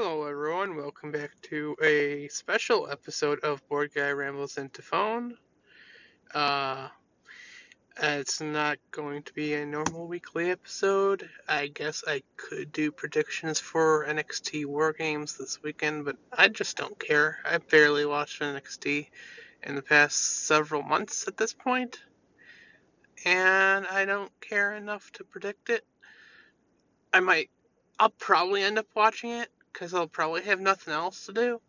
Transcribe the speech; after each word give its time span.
Hello, 0.00 0.28
everyone. 0.28 0.76
Welcome 0.76 1.10
back 1.10 1.32
to 1.50 1.74
a 1.82 2.28
special 2.28 2.88
episode 2.88 3.40
of 3.40 3.68
Board 3.68 3.90
Guy 3.92 4.10
Rambles 4.10 4.56
into 4.56 4.80
Phone. 4.80 5.36
Uh, 6.32 6.86
it's 8.00 8.40
not 8.40 8.78
going 8.92 9.24
to 9.24 9.32
be 9.32 9.54
a 9.54 9.66
normal 9.66 10.06
weekly 10.06 10.52
episode. 10.52 11.28
I 11.48 11.66
guess 11.66 12.04
I 12.06 12.22
could 12.36 12.70
do 12.70 12.92
predictions 12.92 13.58
for 13.58 14.06
NXT 14.06 14.66
War 14.66 14.92
Games 14.92 15.36
this 15.36 15.60
weekend, 15.64 16.04
but 16.04 16.14
I 16.32 16.46
just 16.46 16.76
don't 16.76 16.96
care. 16.96 17.38
I 17.44 17.58
barely 17.58 18.06
watched 18.06 18.40
NXT 18.40 19.08
in 19.64 19.74
the 19.74 19.82
past 19.82 20.46
several 20.46 20.84
months 20.84 21.26
at 21.26 21.36
this 21.36 21.54
point, 21.54 21.98
and 23.24 23.84
I 23.84 24.04
don't 24.04 24.30
care 24.40 24.76
enough 24.76 25.10
to 25.14 25.24
predict 25.24 25.70
it. 25.70 25.84
I 27.12 27.18
might, 27.18 27.50
I'll 27.98 28.10
probably 28.10 28.62
end 28.62 28.78
up 28.78 28.86
watching 28.94 29.30
it 29.30 29.50
because 29.72 29.94
I'll 29.94 30.08
probably 30.08 30.42
have 30.42 30.60
nothing 30.60 30.94
else 30.94 31.26
to 31.26 31.32
do. 31.32 31.60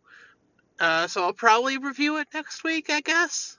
Uh, 0.79 1.07
so 1.07 1.23
I'll 1.23 1.33
probably 1.33 1.77
review 1.77 2.17
it 2.17 2.27
next 2.33 2.63
week, 2.63 2.89
I 2.89 3.01
guess. 3.01 3.57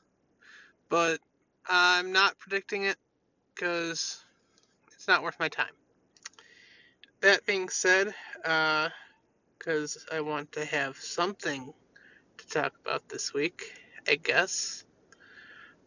But 0.89 1.21
I'm 1.69 2.13
not 2.13 2.39
predicting 2.39 2.85
it 2.85 2.97
because 3.55 4.25
it's 4.93 5.07
not 5.07 5.23
worth 5.23 5.39
my 5.39 5.49
time. 5.49 5.73
That 7.21 7.45
being 7.45 7.69
said, 7.69 8.15
because 8.43 10.07
uh, 10.11 10.17
I 10.17 10.21
want 10.23 10.53
to 10.53 10.65
have 10.65 10.97
something 10.97 11.73
to 12.39 12.49
talk 12.49 12.73
about 12.85 13.09
this 13.09 13.35
week, 13.35 13.79
I 14.09 14.15
guess. 14.17 14.85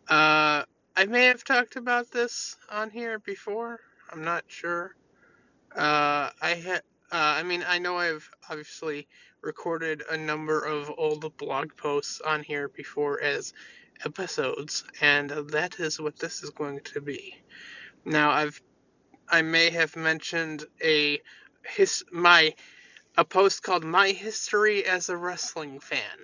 Uh, 0.08 0.64
I 0.96 1.06
may 1.08 1.26
have 1.26 1.44
talked 1.44 1.76
about 1.76 2.12
this 2.12 2.56
on 2.70 2.92
here 2.92 3.18
before. 3.18 3.80
I'm 4.12 4.24
not 4.24 4.44
sure. 4.48 4.96
Uh, 5.76 6.30
I 6.40 6.62
had 6.64 6.84
uh, 7.14 7.36
I 7.38 7.44
mean, 7.44 7.64
I 7.68 7.78
know 7.78 7.98
I've 7.98 8.28
obviously 8.50 9.08
recorded 9.42 10.02
a 10.10 10.18
number 10.18 10.66
of 10.66 10.92
old 10.98 11.38
blog 11.38 11.78
posts 11.78 12.20
on 12.22 12.42
here 12.42 12.70
before 12.70 13.22
as 13.22 13.54
episodes, 14.04 14.84
and 15.00 15.30
that 15.30 15.80
is 15.80 16.00
what 16.00 16.18
this 16.18 16.42
is 16.42 16.50
going 16.50 16.80
to 16.86 17.02
be. 17.02 17.36
Now, 18.04 18.32
I've 18.32 18.60
I 19.30 19.44
may 19.44 19.70
have 19.70 19.96
mentioned 19.96 20.66
a 20.84 21.22
his 21.64 22.04
my 22.12 22.56
a 23.16 23.24
post 23.24 23.62
called 23.62 23.84
"My 23.84 24.10
History 24.10 24.84
as 24.84 25.10
a 25.10 25.16
Wrestling 25.16 25.80
Fan" 25.80 26.18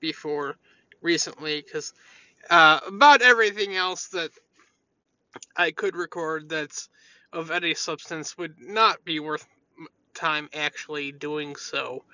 before 0.00 0.56
recently, 1.00 1.62
because 1.62 1.94
uh, 2.50 2.80
about 2.88 3.22
everything 3.22 3.76
else 3.76 4.08
that 4.08 4.30
I 5.56 5.70
could 5.70 5.94
record 5.94 6.48
that's 6.48 6.88
of 7.32 7.52
any 7.52 7.74
substance 7.74 8.36
would 8.36 8.58
not 8.58 9.04
be 9.04 9.20
worth 9.20 9.46
time 10.14 10.48
actually 10.54 11.12
doing 11.12 11.56
so. 11.56 12.04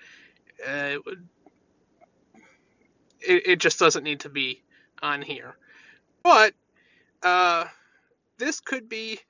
Uh, 0.66 0.92
it, 0.92 1.06
would, 1.06 1.28
it, 3.20 3.46
it 3.46 3.56
just 3.60 3.78
doesn't 3.78 4.04
need 4.04 4.20
to 4.20 4.28
be 4.28 4.62
on 5.02 5.22
here. 5.22 5.56
But 6.22 6.54
uh, 7.22 7.64
this 8.38 8.60
could 8.60 8.88
be 8.88 9.20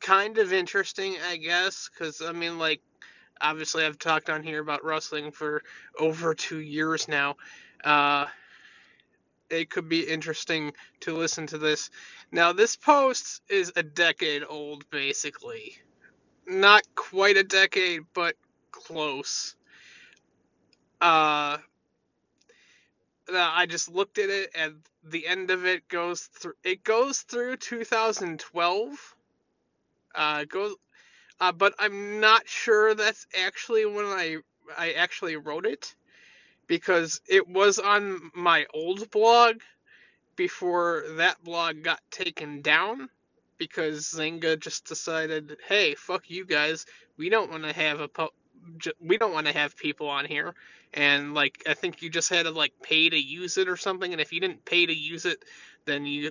kind 0.00 0.38
of 0.38 0.52
interesting, 0.52 1.16
I 1.28 1.36
guess, 1.36 1.88
because 1.88 2.22
I 2.22 2.32
mean, 2.32 2.58
like, 2.58 2.80
obviously 3.40 3.84
I've 3.84 3.98
talked 3.98 4.30
on 4.30 4.42
here 4.42 4.60
about 4.60 4.84
wrestling 4.84 5.30
for 5.30 5.62
over 5.98 6.34
two 6.34 6.60
years 6.60 7.08
now. 7.08 7.36
Uh, 7.84 8.26
it 9.48 9.70
could 9.70 9.88
be 9.88 10.00
interesting 10.00 10.72
to 11.00 11.16
listen 11.16 11.46
to 11.48 11.58
this. 11.58 11.90
Now, 12.32 12.52
this 12.52 12.76
post 12.76 13.42
is 13.48 13.72
a 13.76 13.82
decade 13.82 14.42
old, 14.48 14.88
basically 14.90 15.78
not 16.46 16.82
quite 16.94 17.36
a 17.36 17.44
decade, 17.44 18.02
but 18.14 18.36
close. 18.70 19.54
Uh, 21.00 21.58
I 23.32 23.66
just 23.66 23.92
looked 23.92 24.18
at 24.18 24.30
it, 24.30 24.50
and 24.54 24.76
the 25.04 25.26
end 25.26 25.50
of 25.50 25.66
it 25.66 25.88
goes 25.88 26.22
through. 26.22 26.54
It 26.62 26.84
goes 26.84 27.20
through 27.20 27.56
2012. 27.56 29.14
Uh, 30.14 30.44
goes, 30.44 30.74
uh, 31.40 31.52
but 31.52 31.74
I'm 31.78 32.20
not 32.20 32.48
sure 32.48 32.94
that's 32.94 33.26
actually 33.44 33.84
when 33.86 34.06
I 34.06 34.38
I 34.76 34.92
actually 34.92 35.36
wrote 35.36 35.66
it, 35.66 35.94
because 36.66 37.20
it 37.28 37.48
was 37.48 37.78
on 37.78 38.30
my 38.34 38.66
old 38.72 39.10
blog 39.10 39.60
before 40.36 41.04
that 41.16 41.42
blog 41.44 41.82
got 41.82 42.00
taken 42.10 42.62
down 42.62 43.08
because 43.58 44.12
Xanga 44.12 44.58
just 44.58 44.86
decided, 44.86 45.56
hey, 45.68 45.94
fuck 45.94 46.28
you 46.28 46.44
guys, 46.44 46.86
we 47.16 47.28
don't 47.28 47.50
want 47.50 47.64
to 47.64 47.72
have 47.72 48.00
a 48.00 48.08
po- 48.08 48.32
we 49.00 49.16
don't 49.16 49.32
want 49.32 49.46
to 49.46 49.52
have 49.52 49.76
people 49.76 50.08
on 50.08 50.24
here, 50.24 50.54
and 50.92 51.34
like 51.34 51.62
I 51.68 51.74
think 51.74 52.02
you 52.02 52.10
just 52.10 52.30
had 52.30 52.44
to 52.44 52.50
like 52.50 52.72
pay 52.82 53.08
to 53.08 53.16
use 53.16 53.58
it 53.58 53.68
or 53.68 53.76
something, 53.76 54.12
and 54.12 54.20
if 54.20 54.32
you 54.32 54.40
didn't 54.40 54.64
pay 54.64 54.86
to 54.86 54.94
use 54.94 55.24
it, 55.24 55.44
then 55.84 56.06
you 56.06 56.30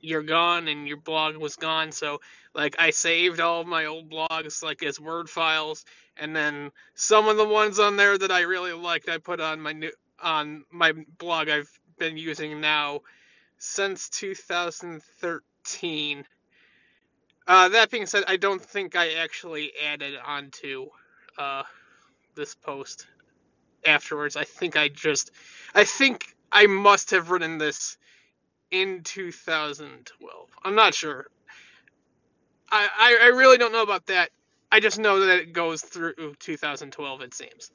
you're 0.00 0.22
gone 0.22 0.68
and 0.68 0.88
your 0.88 0.96
blog 0.96 1.36
was 1.36 1.56
gone. 1.56 1.92
So 1.92 2.20
like 2.54 2.76
I 2.78 2.90
saved 2.90 3.40
all 3.40 3.64
my 3.64 3.86
old 3.86 4.10
blogs 4.10 4.62
like 4.62 4.82
as 4.82 4.98
Word 4.98 5.28
files, 5.28 5.84
and 6.16 6.34
then 6.34 6.70
some 6.94 7.28
of 7.28 7.36
the 7.36 7.46
ones 7.46 7.78
on 7.78 7.96
there 7.96 8.18
that 8.18 8.30
I 8.30 8.42
really 8.42 8.72
liked, 8.72 9.08
I 9.08 9.18
put 9.18 9.40
on 9.40 9.60
my 9.60 9.72
new 9.72 9.92
on 10.22 10.64
my 10.70 10.92
blog 11.18 11.48
I've 11.48 11.70
been 11.98 12.16
using 12.16 12.60
now 12.60 13.00
since 13.58 14.08
2013 14.08 16.24
uh, 17.46 17.68
that 17.70 17.90
being 17.90 18.06
said, 18.06 18.24
I 18.26 18.36
don't 18.36 18.62
think 18.62 18.96
I 18.96 19.14
actually 19.14 19.72
added 19.84 20.14
onto 20.24 20.88
uh, 21.38 21.62
this 22.34 22.54
post 22.54 23.06
afterwards. 23.84 24.36
I 24.36 24.44
think 24.44 24.76
I 24.76 24.88
just, 24.88 25.30
I 25.74 25.84
think 25.84 26.36
I 26.52 26.66
must 26.66 27.10
have 27.12 27.30
written 27.30 27.58
this 27.58 27.96
in 28.70 29.02
2012. 29.02 30.48
I'm 30.64 30.74
not 30.74 30.94
sure. 30.94 31.26
I, 32.70 32.88
I, 32.98 33.18
I 33.22 33.26
really 33.28 33.58
don't 33.58 33.72
know 33.72 33.82
about 33.82 34.06
that. 34.06 34.30
I 34.70 34.78
just 34.80 34.98
know 34.98 35.20
that 35.20 35.40
it 35.40 35.52
goes 35.52 35.82
through 35.82 36.36
2012, 36.38 37.20
it 37.22 37.34
seems. 37.34 37.72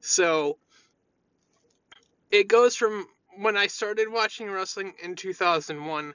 So, 0.00 0.58
it 2.30 2.48
goes 2.48 2.76
from 2.76 3.06
when 3.38 3.56
I 3.56 3.68
started 3.68 4.10
watching 4.10 4.50
wrestling 4.50 4.92
in 5.02 5.16
2001 5.16 6.14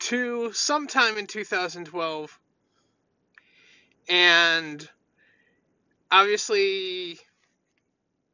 to 0.00 0.52
sometime 0.52 1.18
in 1.18 1.26
2012. 1.26 2.38
And 4.08 4.88
obviously, 6.10 7.18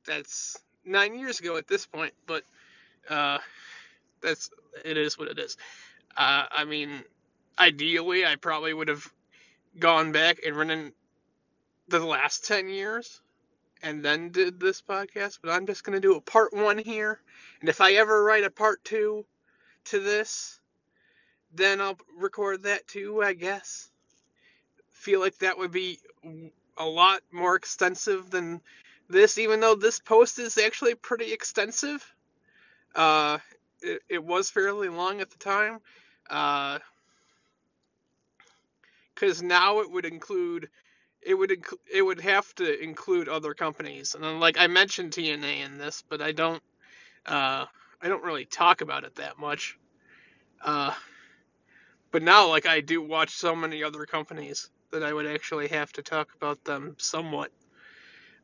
that's 0.06 0.58
nine 0.84 1.18
years 1.18 1.40
ago 1.40 1.56
at 1.56 1.66
this 1.66 1.86
point, 1.86 2.12
but 2.26 2.44
uh, 3.08 3.38
that's 4.20 4.50
it 4.84 4.96
is 4.96 5.18
what 5.18 5.28
it 5.28 5.38
is. 5.38 5.56
Uh, 6.16 6.44
I 6.50 6.64
mean, 6.64 7.02
ideally, 7.58 8.24
I 8.24 8.36
probably 8.36 8.72
would 8.72 8.88
have 8.88 9.06
gone 9.78 10.12
back 10.12 10.40
and 10.46 10.56
written 10.56 10.92
the 11.88 12.00
last 12.00 12.46
10 12.46 12.68
years 12.68 13.20
and 13.82 14.02
then 14.02 14.30
did 14.30 14.58
this 14.58 14.80
podcast, 14.80 15.40
but 15.42 15.50
I'm 15.50 15.66
just 15.66 15.84
going 15.84 15.94
to 15.94 16.00
do 16.00 16.16
a 16.16 16.20
part 16.20 16.54
one 16.54 16.78
here. 16.78 17.20
And 17.60 17.68
if 17.68 17.80
I 17.80 17.92
ever 17.92 18.22
write 18.22 18.44
a 18.44 18.50
part 18.50 18.82
two 18.84 19.26
to 19.86 20.00
this, 20.00 20.60
then 21.56 21.80
I'll 21.80 21.98
record 22.18 22.64
that 22.64 22.86
too, 22.86 23.22
I 23.22 23.32
guess. 23.34 23.90
Feel 24.90 25.20
like 25.20 25.38
that 25.38 25.58
would 25.58 25.72
be 25.72 25.98
a 26.76 26.86
lot 26.86 27.20
more 27.30 27.56
extensive 27.56 28.30
than 28.30 28.60
this, 29.08 29.38
even 29.38 29.60
though 29.60 29.74
this 29.74 30.00
post 30.00 30.38
is 30.38 30.58
actually 30.58 30.94
pretty 30.94 31.32
extensive. 31.32 32.04
Uh, 32.94 33.38
it, 33.82 34.02
it 34.08 34.24
was 34.24 34.50
fairly 34.50 34.88
long 34.88 35.20
at 35.20 35.30
the 35.30 35.38
time. 35.38 35.80
Because 39.14 39.42
uh, 39.42 39.46
now 39.46 39.80
it 39.80 39.90
would 39.90 40.04
include 40.04 40.68
it 41.26 41.34
would 41.34 41.50
inc- 41.50 41.78
it 41.92 42.02
would 42.02 42.20
have 42.20 42.54
to 42.56 42.82
include 42.82 43.28
other 43.28 43.54
companies 43.54 44.14
and 44.14 44.22
then, 44.22 44.40
like 44.40 44.56
I 44.58 44.66
mentioned 44.66 45.12
TNA 45.12 45.64
in 45.64 45.78
this, 45.78 46.04
but 46.08 46.20
I 46.20 46.32
don't 46.32 46.62
uh, 47.26 47.64
I 48.02 48.08
don't 48.08 48.24
really 48.24 48.44
talk 48.44 48.80
about 48.80 49.04
it 49.04 49.14
that 49.16 49.38
much. 49.38 49.78
Uh, 50.62 50.92
but 52.14 52.22
now, 52.22 52.48
like, 52.48 52.64
I 52.64 52.80
do 52.80 53.02
watch 53.02 53.30
so 53.30 53.56
many 53.56 53.82
other 53.82 54.06
companies 54.06 54.70
that 54.92 55.02
I 55.02 55.12
would 55.12 55.26
actually 55.26 55.66
have 55.66 55.92
to 55.94 56.02
talk 56.02 56.28
about 56.36 56.62
them 56.62 56.94
somewhat. 56.96 57.50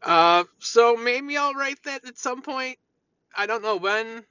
Uh, 0.03 0.43
so 0.59 0.97
maybe 0.97 1.37
I'll 1.37 1.55
write 1.55 1.81
that 1.85 2.05
at 2.05 2.19
some 2.19 2.43
point. 2.43 2.79
I 3.33 3.47
don't 3.47 3.63
know 3.63 3.77
when. 3.77 4.25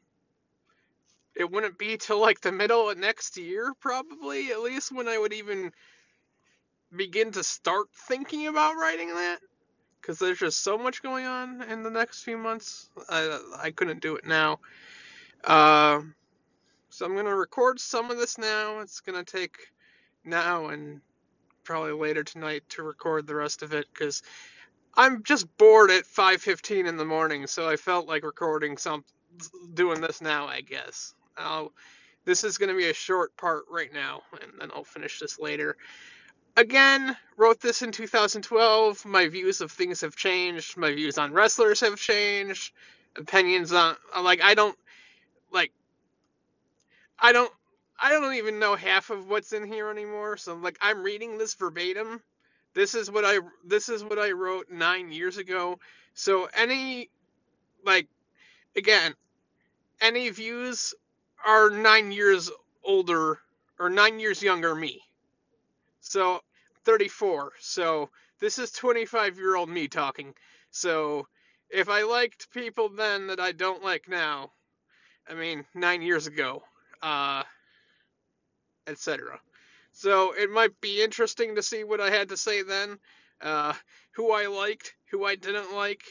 It 1.37 1.49
wouldn't 1.49 1.77
be 1.77 1.95
till 1.95 2.19
like 2.19 2.41
the 2.41 2.51
middle 2.51 2.89
of 2.89 2.97
next 2.97 3.37
year, 3.37 3.71
probably, 3.79 4.51
at 4.51 4.59
least 4.59 4.91
when 4.91 5.07
I 5.07 5.17
would 5.17 5.31
even 5.31 5.71
begin 6.93 7.31
to 7.31 7.41
start 7.41 7.87
thinking 7.95 8.47
about 8.47 8.75
writing 8.75 9.07
that. 9.07 9.37
Because 10.01 10.19
there's 10.19 10.39
just 10.39 10.63
so 10.63 10.77
much 10.77 11.01
going 11.01 11.25
on 11.25 11.61
in 11.61 11.83
the 11.83 11.89
next 11.89 12.23
few 12.23 12.37
months. 12.37 12.89
I, 13.07 13.39
I 13.57 13.71
couldn't 13.71 14.01
do 14.01 14.17
it 14.17 14.25
now. 14.25 14.59
Uh, 15.45 16.01
so 16.99 17.05
I'm 17.05 17.13
going 17.13 17.27
to 17.27 17.35
record 17.35 17.79
some 17.79 18.11
of 18.11 18.17
this 18.17 18.37
now. 18.37 18.81
It's 18.81 18.99
going 18.99 19.23
to 19.23 19.31
take 19.39 19.55
now 20.25 20.67
and 20.67 20.99
probably 21.63 21.93
later 21.93 22.25
tonight 22.25 22.63
to 22.71 22.83
record 22.83 23.25
the 23.25 23.35
rest 23.35 23.63
of 23.63 23.73
it 23.73 23.85
because 23.93 24.21
I'm 24.95 25.23
just 25.23 25.47
bored 25.57 25.91
at 25.91 26.03
5:15 26.03 26.87
in 26.87 26.97
the 26.97 27.05
morning, 27.05 27.47
so 27.47 27.69
I 27.69 27.77
felt 27.77 28.09
like 28.09 28.25
recording 28.25 28.75
some, 28.75 29.05
doing 29.73 30.01
this 30.01 30.19
now. 30.19 30.47
I 30.47 30.59
guess. 30.59 31.13
I'll, 31.37 31.71
this 32.25 32.43
is 32.43 32.57
going 32.57 32.67
to 32.67 32.75
be 32.75 32.89
a 32.89 32.93
short 32.93 33.37
part 33.37 33.63
right 33.71 33.93
now, 33.93 34.23
and 34.41 34.51
then 34.59 34.69
I'll 34.75 34.83
finish 34.83 35.21
this 35.21 35.39
later. 35.39 35.77
Again, 36.57 37.15
wrote 37.37 37.61
this 37.61 37.81
in 37.81 37.93
2012. 37.93 39.05
My 39.05 39.29
views 39.29 39.61
of 39.61 39.71
things 39.71 40.01
have 40.01 40.17
changed. 40.17 40.75
My 40.75 40.93
views 40.93 41.17
on 41.17 41.31
wrestlers 41.31 41.79
have 41.79 41.95
changed. 41.95 42.73
Opinions 43.15 43.71
on 43.71 43.95
like 44.21 44.41
I 44.43 44.53
don't 44.53 44.77
like 45.49 45.71
I 47.21 47.31
don't 47.33 47.51
I 48.01 48.11
don't 48.11 48.35
even 48.35 48.59
know 48.59 48.75
half 48.75 49.09
of 49.09 49.27
what's 49.27 49.53
in 49.53 49.65
here 49.65 49.89
anymore. 49.89 50.37
So 50.37 50.55
like 50.55 50.77
I'm 50.81 51.03
reading 51.03 51.37
this 51.37 51.53
verbatim. 51.55 52.21
This 52.73 52.95
is 52.95 53.11
what 53.11 53.25
I 53.25 53.39
this 53.65 53.89
is 53.89 54.03
what 54.03 54.19
I 54.19 54.31
wrote 54.31 54.69
9 54.71 55.11
years 55.11 55.37
ago. 55.37 55.79
So 56.13 56.49
any 56.55 57.09
like 57.85 58.07
again, 58.75 59.15
any 60.01 60.29
views 60.29 60.93
are 61.45 61.69
9 61.69 62.11
years 62.11 62.51
older 62.83 63.39
or 63.79 63.89
9 63.89 64.19
years 64.19 64.41
younger 64.41 64.75
me. 64.75 65.01
So 66.01 66.41
34. 66.85 67.53
So 67.59 68.09
this 68.39 68.59
is 68.59 68.71
25 68.71 69.37
year 69.37 69.55
old 69.55 69.69
me 69.69 69.87
talking. 69.87 70.33
So 70.71 71.27
if 71.69 71.89
I 71.89 72.03
liked 72.03 72.51
people 72.51 72.89
then 72.89 73.27
that 73.27 73.39
I 73.39 73.51
don't 73.51 73.83
like 73.83 74.07
now, 74.07 74.51
I 75.29 75.33
mean, 75.33 75.65
9 75.75 76.01
years 76.01 76.27
ago, 76.27 76.63
uh 77.01 77.43
etc. 78.87 79.39
So 79.91 80.33
it 80.33 80.49
might 80.49 80.79
be 80.81 81.01
interesting 81.01 81.55
to 81.55 81.63
see 81.63 81.83
what 81.83 82.01
I 82.01 82.09
had 82.09 82.29
to 82.29 82.37
say 82.37 82.63
then, 82.63 82.97
uh, 83.41 83.73
who 84.11 84.31
I 84.31 84.47
liked, 84.47 84.93
who 85.11 85.25
I 85.25 85.35
didn't 85.35 85.73
like. 85.73 86.03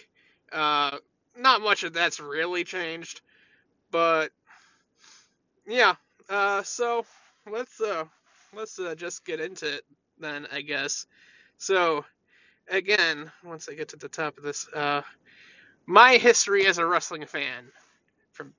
Uh, 0.53 0.99
not 1.37 1.61
much 1.61 1.85
of 1.85 1.93
that's 1.93 2.21
really 2.21 2.65
changed, 2.65 3.21
but 3.91 4.31
yeah. 5.67 5.95
Uh, 6.29 6.63
so 6.63 7.05
let's 7.51 7.81
uh, 7.81 8.05
let's 8.55 8.79
uh, 8.79 8.95
just 8.95 9.25
get 9.25 9.41
into 9.41 9.77
it 9.77 9.83
then, 10.19 10.47
I 10.53 10.63
guess. 10.63 11.07
So 11.59 12.05
again, 12.69 13.31
once 13.45 13.69
I 13.69 13.75
get 13.75 13.89
to 13.91 13.97
the 13.97 14.09
top 14.09 14.39
of 14.39 14.45
this, 14.45 14.69
uh, 14.75 15.03
my 15.87 16.17
history 16.17 16.67
as 16.67 16.79
a 16.79 16.87
wrestling 16.87 17.27
fan 17.27 17.71
from 18.33 18.53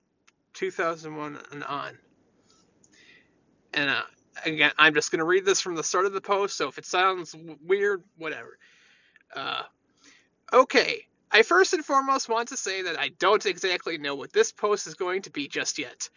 2001 0.54 1.40
and 1.52 1.64
on. 1.64 1.98
And 3.74 3.90
uh, 3.90 4.04
again, 4.46 4.72
I'm 4.78 4.94
just 4.94 5.12
going 5.12 5.20
to 5.20 5.26
read 5.26 5.46
this 5.46 5.62
from 5.62 5.76
the 5.76 5.84
start 5.84 6.06
of 6.06 6.14
the 6.14 6.22
post, 6.22 6.58
so 6.58 6.68
if 6.68 6.78
it 6.78 6.86
sounds 6.86 7.36
weird, 7.66 8.04
whatever. 8.18 8.58
Uh, 9.36 9.64
okay, 10.52 11.06
I 11.32 11.44
first 11.44 11.74
and 11.74 11.86
foremost 11.86 12.30
want 12.30 12.50
to 12.50 12.58
say 12.58 12.84
that 12.84 13.00
I 13.00 13.10
don't 13.20 13.46
exactly 13.46 13.98
know 13.98 14.16
what 14.16 14.34
this 14.34 14.52
post 14.52 14.88
is 14.88 14.96
going 14.96 15.24
to 15.24 15.30
be 15.30 15.48
just 15.48 15.78
yet. 15.78 16.10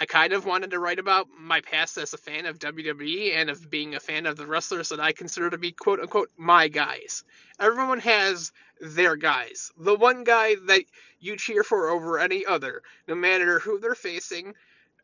I 0.00 0.06
kind 0.06 0.32
of 0.32 0.46
wanted 0.46 0.70
to 0.70 0.78
write 0.78 0.98
about 0.98 1.28
my 1.38 1.60
past 1.60 1.98
as 1.98 2.14
a 2.14 2.18
fan 2.18 2.46
of 2.46 2.58
WWE 2.58 3.36
and 3.36 3.50
of 3.50 3.68
being 3.68 3.94
a 3.94 4.00
fan 4.00 4.26
of 4.26 4.36
the 4.36 4.46
wrestlers 4.46 4.88
that 4.88 5.00
I 5.00 5.12
consider 5.12 5.50
to 5.50 5.58
be 5.58 5.72
quote 5.72 6.00
unquote 6.00 6.30
my 6.36 6.68
guys. 6.68 7.24
Everyone 7.60 7.98
has 8.00 8.52
their 8.80 9.16
guys. 9.16 9.70
The 9.76 9.94
one 9.94 10.24
guy 10.24 10.56
that 10.66 10.84
you 11.20 11.36
cheer 11.36 11.62
for 11.62 11.90
over 11.90 12.18
any 12.18 12.46
other, 12.46 12.82
no 13.06 13.14
matter 13.14 13.58
who 13.58 13.78
they're 13.78 13.94
facing, 13.94 14.54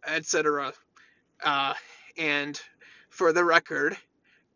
etc. 0.06 0.72
Uh, 1.42 1.74
and 2.16 2.60
for 3.10 3.32
the 3.32 3.44
record, 3.44 3.96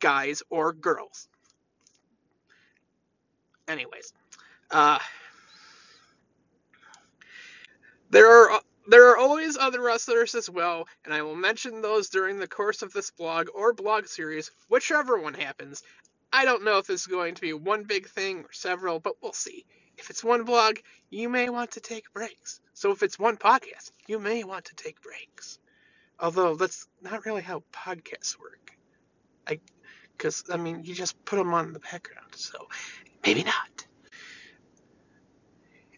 guys 0.01 0.43
or 0.51 0.73
girls. 0.73 1.29
Anyways, 3.69 4.13
uh, 4.71 4.99
there 8.11 8.29
are 8.29 8.61
there 8.89 9.11
are 9.11 9.17
always 9.17 9.57
other 9.57 9.81
wrestlers 9.81 10.35
as 10.35 10.51
well, 10.51 10.89
and 11.05 11.15
I 11.15 11.23
will 11.23 11.37
mention 11.37 11.81
those 11.81 12.09
during 12.09 12.39
the 12.39 12.49
course 12.49 12.83
of 12.83 12.93
this 12.93 13.11
blog 13.13 13.49
or 13.55 13.73
blog 13.73 14.07
series, 14.07 14.51
whichever 14.69 15.19
one 15.19 15.35
happens. 15.35 15.83
I 16.33 16.45
don't 16.45 16.65
know 16.65 16.79
if 16.79 16.87
this 16.89 17.03
is 17.03 17.07
going 17.07 17.35
to 17.37 17.41
be 17.41 17.53
one 17.53 17.85
big 17.85 18.09
thing 18.09 18.41
or 18.41 18.53
several, 18.53 18.99
but 18.99 19.15
we'll 19.23 19.33
see. 19.33 19.65
If 19.99 20.11
it's 20.11 20.25
one 20.25 20.45
blog, 20.45 20.79
you 21.11 21.29
may 21.29 21.49
want 21.49 21.73
to 21.73 21.81
take 21.81 22.13
breaks. 22.13 22.61
So 22.75 22.91
if 22.91 23.03
it's 23.03 23.19
one 23.19 23.37
podcast, 23.37 23.93
you 24.09 24.19
may 24.19 24.43
want 24.43 24.65
to 24.67 24.75
take 24.75 25.01
breaks. 25.01 25.59
Although 26.23 26.55
that's 26.55 26.87
not 27.03 27.27
really 27.27 27.43
how 27.43 27.65
podcasts 27.73 28.39
work. 28.39 28.79
I, 29.47 29.59
because 30.17 30.45
I 30.51 30.57
mean, 30.57 30.85
you 30.85 30.95
just 30.95 31.23
put 31.25 31.37
them 31.37 31.53
on 31.53 31.73
the 31.73 31.81
background, 31.81 32.37
so 32.37 32.69
maybe 33.27 33.43
not. 33.43 33.87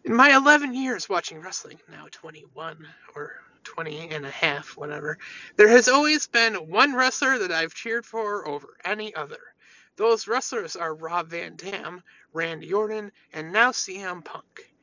In 0.02 0.14
my 0.14 0.34
11 0.34 0.74
years 0.74 1.10
watching 1.10 1.40
wrestling, 1.40 1.78
now 1.90 2.06
21 2.10 2.86
or 3.14 3.32
20 3.64 4.10
and 4.10 4.24
a 4.24 4.30
half, 4.30 4.78
whatever, 4.78 5.18
there 5.56 5.68
has 5.68 5.88
always 5.88 6.26
been 6.26 6.54
one 6.54 6.94
wrestler 6.94 7.38
that 7.38 7.52
I've 7.52 7.74
cheered 7.74 8.06
for 8.06 8.48
over 8.48 8.76
any 8.82 9.14
other. 9.14 9.40
Those 9.96 10.26
wrestlers 10.26 10.74
are 10.74 10.94
Rob 10.94 11.28
Van 11.28 11.56
Dam, 11.56 12.02
Randy 12.32 12.72
Orton, 12.72 13.12
and 13.34 13.52
now 13.52 13.72
CM 13.72 14.24
Punk 14.24 14.73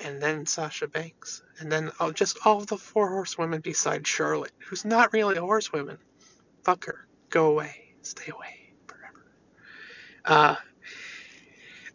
and 0.00 0.22
then 0.22 0.46
Sasha 0.46 0.86
Banks, 0.86 1.42
and 1.58 1.70
then 1.70 1.90
oh, 2.00 2.12
just 2.12 2.38
all 2.44 2.60
the 2.60 2.76
four 2.76 3.08
horsewomen 3.08 3.60
besides 3.60 4.08
Charlotte, 4.08 4.52
who's 4.58 4.84
not 4.84 5.12
really 5.12 5.36
a 5.36 5.40
horsewoman. 5.40 5.98
Fuck 6.62 6.86
her. 6.86 7.06
Go 7.30 7.50
away. 7.50 7.94
Stay 8.02 8.30
away 8.32 8.72
forever. 8.86 9.24
Uh, 10.24 10.56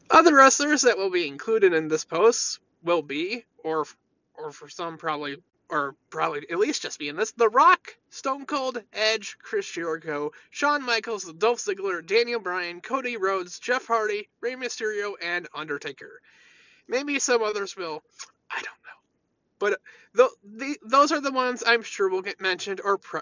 other 0.09 0.35
wrestlers 0.35 0.83
that 0.83 0.97
will 0.97 1.09
be 1.09 1.27
included 1.27 1.73
in 1.73 1.87
this 1.87 2.05
post 2.05 2.59
will 2.83 3.01
be, 3.01 3.45
or 3.63 3.85
or 4.35 4.51
for 4.51 4.67
some 4.67 4.97
probably, 4.97 5.37
or 5.69 5.95
probably 6.09 6.45
at 6.49 6.59
least 6.59 6.81
just 6.81 6.99
be 6.99 7.07
in 7.07 7.15
this, 7.15 7.31
The 7.31 7.49
Rock, 7.49 7.95
Stone 8.09 8.45
Cold, 8.45 8.83
Edge, 8.93 9.37
Chris 9.41 9.69
Jericho, 9.69 10.31
Shawn 10.49 10.83
Michaels, 10.83 11.31
Dolph 11.33 11.59
Ziggler, 11.59 12.05
Daniel 12.05 12.39
Bryan, 12.39 12.81
Cody 12.81 13.17
Rhodes, 13.17 13.59
Jeff 13.59 13.85
Hardy, 13.85 14.29
Rey 14.41 14.55
Mysterio, 14.55 15.13
and 15.21 15.47
Undertaker. 15.53 16.21
Maybe 16.87 17.19
some 17.19 17.43
others 17.43 17.75
will. 17.75 18.03
I 18.51 18.55
don't 18.55 18.65
know. 18.65 18.99
But 19.59 19.79
the, 20.13 20.77
those 20.83 21.11
are 21.11 21.21
the 21.21 21.31
ones 21.31 21.63
I'm 21.65 21.83
sure 21.83 22.09
will 22.09 22.21
get 22.21 22.41
mentioned 22.41 22.81
or 22.83 22.97
pro- 22.97 23.21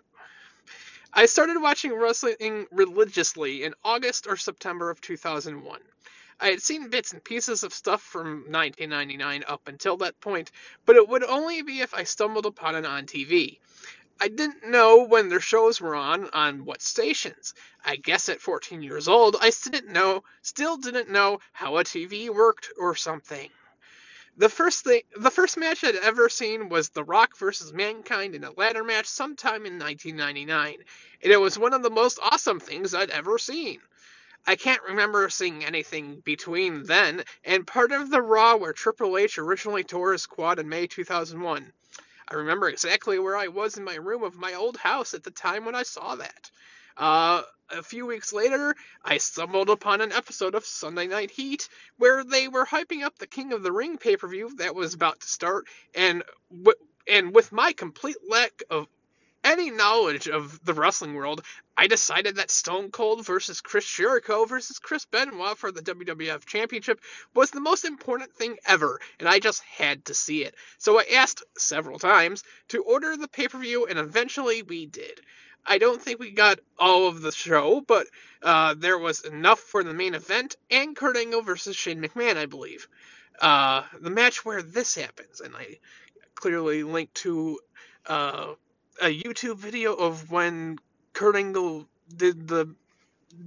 I 1.14 1.26
started 1.26 1.60
watching 1.60 1.94
wrestling 1.94 2.68
religiously 2.72 3.64
in 3.64 3.74
August 3.84 4.28
or 4.28 4.38
September 4.38 4.90
of 4.90 5.02
2001. 5.02 5.80
I 6.40 6.48
had 6.48 6.62
seen 6.62 6.90
bits 6.90 7.14
and 7.14 7.24
pieces 7.24 7.64
of 7.64 7.74
stuff 7.74 8.02
from 8.02 8.46
1999 8.50 9.44
up 9.48 9.68
until 9.68 9.98
that 9.98 10.20
point, 10.22 10.52
but 10.86 10.96
it 10.96 11.08
would 11.08 11.24
only 11.24 11.62
be 11.62 11.82
if 11.82 11.94
I 11.94 12.04
stumbled 12.04 12.46
upon 12.46 12.76
it 12.76 12.86
on 12.86 13.06
TV. 13.06 13.60
I 14.24 14.28
didn't 14.28 14.70
know 14.70 15.06
when 15.06 15.30
their 15.30 15.40
shows 15.40 15.82
were 15.82 15.96
on 15.96 16.30
on 16.32 16.64
what 16.64 16.84
stations. 16.84 17.56
I 17.84 17.96
guess 17.96 18.30
at 18.30 18.40
14 18.40 18.84
years 18.84 19.08
old, 19.08 19.36
I 19.42 19.50
didn't 19.50 19.88
know, 19.88 20.24
still 20.44 20.78
didn't 20.78 21.10
know 21.10 21.40
how 21.54 21.80
a 21.80 21.84
TV 21.84 22.30
worked 22.30 22.72
or 22.78 22.96
something. 22.96 23.50
The 24.38 24.48
first 24.48 24.84
thing, 24.84 25.02
the 25.18 25.32
first 25.32 25.58
match 25.58 25.84
I'd 25.84 25.96
ever 25.96 26.30
seen 26.30 26.70
was 26.70 26.90
The 26.90 27.04
Rock 27.04 27.36
versus 27.36 27.74
Mankind 27.74 28.36
in 28.36 28.44
a 28.44 28.52
ladder 28.52 28.84
match 28.84 29.08
sometime 29.08 29.66
in 29.66 29.80
1999, 29.80 30.76
and 31.24 31.34
it 31.34 31.38
was 31.38 31.58
one 31.58 31.74
of 31.74 31.82
the 31.82 31.90
most 31.90 32.20
awesome 32.22 32.60
things 32.60 32.94
I'd 32.94 33.10
ever 33.10 33.40
seen. 33.40 33.82
I 34.46 34.56
can't 34.56 34.84
remember 34.84 35.28
seeing 35.32 35.66
anything 35.66 36.20
between 36.20 36.84
then 36.84 37.24
and 37.44 37.66
part 37.66 37.92
of 37.92 38.12
the 38.12 38.22
Raw 38.22 38.58
where 38.58 38.74
Triple 38.74 39.18
H 39.18 39.40
originally 39.40 39.84
tore 39.84 40.12
his 40.12 40.28
quad 40.28 40.60
in 40.60 40.70
May 40.70 40.86
2001. 40.86 41.74
I 42.32 42.36
remember 42.36 42.70
exactly 42.70 43.20
where 43.20 43.36
I 43.36 43.48
was 43.50 43.78
in 43.78 43.84
my 43.84 43.96
room 43.96 44.24
of 44.24 44.38
my 44.38 44.54
old 44.54 44.78
house 44.78 45.14
at 45.14 45.24
the 45.24 45.32
time 45.32 45.66
when 45.66 45.76
I 45.76 45.84
saw 45.84 46.16
that. 46.16 46.50
Uh, 46.96 47.42
a 47.70 47.84
few 47.84 48.06
weeks 48.06 48.32
later, 48.32 48.74
I 49.04 49.18
stumbled 49.18 49.70
upon 49.70 50.00
an 50.00 50.14
episode 50.14 50.56
of 50.56 50.66
Sunday 50.66 51.08
Night 51.08 51.30
Heat 51.30 51.68
where 51.98 52.24
they 52.24 52.48
were 52.48 52.66
hyping 52.66 53.04
up 53.04 53.18
the 53.18 53.28
King 53.28 53.52
of 53.52 53.64
the 53.64 53.72
Ring 53.74 53.98
pay 53.98 54.16
per 54.16 54.30
view 54.30 54.50
that 54.58 54.76
was 54.76 54.94
about 54.94 55.20
to 55.20 55.28
start, 55.28 55.68
and 55.94 56.24
w- 56.50 56.78
and 57.06 57.36
with 57.36 57.52
my 57.52 57.74
complete 57.74 58.18
lack 58.30 58.64
of 58.70 58.88
any 59.44 59.72
knowledge 59.72 60.28
of 60.28 60.64
the 60.64 60.74
wrestling 60.74 61.14
world, 61.14 61.44
I 61.76 61.88
decided 61.88 62.36
that 62.36 62.52
Stone 62.52 62.92
Cold 62.92 63.26
versus 63.26 63.62
Chris 63.62 63.86
Jericho 63.86 64.46
versus 64.46 64.80
Chris 64.80 65.06
Benoit 65.06 65.58
for 65.58 65.72
the 65.72 65.82
WWF 65.82 66.46
Championship 66.46 67.02
was 67.34 67.52
the 67.52 67.60
most 67.60 67.86
important 67.86 68.34
thing 68.34 68.58
ever, 68.66 69.00
and 69.20 69.28
I 69.28 69.40
just 69.40 69.64
had 69.64 70.06
to 70.06 70.14
see 70.14 70.44
it. 70.44 70.56
So 70.78 71.00
I 71.00 71.06
asked 71.16 71.44
several 71.58 71.98
times 71.98 72.44
to 72.70 72.84
order 72.84 73.18
the 73.18 73.28
pay 73.28 73.48
per 73.48 73.58
view, 73.58 73.88
and 73.88 73.98
eventually 73.98 74.62
we 74.62 74.86
did. 74.86 75.20
I 75.66 75.78
don't 75.78 76.02
think 76.02 76.20
we 76.20 76.32
got 76.32 76.60
all 76.80 77.08
of 77.08 77.22
the 77.22 77.32
show, 77.32 77.82
but 77.82 78.08
uh, 78.42 78.76
there 78.78 78.98
was 78.98 79.22
enough 79.22 79.60
for 79.60 79.84
the 79.84 79.94
main 79.94 80.16
event 80.16 80.56
and 80.70 80.96
Kurt 80.96 81.18
Angle 81.18 81.44
versus 81.44 81.76
Shane 81.76 82.02
McMahon, 82.02 82.38
I 82.38 82.48
believe. 82.48 82.88
Uh, 83.40 83.84
the 84.00 84.10
match 84.10 84.44
where 84.44 84.62
this 84.62 84.96
happens, 84.96 85.40
and 85.42 85.56
I 85.56 85.80
clearly 86.36 86.84
linked 86.84 87.16
to 87.16 87.60
uh, 88.08 88.54
a 89.02 89.22
YouTube 89.22 89.58
video 89.58 89.94
of 89.96 90.32
when 90.32 90.78
Kurt 91.14 91.36
Angle 91.36 91.88
did 92.16 92.48
the 92.48 92.76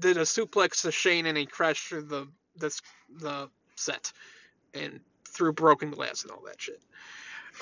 did 0.01 0.17
a 0.17 0.23
suplex 0.23 0.83
to 0.83 0.91
Shane 0.91 1.27
and 1.27 1.39
he 1.39 1.47
crashed 1.47 1.87
through 1.87 2.03
the 2.03 2.27
the 2.57 2.81
the 3.09 3.51
set 3.77 4.13
and 4.75 5.01
through 5.29 5.53
broken 5.53 5.91
glass 5.91 6.23
and 6.23 6.33
all 6.33 6.43
that 6.47 6.61
shit. 6.61 6.83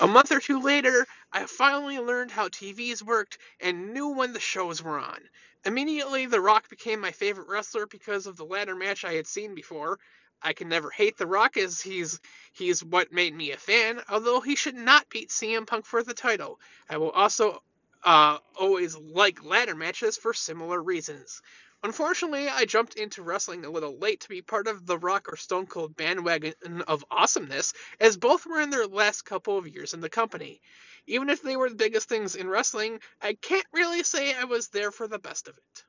A 0.01 0.07
month 0.07 0.31
or 0.31 0.39
two 0.39 0.59
later, 0.59 1.05
I 1.31 1.45
finally 1.45 1.99
learned 1.99 2.31
how 2.31 2.47
TVs 2.47 3.03
worked 3.03 3.37
and 3.61 3.93
knew 3.93 4.09
when 4.09 4.33
the 4.33 4.39
shows 4.39 4.81
were 4.81 4.97
on. 4.97 5.19
Immediately, 5.65 6.25
The 6.25 6.41
Rock 6.41 6.69
became 6.69 6.99
my 6.99 7.11
favorite 7.11 7.47
wrestler 7.47 7.85
because 7.85 8.25
of 8.25 8.35
the 8.35 8.45
ladder 8.45 8.75
match 8.75 9.05
I 9.05 9.13
had 9.13 9.27
seen 9.27 9.53
before. 9.53 9.99
I 10.41 10.53
can 10.53 10.67
never 10.67 10.89
hate 10.89 11.17
The 11.17 11.27
Rock 11.27 11.57
as 11.57 11.79
he's 11.79 12.19
he's 12.53 12.83
what 12.83 13.13
made 13.13 13.35
me 13.35 13.51
a 13.51 13.57
fan, 13.57 14.01
although 14.09 14.41
he 14.41 14.55
should 14.55 14.75
not 14.75 15.09
beat 15.09 15.29
CM 15.29 15.67
Punk 15.67 15.85
for 15.85 16.01
the 16.01 16.15
title. 16.15 16.59
I 16.89 16.97
will 16.97 17.11
also 17.11 17.61
uh, 18.03 18.37
always 18.59 18.95
like 18.95 19.43
ladder 19.43 19.75
matches 19.75 20.17
for 20.17 20.33
similar 20.33 20.81
reasons. 20.81 21.41
Unfortunately, 21.83 22.47
I 22.47 22.63
jumped 22.63 22.95
into 22.95 23.23
wrestling 23.23 23.65
a 23.65 23.69
little 23.69 23.97
late 23.97 24.21
to 24.21 24.29
be 24.29 24.41
part 24.41 24.67
of 24.67 24.85
the 24.85 24.97
Rock 24.97 25.27
or 25.31 25.35
Stone 25.35 25.67
Cold 25.67 25.97
bandwagon 25.97 26.53
of 26.87 27.03
awesomeness, 27.11 27.73
as 27.99 28.15
both 28.15 28.45
were 28.45 28.61
in 28.61 28.69
their 28.69 28.87
last 28.87 29.23
couple 29.23 29.57
of 29.57 29.67
years 29.67 29.93
in 29.93 29.99
the 29.99 30.09
company. 30.09 30.61
Even 31.07 31.29
if 31.29 31.41
they 31.41 31.57
were 31.57 31.69
the 31.69 31.75
biggest 31.75 32.07
things 32.07 32.35
in 32.35 32.47
wrestling, 32.47 32.99
I 33.21 33.33
can't 33.33 33.65
really 33.73 34.03
say 34.03 34.33
I 34.33 34.45
was 34.45 34.69
there 34.69 34.91
for 34.91 35.09
the 35.09 35.19
best 35.19 35.49
of 35.49 35.57
it. 35.57 35.83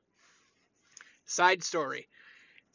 Side 1.25 1.63
story. 1.63 2.09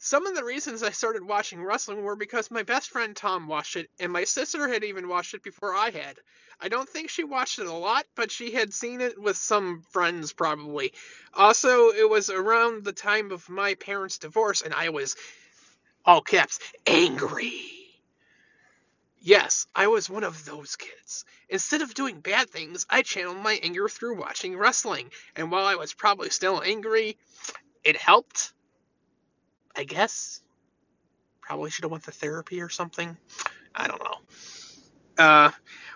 Some 0.03 0.25
of 0.25 0.33
the 0.33 0.43
reasons 0.43 0.81
I 0.81 0.89
started 0.89 1.23
watching 1.23 1.63
wrestling 1.63 2.01
were 2.01 2.15
because 2.15 2.49
my 2.49 2.63
best 2.63 2.89
friend 2.89 3.15
Tom 3.15 3.47
watched 3.47 3.75
it, 3.75 3.91
and 3.99 4.11
my 4.11 4.23
sister 4.23 4.67
had 4.67 4.83
even 4.83 5.07
watched 5.07 5.35
it 5.35 5.43
before 5.43 5.75
I 5.75 5.91
had. 5.91 6.17
I 6.59 6.69
don't 6.69 6.89
think 6.89 7.11
she 7.11 7.23
watched 7.23 7.59
it 7.59 7.67
a 7.67 7.71
lot, 7.71 8.07
but 8.15 8.31
she 8.31 8.49
had 8.49 8.73
seen 8.73 8.99
it 8.99 9.21
with 9.21 9.37
some 9.37 9.83
friends 9.91 10.33
probably. 10.33 10.91
Also, 11.35 11.91
it 11.91 12.09
was 12.09 12.31
around 12.31 12.83
the 12.83 12.93
time 12.93 13.31
of 13.31 13.47
my 13.47 13.75
parents' 13.75 14.17
divorce, 14.17 14.63
and 14.63 14.73
I 14.73 14.89
was, 14.89 15.15
all 16.03 16.23
caps, 16.23 16.57
angry. 16.87 17.61
Yes, 19.19 19.67
I 19.75 19.85
was 19.85 20.09
one 20.09 20.23
of 20.23 20.45
those 20.45 20.77
kids. 20.77 21.25
Instead 21.47 21.83
of 21.83 21.93
doing 21.93 22.21
bad 22.21 22.49
things, 22.49 22.87
I 22.89 23.03
channeled 23.03 23.37
my 23.37 23.59
anger 23.61 23.87
through 23.87 24.15
watching 24.17 24.57
wrestling, 24.57 25.11
and 25.35 25.51
while 25.51 25.67
I 25.67 25.75
was 25.75 25.93
probably 25.93 26.31
still 26.31 26.59
angry, 26.59 27.19
it 27.83 27.97
helped 27.97 28.51
I 29.75 29.83
guess. 29.83 30.41
Probably 31.41 31.69
should 31.69 31.83
have 31.83 31.91
went 31.91 32.05
to 32.05 32.11
therapy 32.11 32.61
or 32.61 32.69
something. 32.69 33.17
I 33.73 33.87
don't 33.87 34.03
know. 34.03 34.15
Uh, 35.17 35.51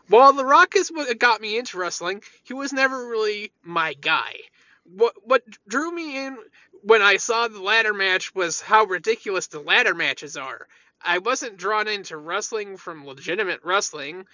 while 0.07 0.33
The 0.33 0.45
Rock 0.45 0.75
is 0.75 0.91
what 0.91 1.17
got 1.19 1.41
me 1.41 1.57
into 1.57 1.77
wrestling, 1.77 2.21
he 2.43 2.53
was 2.53 2.73
never 2.73 3.07
really 3.07 3.51
my 3.63 3.93
guy. 3.93 4.35
What 4.83 5.15
what 5.23 5.41
drew 5.67 5.91
me 5.91 6.25
in 6.25 6.37
when 6.83 7.01
I 7.01 7.17
saw 7.17 7.47
the 7.47 7.61
ladder 7.61 7.93
match 7.93 8.35
was 8.35 8.61
how 8.61 8.83
ridiculous 8.83 9.47
the 9.47 9.59
ladder 9.59 9.95
matches 9.95 10.37
are. 10.37 10.67
I 11.01 11.17
wasn't 11.17 11.57
drawn 11.57 11.87
into 11.87 12.17
wrestling 12.17 12.77
from 12.77 13.05
legitimate 13.05 13.61
wrestling. 13.63 14.25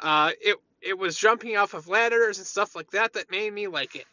Uh, 0.00 0.32
it 0.40 0.56
it 0.80 0.98
was 0.98 1.16
jumping 1.16 1.56
off 1.56 1.74
of 1.74 1.88
ladders 1.88 2.38
and 2.38 2.46
stuff 2.46 2.74
like 2.74 2.90
that 2.90 3.12
that 3.12 3.30
made 3.30 3.52
me 3.52 3.68
like 3.68 3.94
it. 3.94 4.06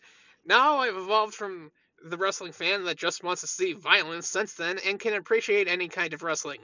Now 0.46 0.78
I've 0.78 0.98
evolved 0.98 1.34
from 1.34 1.72
the 2.04 2.18
wrestling 2.18 2.52
fan 2.52 2.86
that 2.86 2.98
just 2.98 3.24
wants 3.24 3.42
to 3.42 3.48
see 3.48 3.74
violence 3.74 4.28
since 4.28 4.54
then 4.54 4.80
and 4.86 5.00
can 5.00 5.14
appreciate 5.14 5.68
any 5.68 5.88
kind 5.88 6.14
of 6.14 6.24
wrestling. 6.24 6.62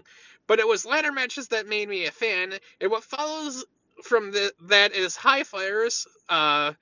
But 0.48 0.60
it 0.60 0.68
was 0.68 0.86
ladder 0.86 1.12
matches 1.12 1.50
that 1.50 1.68
made 1.68 1.88
me 1.90 2.06
a 2.06 2.12
fan, 2.12 2.54
and 2.82 2.92
what 2.92 3.04
follows 3.04 3.66
from 4.04 4.32
the, 4.32 4.54
that 4.64 4.94
is 4.94 5.16
high 5.16 5.44
flyers, 5.44 6.08
uh, 6.30 6.74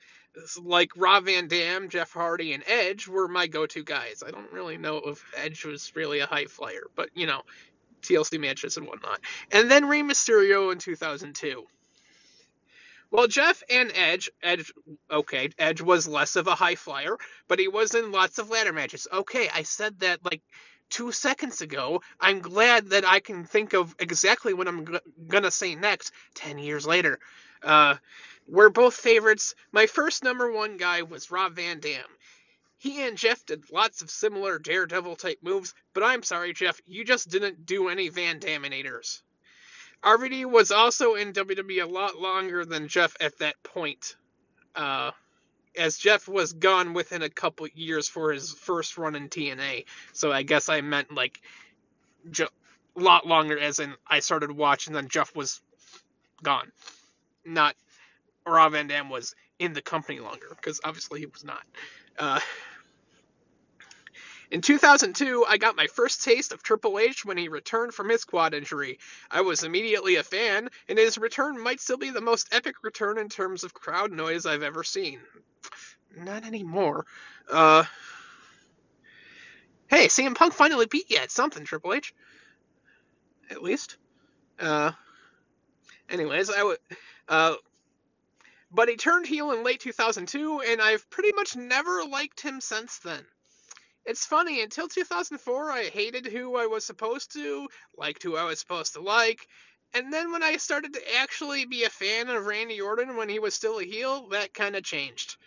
like 0.61 0.91
Rob 0.95 1.25
Van 1.25 1.47
Dam, 1.47 1.89
Jeff 1.89 2.11
Hardy, 2.11 2.53
and 2.53 2.63
Edge 2.65 3.07
were 3.07 3.27
my 3.27 3.47
go-to 3.47 3.83
guys. 3.83 4.23
I 4.25 4.31
don't 4.31 4.51
really 4.51 4.77
know 4.77 4.97
if 4.97 5.23
Edge 5.35 5.65
was 5.65 5.91
really 5.95 6.19
a 6.19 6.25
high 6.25 6.45
flyer, 6.45 6.83
but 6.95 7.09
you 7.13 7.27
know, 7.27 7.41
TLC 8.01 8.39
matches 8.39 8.77
and 8.77 8.87
whatnot. 8.87 9.19
And 9.51 9.69
then 9.69 9.87
Rey 9.87 10.01
Mysterio 10.01 10.71
in 10.71 10.79
2002. 10.79 11.65
Well, 13.11 13.27
Jeff 13.27 13.63
and 13.69 13.91
Edge, 13.95 14.31
Edge, 14.43 14.73
okay, 15.11 15.49
Edge 15.59 15.81
was 15.81 16.07
less 16.07 16.35
of 16.37 16.47
a 16.47 16.55
high 16.55 16.75
flyer, 16.75 17.17
but 17.47 17.59
he 17.59 17.67
was 17.69 17.95
in 17.95 18.11
lots 18.11 18.39
of 18.39 18.49
ladder 18.49 18.73
matches. 18.73 19.07
Okay, 19.11 19.49
I 19.53 19.63
said 19.63 19.99
that 20.01 20.25
like 20.25 20.41
two 20.89 21.11
seconds 21.13 21.61
ago. 21.61 22.01
I'm 22.19 22.39
glad 22.41 22.89
that 22.91 23.05
I 23.07 23.19
can 23.21 23.45
think 23.45 23.73
of 23.73 23.95
exactly 23.99 24.53
what 24.53 24.67
I'm 24.67 24.85
g- 24.85 24.99
gonna 25.27 25.51
say 25.51 25.75
next. 25.75 26.11
Ten 26.35 26.57
years 26.59 26.85
later, 26.87 27.19
uh, 27.63 27.95
we're 28.47 28.69
both 28.69 28.95
favorites. 28.95 29.55
My 29.71 29.87
first 29.87 30.23
number 30.23 30.51
one 30.51 30.77
guy 30.77 31.03
was 31.03 31.31
Rob 31.31 31.55
Van 31.55 31.79
Dam. 31.79 32.05
He 32.77 33.01
and 33.03 33.17
Jeff 33.17 33.45
did 33.45 33.71
lots 33.71 34.01
of 34.01 34.11
similar 34.11 34.59
Daredevil 34.59 35.17
type 35.17 35.39
moves, 35.43 35.73
but 35.93 36.03
I'm 36.03 36.23
sorry, 36.23 36.53
Jeff, 36.53 36.81
you 36.87 37.05
just 37.05 37.29
didn't 37.29 37.65
do 37.65 37.89
any 37.89 38.09
Van 38.09 38.39
Daminators. 38.39 39.21
RVD 40.03 40.45
was 40.45 40.71
also 40.71 41.15
in 41.15 41.33
WWE 41.33 41.83
a 41.83 41.85
lot 41.85 42.19
longer 42.19 42.65
than 42.65 42.87
Jeff 42.87 43.15
at 43.19 43.37
that 43.39 43.61
point, 43.63 44.15
uh, 44.75 45.11
as 45.77 45.97
Jeff 45.97 46.27
was 46.27 46.53
gone 46.53 46.93
within 46.93 47.21
a 47.21 47.29
couple 47.29 47.67
years 47.75 48.07
for 48.07 48.31
his 48.31 48.51
first 48.51 48.97
run 48.97 49.15
in 49.15 49.29
TNA. 49.29 49.85
So 50.13 50.31
I 50.31 50.43
guess 50.43 50.69
I 50.69 50.81
meant 50.81 51.13
like 51.13 51.39
a 52.39 52.47
lot 52.95 53.27
longer, 53.27 53.57
as 53.59 53.79
in 53.79 53.93
I 54.07 54.19
started 54.19 54.51
watching, 54.51 54.93
then 54.93 55.07
Jeff 55.07 55.35
was 55.35 55.61
gone. 56.41 56.71
Not 57.45 57.75
Rob 58.45 58.71
Van 58.71 58.87
Dam 58.87 59.09
was 59.09 59.35
in 59.59 59.73
the 59.73 59.81
company 59.81 60.19
longer, 60.19 60.47
because 60.49 60.81
obviously 60.83 61.19
he 61.19 61.27
was 61.27 61.43
not. 61.43 61.63
Uh, 62.17 62.39
in 64.51 64.61
2002, 64.61 65.45
I 65.47 65.57
got 65.57 65.77
my 65.77 65.87
first 65.87 66.23
taste 66.23 66.51
of 66.51 66.61
Triple 66.61 66.99
H 66.99 67.23
when 67.23 67.37
he 67.37 67.47
returned 67.47 67.93
from 67.93 68.09
his 68.09 68.25
quad 68.25 68.53
injury. 68.53 68.99
I 69.29 69.41
was 69.41 69.63
immediately 69.63 70.17
a 70.17 70.23
fan, 70.23 70.69
and 70.89 70.99
his 70.99 71.17
return 71.17 71.57
might 71.57 71.79
still 71.79 71.97
be 71.97 72.09
the 72.09 72.19
most 72.19 72.53
epic 72.53 72.75
return 72.83 73.17
in 73.17 73.29
terms 73.29 73.63
of 73.63 73.73
crowd 73.73 74.11
noise 74.11 74.45
I've 74.45 74.61
ever 74.61 74.83
seen. 74.83 75.21
Not 76.17 76.43
anymore. 76.43 77.05
Uh, 77.49 77.85
hey, 79.87 80.07
CM 80.07 80.35
Punk 80.35 80.53
finally 80.53 80.85
beat 80.85 81.09
you 81.09 81.17
at 81.17 81.31
something, 81.31 81.63
Triple 81.63 81.93
H. 81.93 82.13
At 83.49 83.63
least. 83.63 83.95
Uh, 84.59 84.91
anyways, 86.09 86.49
I 86.49 86.63
would. 86.63 86.77
Uh, 87.29 87.55
but 88.69 88.89
he 88.89 88.97
turned 88.97 89.27
heel 89.27 89.51
in 89.51 89.63
late 89.63 89.79
2002, 89.79 90.61
and 90.61 90.81
I've 90.81 91.09
pretty 91.09 91.31
much 91.33 91.55
never 91.55 92.03
liked 92.03 92.41
him 92.41 92.59
since 92.59 92.99
then. 92.99 93.25
It's 94.03 94.25
funny, 94.25 94.61
until 94.61 94.87
2004, 94.87 95.71
I 95.71 95.83
hated 95.83 96.25
who 96.25 96.55
I 96.57 96.65
was 96.65 96.83
supposed 96.83 97.33
to, 97.33 97.67
liked 97.95 98.23
who 98.23 98.35
I 98.35 98.43
was 98.45 98.59
supposed 98.59 98.93
to 98.93 99.01
like, 99.01 99.47
and 99.93 100.11
then 100.11 100.31
when 100.31 100.41
I 100.41 100.57
started 100.57 100.93
to 100.93 101.15
actually 101.17 101.65
be 101.65 101.83
a 101.83 101.89
fan 101.89 102.29
of 102.29 102.45
Randy 102.45 102.81
Orton 102.81 103.15
when 103.15 103.29
he 103.29 103.39
was 103.39 103.53
still 103.53 103.79
a 103.79 103.83
heel, 103.83 104.29
that 104.29 104.53
kind 104.53 104.75
of 104.75 104.83
changed. 104.83 105.37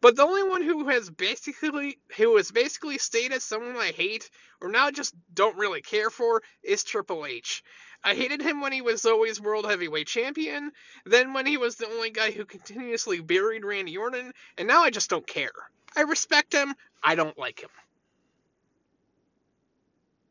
But 0.00 0.14
the 0.14 0.22
only 0.22 0.42
one 0.42 0.62
who 0.62 0.88
has 0.88 1.10
basically 1.10 1.98
who 2.16 2.36
has 2.36 2.52
basically 2.52 2.98
stayed 2.98 3.32
as 3.32 3.42
someone 3.42 3.76
I 3.76 3.92
hate 3.92 4.30
or 4.60 4.68
now 4.68 4.90
just 4.90 5.14
don't 5.34 5.56
really 5.56 5.82
care 5.82 6.10
for 6.10 6.42
is 6.62 6.84
Triple 6.84 7.26
H. 7.26 7.64
I 8.04 8.14
hated 8.14 8.40
him 8.40 8.60
when 8.60 8.72
he 8.72 8.82
was 8.82 9.04
always 9.06 9.40
world 9.40 9.66
heavyweight 9.66 10.06
champion, 10.06 10.70
then 11.06 11.32
when 11.32 11.46
he 11.46 11.56
was 11.56 11.76
the 11.76 11.88
only 11.88 12.10
guy 12.10 12.30
who 12.30 12.44
continuously 12.44 13.20
buried 13.20 13.64
Randy 13.64 13.96
Orton, 13.96 14.32
and 14.58 14.68
now 14.68 14.82
I 14.84 14.90
just 14.90 15.10
don't 15.10 15.26
care. 15.26 15.52
I 15.96 16.02
respect 16.02 16.52
him, 16.52 16.74
I 17.02 17.14
don't 17.14 17.38
like 17.38 17.60
him. 17.60 17.70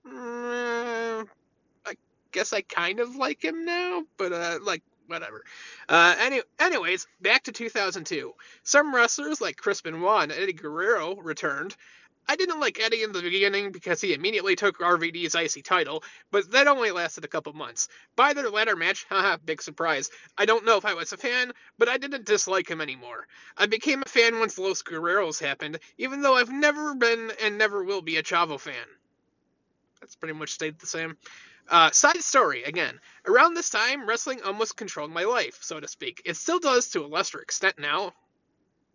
Mm, 0.08 1.28
I 1.86 1.96
guess 2.32 2.54
I 2.54 2.62
kind 2.62 3.00
of 3.00 3.16
like 3.16 3.44
him 3.44 3.66
now, 3.66 4.04
but 4.18 4.34
uh, 4.34 4.60
like 4.62 4.84
whatever. 5.08 5.44
Uh, 5.90 6.16
any, 6.20 6.42
anyways, 6.60 7.08
back 7.22 7.44
to 7.44 7.52
2002. 7.52 8.34
Some 8.64 8.94
wrestlers 8.96 9.42
like 9.42 9.58
Chris 9.58 9.82
Benoit 9.82 10.24
and 10.24 10.32
Eddie 10.32 10.54
Guerrero 10.54 11.16
returned. 11.18 11.76
I 12.28 12.36
didn't 12.36 12.60
like 12.60 12.80
Eddie 12.80 13.04
in 13.04 13.12
the 13.12 13.22
beginning 13.22 13.72
because 13.72 14.02
he 14.02 14.14
immediately 14.14 14.56
took 14.56 14.80
RVD's 14.80 15.36
IC 15.36 15.64
title, 15.64 16.04
but 16.32 16.52
that 16.52 16.68
only 16.68 16.92
lasted 16.92 17.26
a 17.26 17.28
couple 17.30 17.54
months. 17.54 17.88
By 18.16 18.34
their 18.34 18.50
ladder 18.50 18.76
match, 18.76 19.06
haha, 19.10 19.38
big 19.46 19.62
surprise. 19.62 20.10
I 20.38 20.46
don't 20.46 20.66
know 20.66 20.78
if 20.78 20.86
I 20.86 20.96
was 20.96 21.14
a 21.14 21.18
fan, 21.18 21.52
but 21.78 21.90
I 21.90 21.98
didn't 21.98 22.26
dislike 22.26 22.70
him 22.70 22.82
anymore. 22.82 23.28
I 23.58 23.68
became 23.68 24.04
a 24.06 24.10
fan 24.10 24.40
once 24.40 24.58
Los 24.58 24.82
Guerreros 24.82 25.40
happened, 25.40 25.80
even 25.98 26.22
though 26.22 26.36
I've 26.36 26.52
never 26.52 26.96
been 26.96 27.32
and 27.44 27.58
never 27.58 27.84
will 27.84 28.02
be 28.02 28.18
a 28.18 28.24
Chavo 28.24 28.60
fan. 28.60 28.88
That's 30.06 30.16
pretty 30.16 30.36
much 30.36 30.52
stayed 30.52 30.78
the 30.78 30.86
same. 30.86 31.18
Uh, 31.68 31.90
side 31.90 32.22
story 32.22 32.64
again. 32.64 33.00
Around 33.26 33.56
this 33.56 33.72
time, 33.72 34.08
wrestling 34.08 34.44
almost 34.44 34.78
controlled 34.78 35.10
my 35.10 35.24
life, 35.24 35.58
so 35.62 35.80
to 35.80 35.88
speak. 35.88 36.22
It 36.26 36.38
still 36.38 36.60
does 36.60 36.90
to 36.90 37.04
a 37.04 37.08
lesser 37.08 37.42
extent 37.42 37.80
now. 37.80 38.14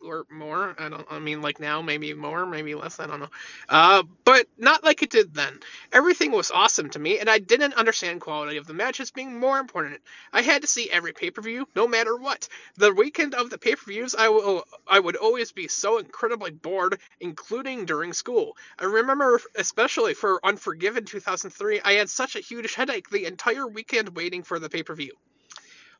Or 0.05 0.27
more. 0.31 0.75
I 0.79 0.89
don't. 0.89 1.07
I 1.11 1.19
mean, 1.19 1.43
like 1.43 1.61
now, 1.61 1.83
maybe 1.83 2.15
more, 2.15 2.47
maybe 2.47 2.75
less. 2.75 3.01
I 3.01 3.07
don't 3.07 3.21
know. 3.21 3.31
Uh, 3.69 4.03
but 4.25 4.47
not 4.59 4.85
like 4.85 5.03
it 5.03 5.11
did 5.11 5.35
then. 5.35 5.59
Everything 5.93 6.33
was 6.33 6.51
awesome 6.51 6.91
to 6.91 6.99
me, 6.99 7.19
and 7.19 7.29
I 7.29 7.39
didn't 7.39 7.75
understand 7.75 8.21
quality 8.21 8.57
of 8.57 8.67
the 8.67 8.75
matches 8.75 9.11
being 9.11 9.39
more 9.39 9.59
important. 9.59 10.01
I 10.33 10.43
had 10.43 10.63
to 10.63 10.69
see 10.69 10.91
every 10.91 11.13
pay 11.13 11.31
per 11.31 11.43
view, 11.43 11.69
no 11.77 11.87
matter 11.89 12.17
what. 12.17 12.49
The 12.77 12.93
weekend 12.93 13.35
of 13.35 13.51
the 13.51 13.59
pay 13.59 13.77
per 13.77 13.87
views, 13.87 14.15
I 14.15 14.29
will. 14.29 14.65
I 14.87 15.01
would 15.01 15.17
always 15.17 15.53
be 15.53 15.69
so 15.69 15.99
incredibly 15.99 16.51
bored, 16.51 16.99
including 17.21 17.85
during 17.87 18.13
school. 18.13 18.57
I 18.79 18.85
remember, 18.85 19.41
especially 19.57 20.15
for 20.15 20.45
Unforgiven 20.45 21.05
2003, 21.05 21.81
I 21.85 21.93
had 21.93 22.11
such 22.11 22.37
a 22.37 22.41
huge 22.41 22.75
headache 22.75 23.11
the 23.11 23.27
entire 23.27 23.67
weekend 23.67 24.17
waiting 24.17 24.43
for 24.43 24.59
the 24.59 24.69
pay 24.69 24.83
per 24.83 24.95
view. 24.95 25.13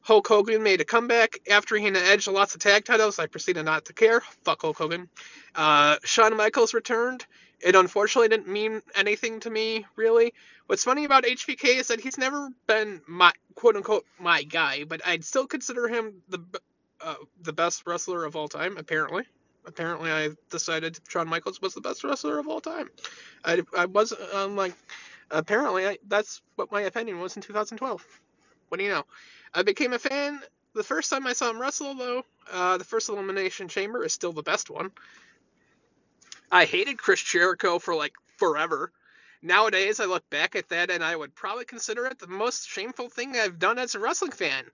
Hulk 0.03 0.27
Hogan 0.27 0.63
made 0.63 0.81
a 0.81 0.85
comeback 0.85 1.39
after 1.51 1.77
he 1.77 1.85
had 1.85 1.97
edged 1.97 2.27
lots 2.27 2.55
of 2.55 2.61
tag 2.61 2.85
titles. 2.85 3.19
I 3.19 3.27
proceeded 3.27 3.65
not 3.65 3.85
to 3.87 3.93
care. 3.93 4.21
Fuck 4.45 4.63
Hulk 4.63 4.79
Hogan. 4.79 5.09
Uh, 5.55 5.97
Shawn 6.05 6.37
Michaels 6.37 6.75
returned. 6.75 7.27
It 7.61 7.75
unfortunately 7.75 8.29
didn't 8.29 8.49
mean 8.49 8.81
anything 8.97 9.41
to 9.41 9.51
me, 9.51 9.85
really. 9.97 10.33
What's 10.67 10.85
funny 10.85 11.05
about 11.05 11.25
HBK 11.25 11.77
is 11.77 11.89
that 11.89 12.01
he's 12.01 12.17
never 12.17 12.49
been 12.67 13.03
my 13.07 13.33
quote 13.55 13.77
unquote 13.77 14.07
my 14.19 14.43
guy, 14.43 14.85
but 14.85 15.07
I'd 15.07 15.25
still 15.25 15.47
consider 15.47 15.89
him 15.89 16.23
the 16.29 16.39
uh, 17.03 17.15
the 17.43 17.53
best 17.53 17.83
wrestler 17.87 18.25
of 18.25 18.37
all 18.37 18.49
time. 18.49 18.77
Apparently, 18.79 19.25
apparently, 19.67 20.11
I 20.11 20.31
decided 20.51 20.99
Shawn 21.09 21.29
Michaels 21.29 21.61
was 21.61 21.75
the 21.75 21.81
best 21.81 22.05
wrestler 22.05 22.39
of 22.39 22.49
all 22.49 22.61
time. 22.61 22.89
I, 23.45 23.63
I 23.77 23.87
was 23.87 24.13
um, 24.33 24.57
like, 24.57 24.75
apparently, 25.31 25.87
I, 25.87 25.99
that's 26.09 26.43
what 26.57 26.71
my 26.73 26.83
opinion 26.83 27.21
was 27.21 27.37
in 27.37 27.43
2012. 27.43 28.05
What 28.69 28.79
do 28.79 28.85
you 28.85 28.91
know? 28.91 29.05
I 29.55 29.63
became 29.63 29.93
a 29.93 29.99
fan 29.99 30.41
the 30.75 30.85
first 30.85 31.11
time 31.11 31.27
I 31.27 31.33
saw 31.33 31.51
him 31.51 31.61
wrestle, 31.61 31.95
though. 31.95 32.25
Uh, 32.51 32.79
the 32.79 32.85
first 32.85 33.09
Elimination 33.09 33.69
Chamber 33.69 34.05
is 34.05 34.13
still 34.13 34.33
the 34.33 34.43
best 34.43 34.71
one. 34.71 34.91
I 36.51 36.65
hated 36.65 36.99
Chris 36.99 37.23
Jericho 37.23 37.79
for 37.79 37.95
like 37.95 38.15
forever. 38.37 38.93
Nowadays, 39.43 40.01
I 40.01 40.05
look 40.05 40.29
back 40.31 40.57
at 40.57 40.69
that 40.69 40.91
and 40.91 41.03
I 41.03 41.17
would 41.17 41.35
probably 41.35 41.65
consider 41.65 42.07
it 42.07 42.19
the 42.19 42.27
most 42.27 42.69
shameful 42.69 43.09
thing 43.09 43.37
I've 43.37 43.59
done 43.59 43.79
as 43.79 43.95
a 43.95 43.99
wrestling 43.99 44.33
fan. 44.33 44.65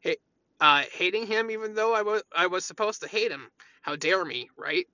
Hey, 0.00 0.16
uh, 0.60 0.84
hating 0.92 1.26
him 1.26 1.50
even 1.50 1.74
though 1.74 1.94
I 1.94 2.02
was 2.02 2.22
I 2.34 2.46
was 2.46 2.64
supposed 2.64 3.02
to 3.02 3.08
hate 3.08 3.30
him. 3.30 3.50
How 3.82 3.96
dare 3.96 4.24
me, 4.24 4.48
right? 4.56 4.86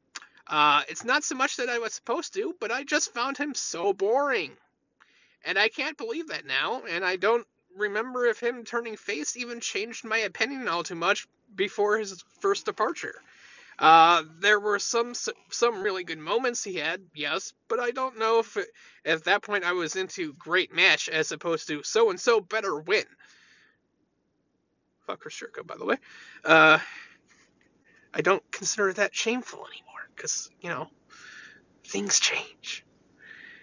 Uh, 0.47 0.83
it's 0.89 1.05
not 1.05 1.25
so 1.25 1.35
much 1.35 1.57
that 1.57 1.69
I 1.69 1.79
was 1.79 1.95
supposed 1.95 2.35
to, 2.35 2.55
but 2.61 2.71
I 2.71 2.85
just 2.85 3.15
found 3.15 3.37
him 3.37 3.55
so 3.55 3.93
boring. 3.93 4.53
And 5.45 5.59
I 5.59 5.69
can't 5.69 5.97
believe 5.97 6.29
that 6.29 6.47
now, 6.47 6.83
and 6.89 7.05
I 7.05 7.17
don't 7.17 7.47
remember 7.77 8.27
if 8.27 8.41
him 8.41 8.65
turning 8.65 8.97
face 8.97 9.37
even 9.37 9.61
changed 9.61 10.05
my 10.05 10.19
opinion 10.19 10.69
all 10.69 10.83
too 10.83 10.95
much 10.95 11.27
before 11.55 11.99
his 11.99 12.23
first 12.41 12.67
departure. 12.67 13.15
Uh, 13.79 14.23
there 14.39 14.61
were 14.61 14.79
some 14.79 15.15
some 15.15 15.83
really 15.83 16.05
good 16.05 16.19
moments 16.19 16.63
he 16.63 16.77
had, 16.77 17.01
yes, 17.13 17.53
but 17.69 17.81
I 17.81 17.91
don't 17.91 18.19
know 18.19 18.39
if 18.39 18.57
it, 18.57 18.69
at 19.05 19.25
that 19.25 19.43
point 19.43 19.65
I 19.65 19.73
was 19.73 19.97
into 19.97 20.33
great 20.35 20.73
match 20.73 21.09
as 21.09 21.33
opposed 21.33 21.67
to 21.69 21.83
so 21.83 22.11
and 22.11 22.21
so 22.21 22.41
better 22.41 22.79
win. 22.79 23.05
Fuck 25.07 25.29
Jericho, 25.29 25.65
by 25.65 25.77
the 25.77 25.85
way. 25.85 25.97
Uh, 26.45 26.79
I 28.15 28.21
don't 28.21 28.49
consider 28.53 28.93
that 28.93 29.15
shameful 29.15 29.67
anymore 29.67 30.09
because 30.15 30.51
you 30.61 30.69
know 30.71 30.89
things 31.85 32.21
change. 32.21 32.85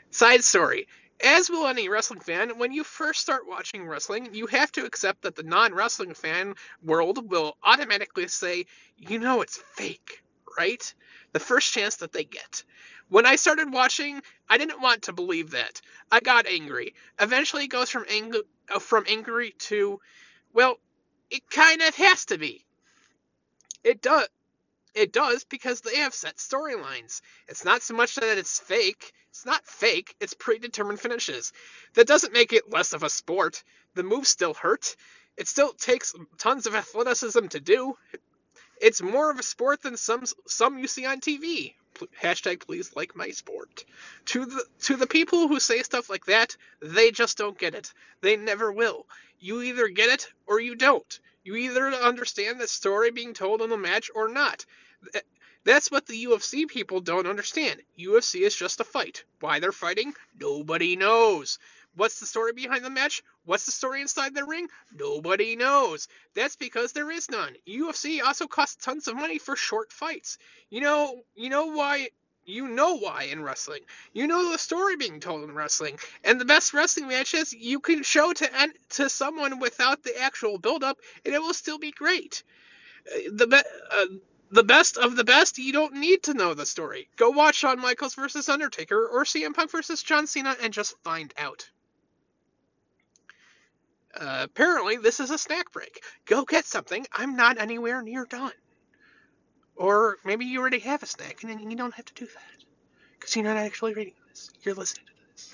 Side 0.09 0.43
story: 0.43 0.87
as 1.23 1.49
will 1.49 1.67
any 1.67 1.89
wrestling 1.89 2.19
fan, 2.19 2.57
when 2.57 2.71
you 2.71 2.83
first 2.83 3.21
start 3.21 3.47
watching 3.47 3.87
wrestling, 3.87 4.33
you 4.33 4.47
have 4.47 4.71
to 4.73 4.85
accept 4.85 5.23
that 5.23 5.35
the 5.35 5.43
non 5.43 5.73
wrestling 5.73 6.13
fan 6.13 6.55
world 6.83 7.29
will 7.29 7.57
automatically 7.63 8.27
say, 8.27 8.65
you 8.97 9.19
know, 9.19 9.41
it's 9.41 9.57
fake, 9.57 10.23
right? 10.57 10.93
The 11.33 11.39
first 11.39 11.73
chance 11.73 11.97
that 11.97 12.11
they 12.11 12.23
get. 12.23 12.63
When 13.09 13.25
I 13.25 13.35
started 13.35 13.73
watching, 13.73 14.21
I 14.49 14.57
didn't 14.57 14.81
want 14.81 15.03
to 15.03 15.13
believe 15.13 15.51
that. 15.51 15.81
I 16.11 16.19
got 16.21 16.47
angry. 16.47 16.93
Eventually, 17.19 17.65
it 17.65 17.69
goes 17.69 17.89
from, 17.89 18.05
ang- 18.09 18.33
uh, 18.73 18.79
from 18.79 19.05
angry 19.07 19.53
to, 19.59 19.99
well, 20.53 20.77
it 21.29 21.49
kind 21.49 21.81
of 21.81 21.95
has 21.95 22.25
to 22.25 22.37
be. 22.37 22.65
It 23.83 24.01
does. 24.01 24.27
It 24.93 25.13
does 25.13 25.45
because 25.45 25.81
they 25.81 25.97
have 25.97 26.13
set 26.13 26.35
storylines. 26.37 27.21
It's 27.47 27.63
not 27.63 27.81
so 27.81 27.93
much 27.93 28.15
that 28.15 28.37
it's 28.37 28.59
fake, 28.59 29.13
it's 29.29 29.45
not 29.45 29.65
fake, 29.65 30.15
it's 30.19 30.33
predetermined 30.33 30.99
finishes. 30.99 31.53
That 31.93 32.07
doesn't 32.07 32.33
make 32.33 32.51
it 32.51 32.69
less 32.69 32.91
of 32.93 33.03
a 33.03 33.09
sport. 33.09 33.63
The 33.95 34.03
moves 34.03 34.29
still 34.29 34.53
hurt. 34.53 34.95
It 35.37 35.47
still 35.47 35.73
takes 35.73 36.13
tons 36.37 36.67
of 36.67 36.75
athleticism 36.75 37.47
to 37.47 37.59
do. 37.59 37.97
It's 38.81 39.01
more 39.01 39.31
of 39.31 39.39
a 39.39 39.43
sport 39.43 39.81
than 39.81 39.95
some 39.95 40.25
some 40.47 40.77
you 40.77 40.87
see 40.87 41.05
on 41.05 41.21
TV. 41.21 41.75
Hashtag 42.21 42.61
please 42.61 42.95
like 42.95 43.15
my 43.15 43.29
sport. 43.29 43.85
To 44.25 44.45
the 44.45 44.65
to 44.83 44.97
the 44.97 45.07
people 45.07 45.47
who 45.47 45.59
say 45.59 45.83
stuff 45.83 46.09
like 46.09 46.25
that, 46.25 46.57
they 46.81 47.11
just 47.11 47.37
don't 47.37 47.57
get 47.57 47.75
it. 47.75 47.93
They 48.21 48.35
never 48.35 48.71
will. 48.71 49.07
You 49.39 49.61
either 49.61 49.87
get 49.87 50.09
it 50.09 50.27
or 50.47 50.59
you 50.59 50.75
don't. 50.75 51.19
You 51.43 51.55
either 51.55 51.87
understand 51.87 52.59
the 52.59 52.67
story 52.67 53.11
being 53.11 53.33
told 53.33 53.61
in 53.61 53.69
the 53.69 53.77
match 53.77 54.11
or 54.13 54.27
not. 54.27 54.65
That's 55.63 55.91
what 55.91 56.05
the 56.05 56.25
UFC 56.25 56.67
people 56.67 57.01
don't 57.01 57.27
understand. 57.27 57.81
UFC 57.97 58.41
is 58.41 58.55
just 58.55 58.79
a 58.79 58.83
fight. 58.83 59.23
Why 59.39 59.59
they're 59.59 59.71
fighting, 59.71 60.13
nobody 60.39 60.95
knows. 60.95 61.59
What's 61.95 62.19
the 62.19 62.25
story 62.25 62.53
behind 62.53 62.85
the 62.85 62.89
match? 62.89 63.21
What's 63.43 63.65
the 63.65 63.71
story 63.71 64.01
inside 64.01 64.33
the 64.33 64.45
ring? 64.45 64.69
Nobody 64.93 65.55
knows. 65.55 66.07
That's 66.35 66.55
because 66.55 66.93
there 66.93 67.11
is 67.11 67.29
none. 67.29 67.55
UFC 67.67 68.23
also 68.23 68.47
costs 68.47 68.83
tons 68.83 69.07
of 69.07 69.15
money 69.15 69.39
for 69.39 69.55
short 69.55 69.91
fights. 69.91 70.37
You 70.69 70.81
know, 70.81 71.23
you 71.35 71.49
know 71.49 71.67
why 71.67 72.09
you 72.51 72.67
know 72.67 72.97
why 72.97 73.23
in 73.23 73.41
wrestling. 73.43 73.81
You 74.13 74.27
know 74.27 74.51
the 74.51 74.57
story 74.57 74.95
being 74.95 75.19
told 75.19 75.43
in 75.43 75.55
wrestling. 75.55 75.97
And 76.23 76.39
the 76.39 76.45
best 76.45 76.73
wrestling 76.73 77.07
matches 77.07 77.53
you 77.53 77.79
can 77.79 78.03
show 78.03 78.33
to 78.33 78.49
to 78.91 79.09
someone 79.09 79.59
without 79.59 80.03
the 80.03 80.19
actual 80.21 80.57
build 80.59 80.83
up 80.83 80.99
and 81.25 81.33
it 81.33 81.41
will 81.41 81.53
still 81.53 81.79
be 81.79 81.91
great. 81.91 82.43
Uh, 83.07 83.19
the 83.33 83.47
be- 83.47 83.69
uh, 83.91 84.05
the 84.51 84.63
best 84.63 84.97
of 84.97 85.15
the 85.15 85.23
best, 85.23 85.57
you 85.57 85.71
don't 85.71 85.93
need 85.93 86.23
to 86.23 86.33
know 86.33 86.53
the 86.53 86.65
story. 86.65 87.07
Go 87.15 87.29
watch 87.29 87.55
Shawn 87.55 87.79
Michaels 87.79 88.15
versus 88.15 88.49
Undertaker 88.49 89.07
or 89.07 89.23
CM 89.23 89.53
Punk 89.53 89.71
versus 89.71 90.03
John 90.03 90.27
Cena 90.27 90.55
and 90.61 90.73
just 90.73 90.95
find 91.03 91.33
out. 91.37 91.69
Uh, 94.13 94.41
apparently, 94.43 94.97
this 94.97 95.21
is 95.21 95.31
a 95.31 95.37
snack 95.37 95.71
break. 95.71 96.03
Go 96.25 96.43
get 96.43 96.65
something. 96.65 97.07
I'm 97.13 97.37
not 97.37 97.59
anywhere 97.59 98.01
near 98.01 98.25
done. 98.25 98.51
Or 99.75 100.17
maybe 100.23 100.45
you 100.45 100.59
already 100.59 100.79
have 100.79 101.03
a 101.03 101.05
snack 101.05 101.43
and 101.43 101.71
you 101.71 101.77
don't 101.77 101.93
have 101.93 102.05
to 102.05 102.13
do 102.13 102.25
that. 102.25 102.65
Because 103.19 103.35
you're 103.35 103.45
not 103.45 103.57
actually 103.57 103.93
reading 103.93 104.13
this. 104.29 104.49
You're 104.63 104.75
listening 104.75 105.05
to 105.07 105.13
this. 105.33 105.53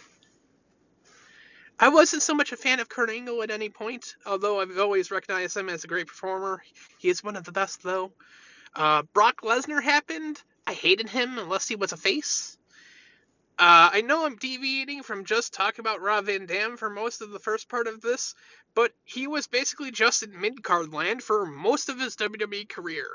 I 1.79 1.89
wasn't 1.89 2.23
so 2.23 2.33
much 2.33 2.51
a 2.51 2.57
fan 2.57 2.79
of 2.79 2.89
Kurt 2.89 3.09
Angle 3.09 3.43
at 3.43 3.51
any 3.51 3.69
point, 3.69 4.15
although 4.25 4.61
I've 4.61 4.77
always 4.79 5.11
recognized 5.11 5.55
him 5.55 5.69
as 5.69 5.83
a 5.83 5.87
great 5.87 6.07
performer. 6.07 6.63
He 6.97 7.09
is 7.09 7.23
one 7.23 7.35
of 7.35 7.43
the 7.43 7.51
best, 7.51 7.83
though. 7.83 8.11
Uh, 8.75 9.03
Brock 9.13 9.41
Lesnar 9.41 9.81
happened. 9.81 10.41
I 10.65 10.73
hated 10.73 11.09
him 11.09 11.37
unless 11.37 11.67
he 11.67 11.75
was 11.75 11.91
a 11.91 11.97
face. 11.97 12.57
Uh, 13.59 13.89
I 13.91 14.01
know 14.01 14.25
I'm 14.25 14.35
deviating 14.35 15.01
from 15.01 15.25
just 15.25 15.53
talking 15.53 15.81
about 15.81 16.01
Rob 16.01 16.25
Van 16.25 16.45
Dam 16.45 16.77
for 16.77 16.91
most 16.91 17.21
of 17.21 17.31
the 17.31 17.39
first 17.39 17.69
part 17.69 17.87
of 17.87 18.01
this, 18.01 18.35
but 18.77 18.93
he 19.05 19.25
was 19.25 19.47
basically 19.47 19.89
just 19.89 20.21
in 20.21 20.39
mid 20.39 20.61
card 20.61 20.93
land 20.93 21.23
for 21.23 21.47
most 21.47 21.89
of 21.89 21.99
his 21.99 22.15
WWE 22.15 22.69
career, 22.69 23.07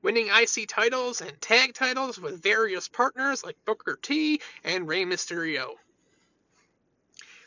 winning 0.00 0.28
IC 0.28 0.66
titles 0.66 1.20
and 1.20 1.38
tag 1.42 1.74
titles 1.74 2.18
with 2.18 2.42
various 2.42 2.88
partners 2.88 3.44
like 3.44 3.62
Booker 3.66 3.98
T 4.00 4.40
and 4.64 4.88
Rey 4.88 5.04
Mysterio. 5.04 5.74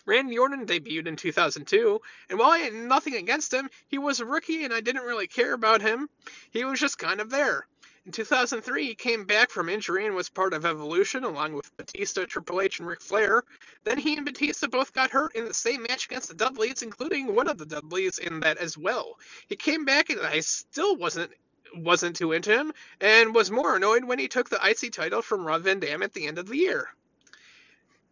Randy 0.06 0.38
Orton 0.38 0.68
debuted 0.68 1.08
in 1.08 1.16
2002, 1.16 2.00
and 2.30 2.38
while 2.38 2.52
I 2.52 2.60
had 2.60 2.76
nothing 2.76 3.16
against 3.16 3.52
him, 3.52 3.68
he 3.88 3.98
was 3.98 4.20
a 4.20 4.26
rookie 4.26 4.66
and 4.66 4.72
I 4.72 4.82
didn't 4.82 5.02
really 5.02 5.26
care 5.26 5.54
about 5.54 5.82
him. 5.82 6.12
He 6.52 6.64
was 6.66 6.80
just 6.80 7.00
kind 7.00 7.22
of 7.22 7.32
there. 7.32 7.66
In 8.06 8.12
2003, 8.12 8.86
he 8.86 8.96
came 8.96 9.24
back 9.24 9.50
from 9.50 9.70
injury 9.70 10.06
and 10.06 10.14
was 10.14 10.28
part 10.28 10.54
of 10.54 10.66
Evolution 10.66 11.24
along 11.24 11.54
with 11.54 11.76
Batista, 11.78 12.26
Triple 12.26 12.60
H, 12.60 12.80
and 12.80 12.88
Ric 12.88 13.02
Flair. 13.02 13.46
Then 13.86 13.98
he 13.98 14.18
and 14.18 14.26
Batista 14.26 14.68
both 14.68 14.92
got 14.92 15.12
hurt 15.12 15.36
in 15.36 15.46
the 15.46 15.54
same 15.54 15.84
match 15.84 16.06
against 16.06 16.28
the 16.28 16.36
Dudleys, 16.36 16.82
including 16.82 17.34
one 17.34 17.48
of 17.48 17.58
the 17.58 17.66
Dudleys 17.66 18.18
in 18.18 18.42
that 18.42 18.58
as 18.58 18.78
well. 18.78 19.18
He 19.48 19.56
came 19.56 19.86
back 19.86 20.10
and 20.10 20.20
I 20.20 20.42
still 20.42 20.98
wasn't 20.98 21.32
wasn't 21.76 22.18
too 22.18 22.34
into 22.34 22.52
him, 22.52 22.74
and 23.00 23.34
was 23.34 23.50
more 23.50 23.76
annoyed 23.76 24.04
when 24.04 24.20
he 24.20 24.28
took 24.28 24.50
the 24.50 24.60
IC 24.64 24.92
title 24.92 25.22
from 25.22 25.46
Rob 25.46 25.64
Van 25.64 25.80
Dam 25.80 26.04
at 26.04 26.14
the 26.14 26.28
end 26.28 26.38
of 26.38 26.48
the 26.48 26.58
year. 26.58 26.94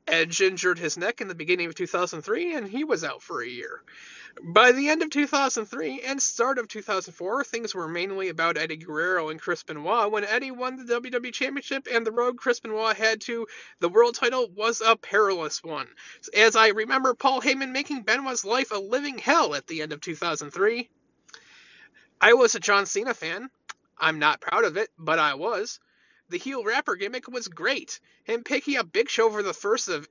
Edge 0.08 0.42
injured 0.42 0.80
his 0.80 0.98
neck 0.98 1.22
in 1.22 1.28
the 1.28 1.36
beginning 1.36 1.68
of 1.68 1.76
2003, 1.76 2.56
and 2.56 2.68
he 2.68 2.84
was 2.84 3.04
out 3.04 3.22
for 3.22 3.42
a 3.42 3.48
year. 3.48 3.84
By 4.42 4.72
the 4.72 4.90
end 4.90 5.04
of 5.04 5.10
2003 5.10 6.02
and 6.02 6.22
start 6.22 6.58
of 6.58 6.68
2004, 6.68 7.44
things 7.44 7.76
were 7.76 7.88
mainly 7.88 8.30
about 8.30 8.58
Eddie 8.58 8.78
Guerrero 8.78 9.30
and 9.30 9.42
Chris 9.42 9.64
Benoit. 9.64 10.10
When 10.10 10.24
Eddie 10.24 10.52
won 10.52 10.78
the 10.78 11.02
WWE 11.02 11.34
Championship 11.34 11.88
and 11.92 12.08
the 12.08 12.14
road 12.14 12.38
Chris 12.38 12.60
Benoit 12.62 12.96
had 12.96 13.20
to 13.22 13.48
the 13.80 13.90
world 13.90 14.16
title 14.16 14.50
was 14.50 14.82
a 14.82 14.96
perilous 14.96 15.62
one. 15.64 15.88
As 16.34 16.56
I 16.56 16.70
remember 16.70 17.14
Paul 17.14 17.42
Heyman 17.42 17.72
making 17.72 18.04
Benoit's 18.04 18.46
life 18.46 18.72
a 18.72 18.78
living 18.78 19.18
hell 19.18 19.54
at 19.54 19.68
the 19.68 19.82
end 19.82 19.92
of 19.92 20.00
2003. 20.00 20.90
I 22.22 22.34
was 22.34 22.56
a 22.56 22.60
John 22.60 22.86
Cena 22.86 23.14
fan. 23.14 23.50
I'm 23.98 24.20
not 24.20 24.42
proud 24.42 24.64
of 24.64 24.78
it, 24.78 24.90
but 24.98 25.20
I 25.20 25.36
was. 25.36 25.80
The 26.32 26.38
heel 26.38 26.63
rapper 26.63 26.96
gimmick 26.96 27.28
was 27.28 27.50
great. 27.50 28.00
Him 28.24 28.46
picking 28.46 28.78
up 28.78 28.94
Big 28.94 29.10
Show 29.10 29.30
for 29.30 29.44
the 29.44 29.54
first 29.54 29.89
of 29.89 30.08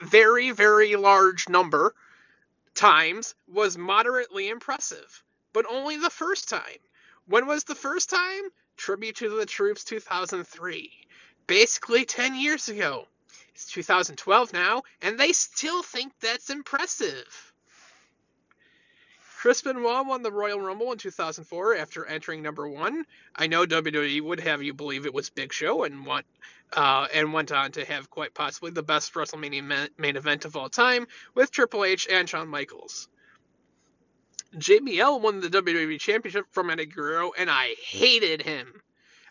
very, 0.00 0.50
very 0.50 0.96
large 0.96 1.48
number 1.48 1.94
times 2.74 3.36
was 3.46 3.78
moderately 3.78 4.48
impressive, 4.48 5.22
but 5.52 5.64
only 5.70 5.96
the 5.96 6.10
first 6.10 6.48
time. 6.48 6.80
When 7.26 7.46
was 7.46 7.62
the 7.62 7.76
first 7.76 8.10
time? 8.10 8.50
Tribute 8.76 9.14
to 9.18 9.28
the 9.28 9.46
Troops 9.46 9.84
2003. 9.84 11.06
Basically 11.46 12.04
10 12.04 12.34
years 12.34 12.68
ago. 12.68 13.06
It's 13.54 13.66
2012 13.66 14.52
now, 14.52 14.82
and 15.02 15.20
they 15.20 15.32
still 15.34 15.84
think 15.84 16.12
that's 16.18 16.50
impressive. 16.50 17.47
Chris 19.38 19.62
Benoit 19.62 20.04
won 20.04 20.22
the 20.22 20.32
Royal 20.32 20.60
Rumble 20.60 20.90
in 20.90 20.98
2004 20.98 21.76
after 21.76 22.04
entering 22.04 22.42
number 22.42 22.66
one. 22.68 23.04
I 23.36 23.46
know 23.46 23.66
WWE 23.66 24.20
would 24.20 24.40
have 24.40 24.64
you 24.64 24.74
believe 24.74 25.06
it 25.06 25.14
was 25.14 25.30
Big 25.30 25.52
Show 25.52 25.84
and 25.84 26.04
went, 26.04 26.26
uh, 26.72 27.06
and 27.14 27.32
went 27.32 27.52
on 27.52 27.70
to 27.72 27.84
have 27.84 28.10
quite 28.10 28.34
possibly 28.34 28.72
the 28.72 28.82
best 28.82 29.14
WrestleMania 29.14 29.90
main 29.96 30.16
event 30.16 30.44
of 30.44 30.56
all 30.56 30.68
time 30.68 31.06
with 31.36 31.52
Triple 31.52 31.84
H 31.84 32.08
and 32.10 32.28
Shawn 32.28 32.48
Michaels. 32.48 33.06
JBL 34.56 35.20
won 35.20 35.38
the 35.38 35.50
WWE 35.50 36.00
Championship 36.00 36.46
from 36.50 36.70
Eddie 36.70 36.86
Guerrero, 36.86 37.30
and 37.38 37.48
I 37.48 37.76
hated 37.80 38.42
him. 38.42 38.82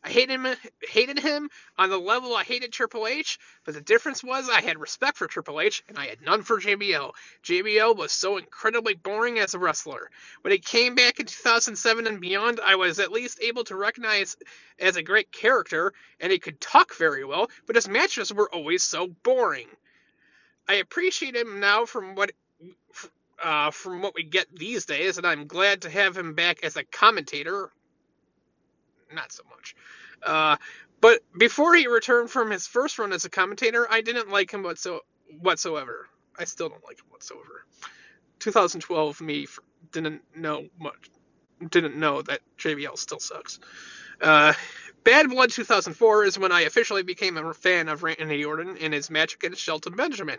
I 0.03 0.09
hated 0.09 0.39
him, 0.39 0.55
hated 0.87 1.19
him 1.19 1.49
on 1.77 1.89
the 1.89 1.97
level 1.97 2.35
I 2.35 2.43
hated 2.43 2.71
Triple 2.71 3.07
H, 3.07 3.39
but 3.65 3.73
the 3.73 3.81
difference 3.81 4.23
was 4.23 4.49
I 4.49 4.61
had 4.61 4.79
respect 4.79 5.17
for 5.17 5.27
Triple 5.27 5.61
H 5.61 5.83
and 5.89 5.97
I 5.97 6.07
had 6.07 6.21
none 6.21 6.43
for 6.43 6.59
JBL. 6.59 7.11
JBL 7.43 7.95
was 7.97 8.11
so 8.11 8.37
incredibly 8.37 8.93
boring 8.93 9.39
as 9.39 9.53
a 9.53 9.59
wrestler. 9.59 10.09
When 10.41 10.51
he 10.51 10.59
came 10.59 10.95
back 10.95 11.19
in 11.19 11.25
2007 11.25 12.07
and 12.07 12.21
beyond, 12.21 12.59
I 12.59 12.75
was 12.75 12.99
at 12.99 13.11
least 13.11 13.39
able 13.41 13.63
to 13.65 13.75
recognize 13.75 14.37
as 14.79 14.95
a 14.95 15.03
great 15.03 15.31
character, 15.31 15.93
and 16.19 16.31
he 16.31 16.39
could 16.39 16.61
talk 16.61 16.95
very 16.95 17.25
well, 17.25 17.49
but 17.65 17.75
his 17.75 17.87
matches 17.87 18.33
were 18.33 18.49
always 18.53 18.83
so 18.83 19.07
boring. 19.07 19.67
I 20.67 20.75
appreciate 20.75 21.35
him 21.35 21.59
now 21.59 21.85
from 21.85 22.15
what 22.15 22.31
uh, 23.41 23.71
from 23.71 24.01
what 24.01 24.15
we 24.15 24.23
get 24.23 24.47
these 24.53 24.85
days, 24.85 25.17
and 25.17 25.27
I'm 25.27 25.47
glad 25.47 25.83
to 25.83 25.89
have 25.89 26.17
him 26.17 26.33
back 26.33 26.63
as 26.63 26.75
a 26.75 26.83
commentator. 26.83 27.71
Not 29.13 29.31
so 29.31 29.43
much. 29.49 29.75
Uh, 30.23 30.57
but 31.01 31.19
before 31.37 31.75
he 31.75 31.87
returned 31.87 32.29
from 32.29 32.51
his 32.51 32.67
first 32.67 32.99
run 32.99 33.13
as 33.13 33.25
a 33.25 33.29
commentator, 33.29 33.87
I 33.89 34.01
didn't 34.01 34.29
like 34.29 34.51
him 34.51 34.63
whatso- 34.63 35.05
whatsoever. 35.39 36.09
I 36.37 36.45
still 36.45 36.69
don't 36.69 36.83
like 36.83 36.99
him 36.99 37.05
whatsoever. 37.09 37.65
2012 38.39 39.21
me 39.21 39.47
didn't 39.91 40.21
know 40.35 40.67
much, 40.79 41.09
didn't 41.69 41.97
know 41.97 42.21
that 42.23 42.41
JBL 42.57 42.97
still 42.97 43.19
sucks. 43.19 43.59
Uh, 44.21 44.53
Bad 45.07 45.29
Blood 45.29 45.51
2004 45.51 46.25
is 46.25 46.37
when 46.37 46.51
I 46.51 46.63
officially 46.63 47.01
became 47.01 47.37
a 47.37 47.53
fan 47.53 47.87
of 47.87 48.03
Randy 48.03 48.43
Orton 48.43 48.75
in 48.75 48.91
his 48.91 49.09
match 49.09 49.35
against 49.35 49.61
Shelton 49.61 49.95
Benjamin. 49.95 50.37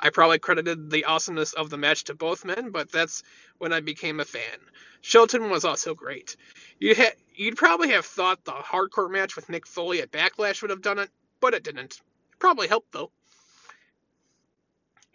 I 0.00 0.08
probably 0.08 0.38
credited 0.38 0.88
the 0.88 1.04
awesomeness 1.04 1.52
of 1.52 1.68
the 1.68 1.76
match 1.76 2.04
to 2.04 2.14
both 2.14 2.42
men, 2.42 2.70
but 2.70 2.90
that's 2.90 3.22
when 3.58 3.74
I 3.74 3.80
became 3.80 4.18
a 4.18 4.24
fan. 4.24 4.58
Shelton 5.02 5.50
was 5.50 5.66
also 5.66 5.94
great. 5.94 6.34
You'd, 6.78 6.96
ha- 6.96 7.12
you'd 7.34 7.58
probably 7.58 7.90
have 7.90 8.06
thought 8.06 8.42
the 8.42 8.52
hardcore 8.52 9.10
match 9.10 9.36
with 9.36 9.48
Mick 9.48 9.66
Foley 9.66 10.00
at 10.00 10.12
Backlash 10.12 10.62
would 10.62 10.70
have 10.70 10.80
done 10.80 10.98
it, 10.98 11.10
but 11.40 11.52
it 11.52 11.62
didn't. 11.62 11.96
It 12.32 12.38
probably 12.38 12.68
helped, 12.68 12.92
though. 12.92 13.10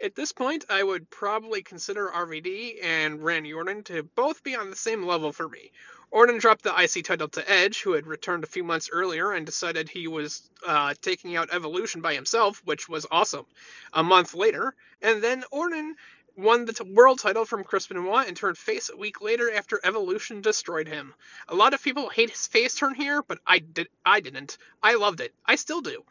At 0.03 0.13
this 0.13 0.31
point, 0.31 0.65
I 0.69 0.83
would 0.83 1.09
probably 1.09 1.63
consider 1.63 2.07
RVD 2.07 2.83
and 2.83 3.23
Randy 3.23 3.53
Orton 3.53 3.83
to 3.85 4.03
both 4.03 4.43
be 4.43 4.55
on 4.55 4.69
the 4.69 4.75
same 4.75 5.03
level 5.03 5.31
for 5.31 5.49
me. 5.49 5.71
Orton 6.11 6.39
dropped 6.39 6.63
the 6.63 6.75
IC 6.77 7.05
title 7.05 7.29
to 7.29 7.49
Edge, 7.49 7.81
who 7.81 7.93
had 7.93 8.05
returned 8.05 8.43
a 8.43 8.47
few 8.47 8.65
months 8.65 8.89
earlier 8.91 9.31
and 9.31 9.45
decided 9.45 9.87
he 9.87 10.07
was 10.07 10.49
uh, 10.67 10.93
taking 11.01 11.37
out 11.37 11.53
Evolution 11.53 12.01
by 12.01 12.13
himself, 12.13 12.61
which 12.65 12.89
was 12.89 13.07
awesome. 13.09 13.45
A 13.93 14.03
month 14.03 14.33
later, 14.33 14.75
and 15.01 15.23
then 15.23 15.45
Orton 15.51 15.95
won 16.35 16.65
the 16.65 16.83
world 16.83 17.19
title 17.19 17.45
from 17.45 17.63
Chris 17.63 17.87
Benoit 17.87 18.27
and 18.27 18.35
turned 18.35 18.57
face 18.57 18.89
a 18.89 18.97
week 18.97 19.21
later 19.21 19.53
after 19.53 19.79
Evolution 19.83 20.41
destroyed 20.41 20.87
him. 20.87 21.13
A 21.47 21.55
lot 21.55 21.73
of 21.73 21.83
people 21.83 22.09
hate 22.09 22.29
his 22.29 22.47
face 22.47 22.75
turn 22.75 22.93
here, 22.95 23.23
but 23.23 23.39
I 23.45 23.59
did 23.59 23.87
I 24.05 24.19
didn't. 24.19 24.57
I 24.83 24.95
loved 24.95 25.21
it. 25.21 25.33
I 25.45 25.55
still 25.55 25.81
do. 25.81 26.03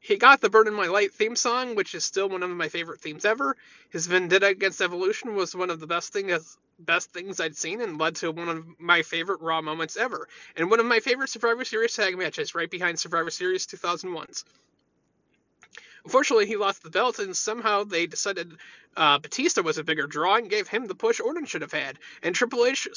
He 0.00 0.16
got 0.16 0.40
the 0.40 0.50
Burn 0.50 0.68
in 0.68 0.74
My 0.74 0.86
Light 0.86 1.14
theme 1.14 1.34
song, 1.34 1.74
which 1.74 1.94
is 1.94 2.04
still 2.04 2.28
one 2.28 2.42
of 2.42 2.50
my 2.50 2.68
favorite 2.68 3.00
themes 3.00 3.24
ever. 3.24 3.56
His 3.88 4.06
Vendetta 4.06 4.46
against 4.46 4.82
Evolution 4.82 5.34
was 5.34 5.56
one 5.56 5.70
of 5.70 5.80
the 5.80 5.86
best 5.86 6.12
things 6.12 6.58
best 6.78 7.12
things 7.12 7.40
I'd 7.40 7.56
seen 7.56 7.80
and 7.80 7.98
led 7.98 8.16
to 8.16 8.30
one 8.30 8.48
of 8.48 8.66
my 8.78 9.02
favorite 9.02 9.40
Raw 9.40 9.62
moments 9.62 9.96
ever, 9.96 10.28
and 10.56 10.70
one 10.70 10.80
of 10.80 10.86
my 10.86 11.00
favorite 11.00 11.30
Survivor 11.30 11.64
Series 11.64 11.94
tag 11.94 12.18
matches, 12.18 12.54
right 12.54 12.70
behind 12.70 12.98
Survivor 12.98 13.30
Series 13.30 13.66
2001's. 13.66 14.44
Unfortunately, 16.04 16.46
he 16.46 16.56
lost 16.56 16.82
the 16.82 16.90
belt, 16.90 17.18
and 17.18 17.34
somehow 17.34 17.84
they 17.84 18.06
decided 18.06 18.52
uh, 18.96 19.18
Batista 19.18 19.62
was 19.62 19.78
a 19.78 19.84
bigger 19.84 20.06
draw 20.06 20.36
and 20.36 20.50
gave 20.50 20.68
him 20.68 20.86
the 20.86 20.94
push 20.94 21.18
Orton 21.18 21.46
should 21.46 21.62
have 21.62 21.72
had. 21.72 21.98
And 22.22 22.34
Triple 22.34 22.66
H 22.66 22.88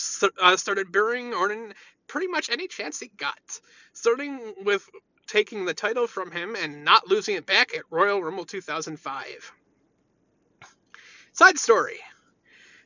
uh, 0.41 0.57
started 0.57 0.91
burying 0.91 1.33
Orton 1.33 1.73
pretty 2.07 2.27
much 2.27 2.49
any 2.49 2.67
chance 2.67 2.99
he 2.99 3.07
got, 3.07 3.61
starting 3.93 4.53
with 4.65 4.89
taking 5.27 5.65
the 5.65 5.73
title 5.73 6.07
from 6.07 6.31
him 6.31 6.55
and 6.55 6.83
not 6.83 7.07
losing 7.07 7.35
it 7.35 7.45
back 7.45 7.75
at 7.75 7.83
Royal 7.89 8.23
Rumble 8.23 8.45
2005. 8.45 9.51
Side 11.33 11.57
story. 11.59 11.99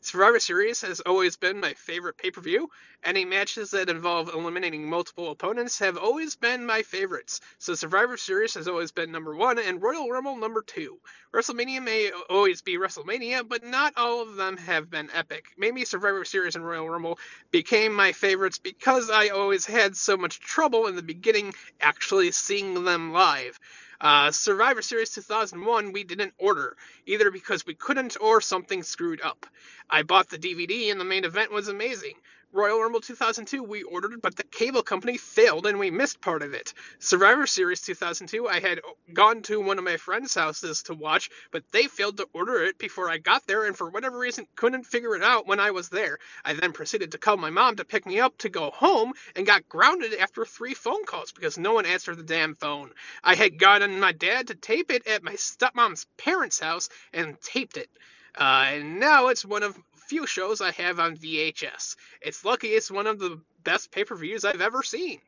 Survivor 0.03 0.39
Series 0.39 0.81
has 0.81 0.99
always 1.01 1.37
been 1.37 1.59
my 1.59 1.75
favorite 1.75 2.17
pay 2.17 2.31
per 2.31 2.41
view. 2.41 2.71
Any 3.03 3.23
matches 3.23 3.69
that 3.71 3.87
involve 3.87 4.33
eliminating 4.33 4.89
multiple 4.89 5.29
opponents 5.29 5.77
have 5.77 5.95
always 5.95 6.35
been 6.35 6.65
my 6.65 6.81
favorites. 6.81 7.39
So 7.59 7.75
Survivor 7.75 8.17
Series 8.17 8.55
has 8.55 8.67
always 8.67 8.91
been 8.91 9.11
number 9.11 9.35
one, 9.35 9.59
and 9.59 9.79
Royal 9.79 10.09
Rumble 10.09 10.37
number 10.37 10.63
two. 10.63 10.99
WrestleMania 11.31 11.83
may 11.83 12.11
always 12.31 12.63
be 12.63 12.77
WrestleMania, 12.77 13.47
but 13.47 13.63
not 13.63 13.93
all 13.95 14.23
of 14.23 14.37
them 14.37 14.57
have 14.57 14.89
been 14.89 15.09
epic. 15.13 15.45
Maybe 15.55 15.85
Survivor 15.85 16.25
Series 16.25 16.55
and 16.55 16.65
Royal 16.65 16.89
Rumble 16.89 17.19
became 17.51 17.93
my 17.93 18.11
favorites 18.11 18.57
because 18.57 19.11
I 19.11 19.27
always 19.29 19.67
had 19.67 19.95
so 19.95 20.17
much 20.17 20.39
trouble 20.39 20.87
in 20.87 20.95
the 20.95 21.03
beginning 21.03 21.53
actually 21.79 22.31
seeing 22.31 22.85
them 22.85 23.13
live. 23.13 23.59
Uh, 24.01 24.31
Survivor 24.31 24.81
Series 24.81 25.11
2001 25.11 25.91
we 25.91 26.03
didn't 26.03 26.33
order, 26.39 26.75
either 27.05 27.29
because 27.29 27.67
we 27.67 27.75
couldn't 27.75 28.17
or 28.19 28.41
something 28.41 28.81
screwed 28.81 29.21
up. 29.21 29.45
I 29.91 30.01
bought 30.01 30.27
the 30.27 30.39
DVD 30.39 30.89
and 30.89 30.99
the 30.99 31.05
main 31.05 31.23
event 31.23 31.51
was 31.51 31.67
amazing. 31.67 32.15
Royal 32.53 32.81
Rumble 32.81 32.99
2002 32.99 33.63
we 33.63 33.83
ordered, 33.83 34.21
but 34.21 34.35
the 34.35 34.43
cable 34.43 34.83
company 34.83 35.17
failed 35.17 35.65
and 35.65 35.79
we 35.79 35.89
missed 35.89 36.19
part 36.19 36.41
of 36.41 36.53
it. 36.53 36.73
Survivor 36.99 37.47
Series 37.47 37.79
2002 37.79 38.45
I 38.45 38.59
had 38.59 38.81
gone 39.13 39.41
to 39.43 39.61
one 39.61 39.77
of 39.77 39.85
my 39.85 39.95
friends' 39.95 40.35
houses 40.35 40.83
to 40.83 40.93
watch, 40.93 41.29
but 41.51 41.63
they 41.71 41.87
failed 41.87 42.17
to 42.17 42.27
order 42.33 42.61
it 42.63 42.77
before 42.77 43.09
I 43.09 43.19
got 43.19 43.47
there 43.47 43.63
and 43.63 43.77
for 43.77 43.89
whatever 43.89 44.19
reason 44.19 44.47
couldn't 44.57 44.83
figure 44.83 45.15
it 45.15 45.23
out 45.23 45.47
when 45.47 45.61
I 45.61 45.71
was 45.71 45.87
there. 45.87 46.19
I 46.43 46.51
then 46.51 46.73
proceeded 46.73 47.13
to 47.13 47.17
call 47.17 47.37
my 47.37 47.51
mom 47.51 47.77
to 47.77 47.85
pick 47.85 48.05
me 48.05 48.19
up 48.19 48.37
to 48.39 48.49
go 48.49 48.69
home 48.69 49.13
and 49.33 49.45
got 49.45 49.69
grounded 49.69 50.13
after 50.15 50.43
three 50.43 50.73
phone 50.73 51.05
calls 51.05 51.31
because 51.31 51.57
no 51.57 51.73
one 51.73 51.85
answered 51.85 52.17
the 52.17 52.23
damn 52.23 52.55
phone. 52.55 52.91
I 53.23 53.35
had 53.35 53.59
gotten 53.59 54.01
my 54.01 54.11
dad 54.11 54.47
to 54.47 54.55
tape 54.55 54.91
it 54.91 55.07
at 55.07 55.23
my 55.23 55.35
stepmom's 55.35 56.05
parents' 56.17 56.59
house 56.59 56.89
and 57.13 57.39
taped 57.39 57.77
it. 57.77 57.89
Uh, 58.37 58.65
and 58.73 58.99
now 58.99 59.27
it's 59.27 59.45
one 59.45 59.63
of 59.63 59.77
few 60.11 60.27
shows 60.27 60.59
I 60.59 60.71
have 60.71 60.99
on 60.99 61.15
VHS. 61.15 61.95
It's 62.21 62.43
lucky 62.43 62.67
it's 62.67 62.91
one 62.91 63.07
of 63.07 63.17
the 63.17 63.39
best 63.63 63.93
pay 63.93 64.03
per 64.03 64.13
views 64.13 64.43
I've 64.43 64.59
ever 64.59 64.83
seen. 64.83 65.21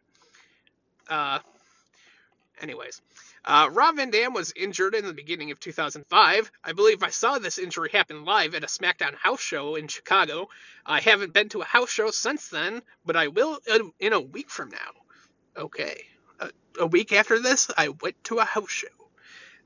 Uh, 1.07 1.39
anyways, 2.59 3.01
uh, 3.45 3.69
Rob 3.71 3.95
Van 3.95 4.09
Dam 4.09 4.33
was 4.33 4.51
injured 4.53 4.93
in 4.93 5.05
the 5.05 5.13
beginning 5.13 5.51
of 5.51 5.59
2005. 5.61 6.51
I 6.65 6.73
believe 6.73 7.01
I 7.01 7.11
saw 7.11 7.39
this 7.39 7.59
injury 7.59 7.91
happen 7.93 8.25
live 8.25 8.55
at 8.55 8.65
a 8.65 8.67
SmackDown 8.67 9.15
house 9.15 9.39
show 9.39 9.75
in 9.75 9.87
Chicago. 9.87 10.49
I 10.85 10.99
haven't 10.99 11.31
been 11.31 11.47
to 11.49 11.61
a 11.61 11.65
house 11.65 11.89
show 11.89 12.11
since 12.11 12.49
then, 12.49 12.81
but 13.05 13.15
I 13.15 13.29
will 13.29 13.59
in 14.01 14.11
a 14.11 14.19
week 14.19 14.49
from 14.49 14.67
now. 14.67 14.91
Okay. 15.55 16.07
A, 16.41 16.49
a 16.81 16.87
week 16.87 17.13
after 17.13 17.39
this, 17.39 17.71
I 17.77 17.87
went 17.87 18.21
to 18.25 18.39
a 18.39 18.43
house 18.43 18.71
show. 18.71 18.87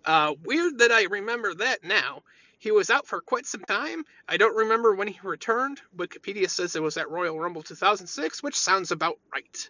Uh, 0.05 0.35
weird 0.43 0.77
that 0.77 0.91
I 0.91 1.05
remember 1.05 1.55
that 1.55 1.83
now. 1.83 2.21
He 2.59 2.71
was 2.71 2.89
out 2.89 3.07
for 3.07 3.21
quite 3.21 3.45
some 3.45 3.63
time. 3.63 4.03
I 4.27 4.37
don't 4.37 4.55
remember 4.55 4.95
when 4.95 5.07
he 5.07 5.19
returned. 5.23 5.79
Wikipedia 5.95 6.49
says 6.49 6.75
it 6.75 6.81
was 6.81 6.97
at 6.97 7.09
Royal 7.09 7.39
Rumble 7.39 7.61
2006, 7.61 8.41
which 8.41 8.55
sounds 8.55 8.91
about 8.91 9.19
right. 9.31 9.69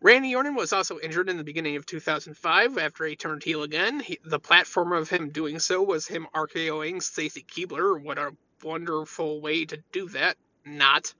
Randy 0.00 0.34
Orton 0.34 0.54
was 0.54 0.72
also 0.72 0.98
injured 1.00 1.28
in 1.28 1.36
the 1.36 1.44
beginning 1.44 1.76
of 1.76 1.84
2005 1.84 2.78
after 2.78 3.04
he 3.04 3.16
turned 3.16 3.42
heel 3.42 3.62
again. 3.62 4.00
He, 4.00 4.18
the 4.24 4.38
platform 4.38 4.92
of 4.92 5.10
him 5.10 5.30
doing 5.30 5.58
so 5.58 5.82
was 5.82 6.06
him 6.06 6.28
RKOing 6.34 7.02
Stacy 7.02 7.42
Keibler. 7.42 8.00
What 8.00 8.16
a 8.16 8.34
wonderful 8.62 9.40
way 9.40 9.64
to 9.66 9.82
do 9.92 10.08
that. 10.10 10.36
Not. 10.64 11.12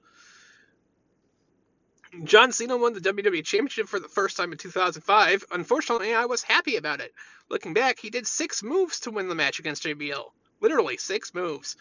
John 2.24 2.52
Cena 2.52 2.76
won 2.76 2.94
the 2.94 3.00
WWE 3.00 3.44
Championship 3.44 3.88
for 3.88 4.00
the 4.00 4.08
first 4.08 4.36
time 4.36 4.52
in 4.52 4.58
2005. 4.58 5.44
Unfortunately, 5.50 6.14
I 6.14 6.24
was 6.24 6.42
happy 6.42 6.76
about 6.76 7.00
it. 7.00 7.12
Looking 7.50 7.74
back, 7.74 7.98
he 7.98 8.10
did 8.10 8.26
six 8.26 8.62
moves 8.62 9.00
to 9.00 9.10
win 9.10 9.28
the 9.28 9.34
match 9.34 9.58
against 9.58 9.82
JBL. 9.82 10.30
Literally 10.60 10.96
six 10.96 11.34
moves. 11.34 11.76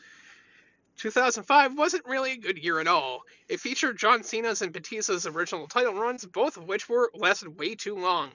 2005 0.98 1.78
wasn't 1.78 2.06
really 2.06 2.32
a 2.32 2.38
good 2.38 2.58
year 2.58 2.80
at 2.80 2.88
all. 2.88 3.22
It 3.48 3.60
featured 3.60 4.00
John 4.00 4.24
Cena's 4.24 4.62
and 4.62 4.74
Batista's 4.74 5.28
original 5.28 5.68
title 5.68 5.94
runs, 5.94 6.26
both 6.26 6.58
of 6.58 6.64
which 6.64 6.90
were 6.90 7.12
lasted 7.14 7.60
way 7.60 7.76
too 7.76 7.96
long. 7.96 8.32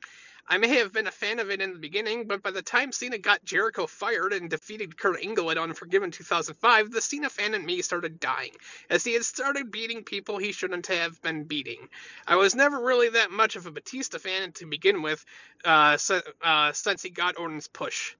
I 0.48 0.58
may 0.58 0.76
have 0.78 0.92
been 0.92 1.06
a 1.06 1.12
fan 1.12 1.38
of 1.38 1.50
it 1.50 1.60
in 1.60 1.72
the 1.72 1.78
beginning, 1.78 2.26
but 2.26 2.42
by 2.42 2.50
the 2.50 2.62
time 2.62 2.90
Cena 2.90 3.16
got 3.16 3.44
Jericho 3.44 3.86
fired 3.86 4.32
and 4.32 4.50
defeated 4.50 4.98
Kurt 4.98 5.22
Angle 5.22 5.50
at 5.50 5.58
Unforgiven 5.58 6.10
2005, 6.10 6.90
the 6.90 7.00
Cena 7.00 7.30
fan 7.30 7.54
in 7.54 7.64
me 7.64 7.80
started 7.80 8.18
dying, 8.18 8.50
as 8.90 9.04
he 9.04 9.12
had 9.12 9.24
started 9.24 9.70
beating 9.70 10.02
people 10.02 10.38
he 10.38 10.52
shouldn't 10.52 10.88
have 10.88 11.20
been 11.22 11.44
beating. 11.44 11.88
I 12.26 12.36
was 12.36 12.54
never 12.54 12.80
really 12.80 13.10
that 13.10 13.30
much 13.30 13.54
of 13.54 13.66
a 13.66 13.70
Batista 13.70 14.18
fan 14.18 14.52
to 14.52 14.66
begin 14.66 15.02
with, 15.02 15.24
uh, 15.64 15.96
uh, 16.42 16.72
since 16.72 17.02
he 17.02 17.10
got 17.10 17.38
Orton's 17.38 17.68
push. 17.68 18.14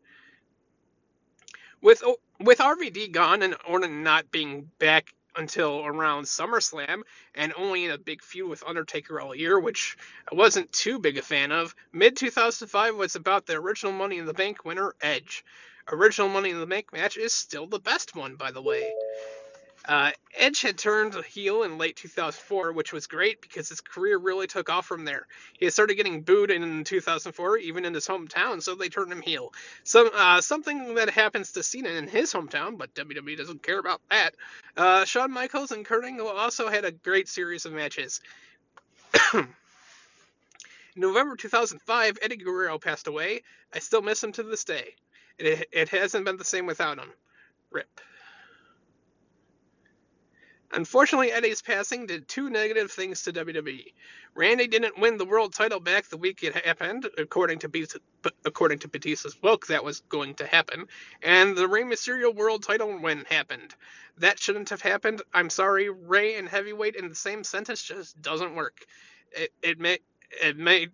With 1.83 2.03
oh, 2.05 2.19
with 2.39 2.59
RVD 2.59 3.11
gone 3.11 3.43
and 3.43 3.57
Orton 3.67 4.05
not 4.05 4.31
being 4.31 4.71
back 4.79 5.13
until 5.35 5.85
around 5.85 6.25
SummerSlam 6.25 7.03
and 7.35 7.53
only 7.57 7.85
in 7.85 7.91
a 7.91 7.99
big 7.99 8.23
feud 8.23 8.49
with 8.49 8.63
Undertaker 8.65 9.21
all 9.21 9.35
year, 9.35 9.59
which 9.59 9.97
I 10.31 10.37
wasn't 10.37 10.73
too 10.73 11.01
big 11.01 11.19
a 11.19 11.23
fan 11.23 11.51
of. 11.51 11.75
Mid 11.93 12.17
2005 12.17 12.95
was 12.95 13.17
about 13.17 13.47
the 13.47 13.55
original 13.55 13.93
Money 13.93 14.19
in 14.19 14.27
the 14.27 14.35
Bank 14.35 14.65
winner, 14.65 14.95
Edge. 15.01 15.45
Original 15.89 16.29
Money 16.29 16.51
in 16.51 16.61
the 16.61 16.67
Bank 16.67 16.93
match 16.93 17.17
is 17.17 17.33
still 17.33 17.67
the 17.67 17.81
best 17.81 18.15
one, 18.15 18.37
by 18.37 18.53
the 18.53 18.63
way. 18.63 18.93
Uh, 19.85 20.13
Edge 20.37 20.61
had 20.63 20.79
turned 20.79 21.15
heel 21.25 21.65
in 21.65 21.77
late 21.77 21.97
2004, 21.97 22.73
which 22.73 22.93
was 22.93 23.07
great 23.07 23.41
because 23.41 23.69
his 23.69 23.81
career 23.81 24.17
really 24.17 24.47
took 24.47 24.71
off 24.71 24.87
from 24.87 25.05
there. 25.05 25.27
He 25.59 25.69
started 25.71 25.97
getting 25.97 26.23
booed 26.23 26.51
in 26.51 26.85
2004, 26.85 27.59
even 27.59 27.85
in 27.85 27.93
his 27.93 28.07
hometown, 28.07 28.63
so 28.63 28.75
they 28.75 28.89
turned 28.89 29.11
him 29.11 29.23
heel. 29.23 29.53
Some 29.83 30.11
uh, 30.15 30.41
something 30.41 30.95
that 30.95 31.11
happens 31.11 31.53
to 31.53 31.63
Cena 31.63 31.91
in 31.91 32.07
his 32.07 32.33
hometown, 32.33 32.79
but 32.79 32.95
WWE 32.95 33.37
doesn't 33.37 33.63
care 33.63 33.79
about 33.79 34.01
that. 34.11 34.35
Uh, 34.77 35.05
Shawn 35.05 35.33
Michaels 35.33 35.73
and 35.73 35.85
Kurt 35.85 36.05
Angle 36.05 36.29
also 36.29 36.69
had 36.69 36.85
a 36.85 36.93
great 36.93 37.29
series 37.29 37.67
of 37.67 37.73
matches. 37.73 38.21
in 39.35 39.49
November 40.97 41.37
2005, 41.37 42.19
Eddie 42.23 42.37
Guerrero 42.37 42.79
passed 42.79 43.09
away. 43.09 43.43
I 43.75 43.81
still 43.81 44.03
miss 44.03 44.23
him 44.23 44.33
to 44.33 44.45
this 44.45 44.65
day. 44.65 44.95
It, 45.39 45.69
it 45.73 45.89
hasn't 45.89 46.25
been 46.25 46.37
the 46.37 46.45
same 46.45 46.67
without 46.67 46.99
him. 46.99 47.11
Rip. 47.71 48.01
Unfortunately, 50.75 51.31
Eddie's 51.31 51.61
passing 51.61 52.07
did 52.07 52.27
two 52.29 52.49
negative 52.49 52.91
things 52.91 53.23
to 53.23 53.33
WWE. 53.33 53.93
Randy 54.35 54.67
didn't 54.67 54.99
win 54.99 55.19
the 55.19 55.25
world 55.27 55.53
title 55.53 55.81
back 55.81 56.07
the 56.07 56.17
week 56.17 56.43
it 56.43 56.55
happened, 56.65 57.09
according 57.19 57.59
to 57.59 57.69
Batista, 57.69 57.99
according 58.47 58.79
to 58.79 58.89
Batista's 58.89 59.35
book, 59.35 59.67
that 59.67 59.85
was 59.85 60.01
going 60.09 60.35
to 60.37 60.47
happen, 60.47 60.87
and 61.23 61.57
the 61.57 61.69
Rey 61.69 61.83
Mysterio 61.83 62.35
world 62.35 62.63
title 62.63 62.99
win 62.99 63.25
happened. 63.29 63.75
That 64.19 64.39
shouldn't 64.39 64.71
have 64.71 64.81
happened. 64.81 65.21
I'm 65.35 65.51
sorry, 65.51 65.91
Rey 65.91 66.37
and 66.37 66.49
heavyweight 66.49 66.97
in 66.97 67.09
the 67.11 67.15
same 67.15 67.45
sentence 67.45 67.83
just 67.83 68.21
doesn't 68.23 68.55
work. 68.55 68.87
It 69.33 69.53
it 69.63 69.79
may 69.79 69.99
it 70.43 70.57
may 70.57 70.89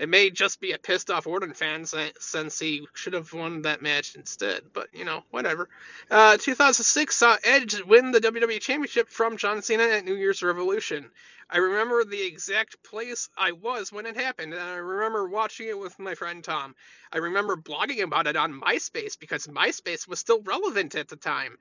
it 0.00 0.08
may 0.08 0.30
just 0.30 0.60
be 0.60 0.72
a 0.72 0.78
pissed 0.78 1.10
off 1.10 1.26
Orton 1.26 1.52
fan 1.52 1.84
since 1.84 2.58
he 2.58 2.86
should 2.94 3.12
have 3.12 3.30
won 3.34 3.62
that 3.62 3.82
match 3.82 4.14
instead, 4.14 4.62
but 4.72 4.88
you 4.94 5.04
know, 5.04 5.22
whatever. 5.30 5.68
Uh, 6.10 6.38
2006 6.38 7.14
saw 7.14 7.36
Edge 7.44 7.82
win 7.82 8.10
the 8.10 8.18
WWE 8.18 8.62
Championship 8.62 9.10
from 9.10 9.36
John 9.36 9.60
Cena 9.60 9.82
at 9.82 10.06
New 10.06 10.14
Year's 10.14 10.42
Revolution. 10.42 11.10
I 11.50 11.58
remember 11.58 12.04
the 12.04 12.22
exact 12.22 12.82
place 12.82 13.28
I 13.36 13.52
was 13.52 13.92
when 13.92 14.06
it 14.06 14.16
happened, 14.16 14.54
and 14.54 14.62
I 14.62 14.76
remember 14.76 15.28
watching 15.28 15.68
it 15.68 15.78
with 15.78 15.98
my 15.98 16.14
friend 16.14 16.42
Tom. 16.42 16.74
I 17.12 17.18
remember 17.18 17.56
blogging 17.56 18.02
about 18.02 18.26
it 18.26 18.36
on 18.36 18.58
MySpace 18.58 19.18
because 19.18 19.48
MySpace 19.48 20.08
was 20.08 20.18
still 20.18 20.40
relevant 20.40 20.94
at 20.94 21.08
the 21.08 21.16
time. 21.16 21.58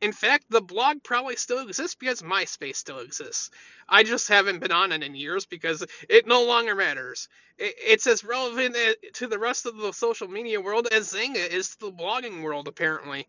In 0.00 0.12
fact, 0.12 0.44
the 0.48 0.60
blog 0.60 1.02
probably 1.02 1.34
still 1.36 1.58
exists 1.58 1.96
because 1.96 2.22
MySpace 2.22 2.76
still 2.76 3.00
exists. 3.00 3.50
I 3.88 4.04
just 4.04 4.28
haven't 4.28 4.60
been 4.60 4.70
on 4.70 4.92
it 4.92 5.02
in 5.02 5.16
years 5.16 5.44
because 5.44 5.84
it 6.08 6.26
no 6.26 6.44
longer 6.44 6.76
matters. 6.76 7.28
It's 7.58 8.06
as 8.06 8.22
relevant 8.22 8.76
to 9.14 9.26
the 9.26 9.38
rest 9.38 9.66
of 9.66 9.76
the 9.76 9.92
social 9.92 10.28
media 10.28 10.60
world 10.60 10.86
as 10.92 11.12
Xanga 11.12 11.48
is 11.48 11.70
to 11.70 11.80
the 11.80 11.92
blogging 11.92 12.42
world, 12.42 12.68
apparently. 12.68 13.26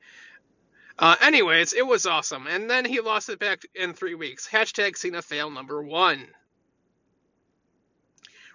Uh, 0.99 1.15
anyways, 1.21 1.73
it 1.73 1.87
was 1.87 2.05
awesome. 2.05 2.45
And 2.45 2.69
then 2.69 2.85
he 2.85 2.99
lost 2.99 3.29
it 3.29 3.39
back 3.39 3.63
in 3.73 3.93
three 3.93 4.15
weeks. 4.15 4.47
Hashtag 4.47 4.95
Cena 4.95 5.23
fail 5.23 5.49
number 5.49 5.81
one. 5.81 6.27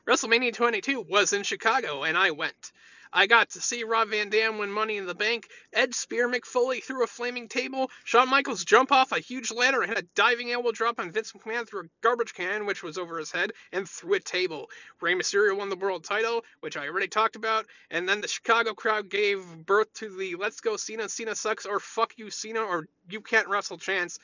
WrestleMania 0.07 0.53
22 0.53 1.01
was 1.01 1.33
in 1.33 1.43
Chicago, 1.43 2.05
and 2.05 2.17
I 2.17 2.31
went. 2.31 2.73
I 3.17 3.29
got 3.29 3.51
to 3.51 3.61
see 3.61 3.85
Rob 3.85 4.09
Van 4.09 4.29
Dam 4.29 4.59
win 4.59 4.73
Money 4.73 4.97
in 4.97 5.07
the 5.07 5.15
Bank, 5.15 5.49
Ed 5.73 5.95
spear 5.95 6.29
Mick 6.29 6.45
Foley 6.45 6.81
through 6.81 7.05
a 7.05 7.07
flaming 7.07 7.47
table, 7.47 7.89
Shawn 8.03 8.29
Michaels 8.29 8.65
jump 8.65 8.91
off 8.91 9.13
a 9.13 9.21
huge 9.21 9.53
ladder 9.53 9.83
and 9.83 9.91
hit 9.95 10.03
a 10.03 10.07
diving 10.17 10.51
elbow 10.51 10.73
drop 10.73 10.99
on 10.99 11.13
Vince 11.13 11.33
McMahon 11.33 11.65
through 11.65 11.83
a 11.83 11.89
garbage 12.01 12.35
can, 12.35 12.67
which 12.67 12.83
was 12.83 12.99
over 12.99 13.17
his 13.17 13.31
head, 13.31 13.53
and 13.71 13.89
through 13.89 14.15
a 14.15 14.21
table. 14.21 14.69
Rey 15.01 15.15
Mysterio 15.15 15.57
won 15.57 15.69
the 15.69 15.77
world 15.77 16.03
title, 16.03 16.45
which 16.59 16.77
I 16.77 16.89
already 16.89 17.07
talked 17.07 17.37
about, 17.37 17.67
and 17.89 18.09
then 18.09 18.21
the 18.21 18.27
Chicago 18.27 18.75
crowd 18.75 19.09
gave 19.09 19.45
birth 19.65 19.93
to 19.95 20.09
the 20.17 20.35
Let's 20.35 20.61
Go 20.61 20.77
Cena, 20.77 21.09
Cena 21.09 21.37
sucks, 21.37 21.67
or 21.67 21.79
Fuck 21.79 22.15
You 22.17 22.31
Cena, 22.31 22.63
or 22.63 22.89
You 23.09 23.21
Can't 23.21 23.47
Wrestle 23.47 23.79
chance. 23.79 24.19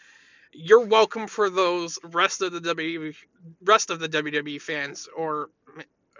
You're 0.52 0.84
welcome 0.84 1.28
for 1.28 1.48
those 1.48 1.96
rest 2.02 2.42
of 2.42 2.50
the 2.50 2.60
WWE 2.60 3.14
rest 3.62 3.90
of 3.90 4.00
the 4.00 4.08
WWE 4.08 4.60
fans 4.60 5.08
or 5.16 5.48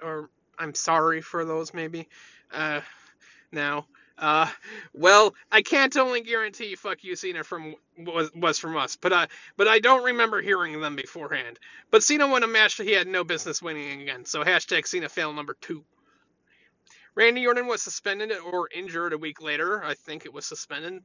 or 0.01 0.31
I'm 0.57 0.75
sorry 0.75 1.21
for 1.21 1.45
those 1.45 1.75
maybe 1.75 2.07
uh, 2.53 2.81
now. 3.53 3.87
Uh, 4.19 4.47
well, 4.93 5.35
I 5.51 5.63
can't 5.63 5.97
only 5.97 6.21
guarantee 6.21 6.75
"fuck 6.75 7.03
you, 7.03 7.17
Cena" 7.17 7.43
from 7.43 7.75
was, 7.97 8.31
was 8.35 8.59
from 8.59 8.77
us, 8.77 8.97
but 8.97 9.15
I 9.15 9.29
but 9.57 9.67
I 9.67 9.79
don't 9.79 10.05
remember 10.05 10.43
hearing 10.43 10.79
them 10.79 10.95
beforehand. 10.95 11.59
But 11.91 12.03
Cena 12.03 12.29
won 12.29 12.43
a 12.43 12.47
match 12.47 12.77
that 12.77 12.87
he 12.87 12.93
had 12.93 13.07
no 13.07 13.25
business 13.25 13.63
winning 13.63 14.03
again, 14.03 14.27
so 14.27 14.45
hashtag 14.45 14.87
Cena 14.87 15.09
fail 15.09 15.33
number 15.33 15.57
two. 15.61 15.85
Randy 17.15 17.47
Orton 17.47 17.67
was 17.67 17.83
suspended 17.83 18.31
or 18.33 18.69
injured 18.75 19.15
a 19.15 19.19
week 19.19 19.41
later. 19.41 19.83
I 19.83 19.95
think 19.95 20.27
it 20.27 20.35
was 20.35 20.45
suspended. 20.45 21.03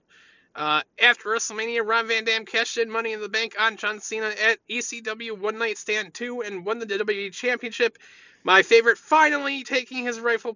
Uh, 0.56 0.82
after 1.02 1.30
WrestleMania, 1.30 1.86
Rob 1.86 2.08
Van 2.08 2.24
Dam 2.24 2.46
cashed 2.46 2.78
in 2.78 2.90
Money 2.90 3.12
in 3.12 3.20
the 3.20 3.28
Bank 3.28 3.56
on 3.60 3.76
John 3.76 4.00
Cena 4.00 4.28
at 4.28 4.60
ECW 4.70 5.38
One 5.38 5.58
Night 5.58 5.78
Stand 5.78 6.14
2 6.14 6.44
and 6.44 6.66
won 6.66 6.80
the 6.80 6.86
WWE 6.86 7.34
Championship. 7.34 7.98
My 8.46 8.62
favorite 8.62 9.00
finally 9.00 9.64
taking 9.64 10.06
his 10.06 10.20
rightful 10.20 10.56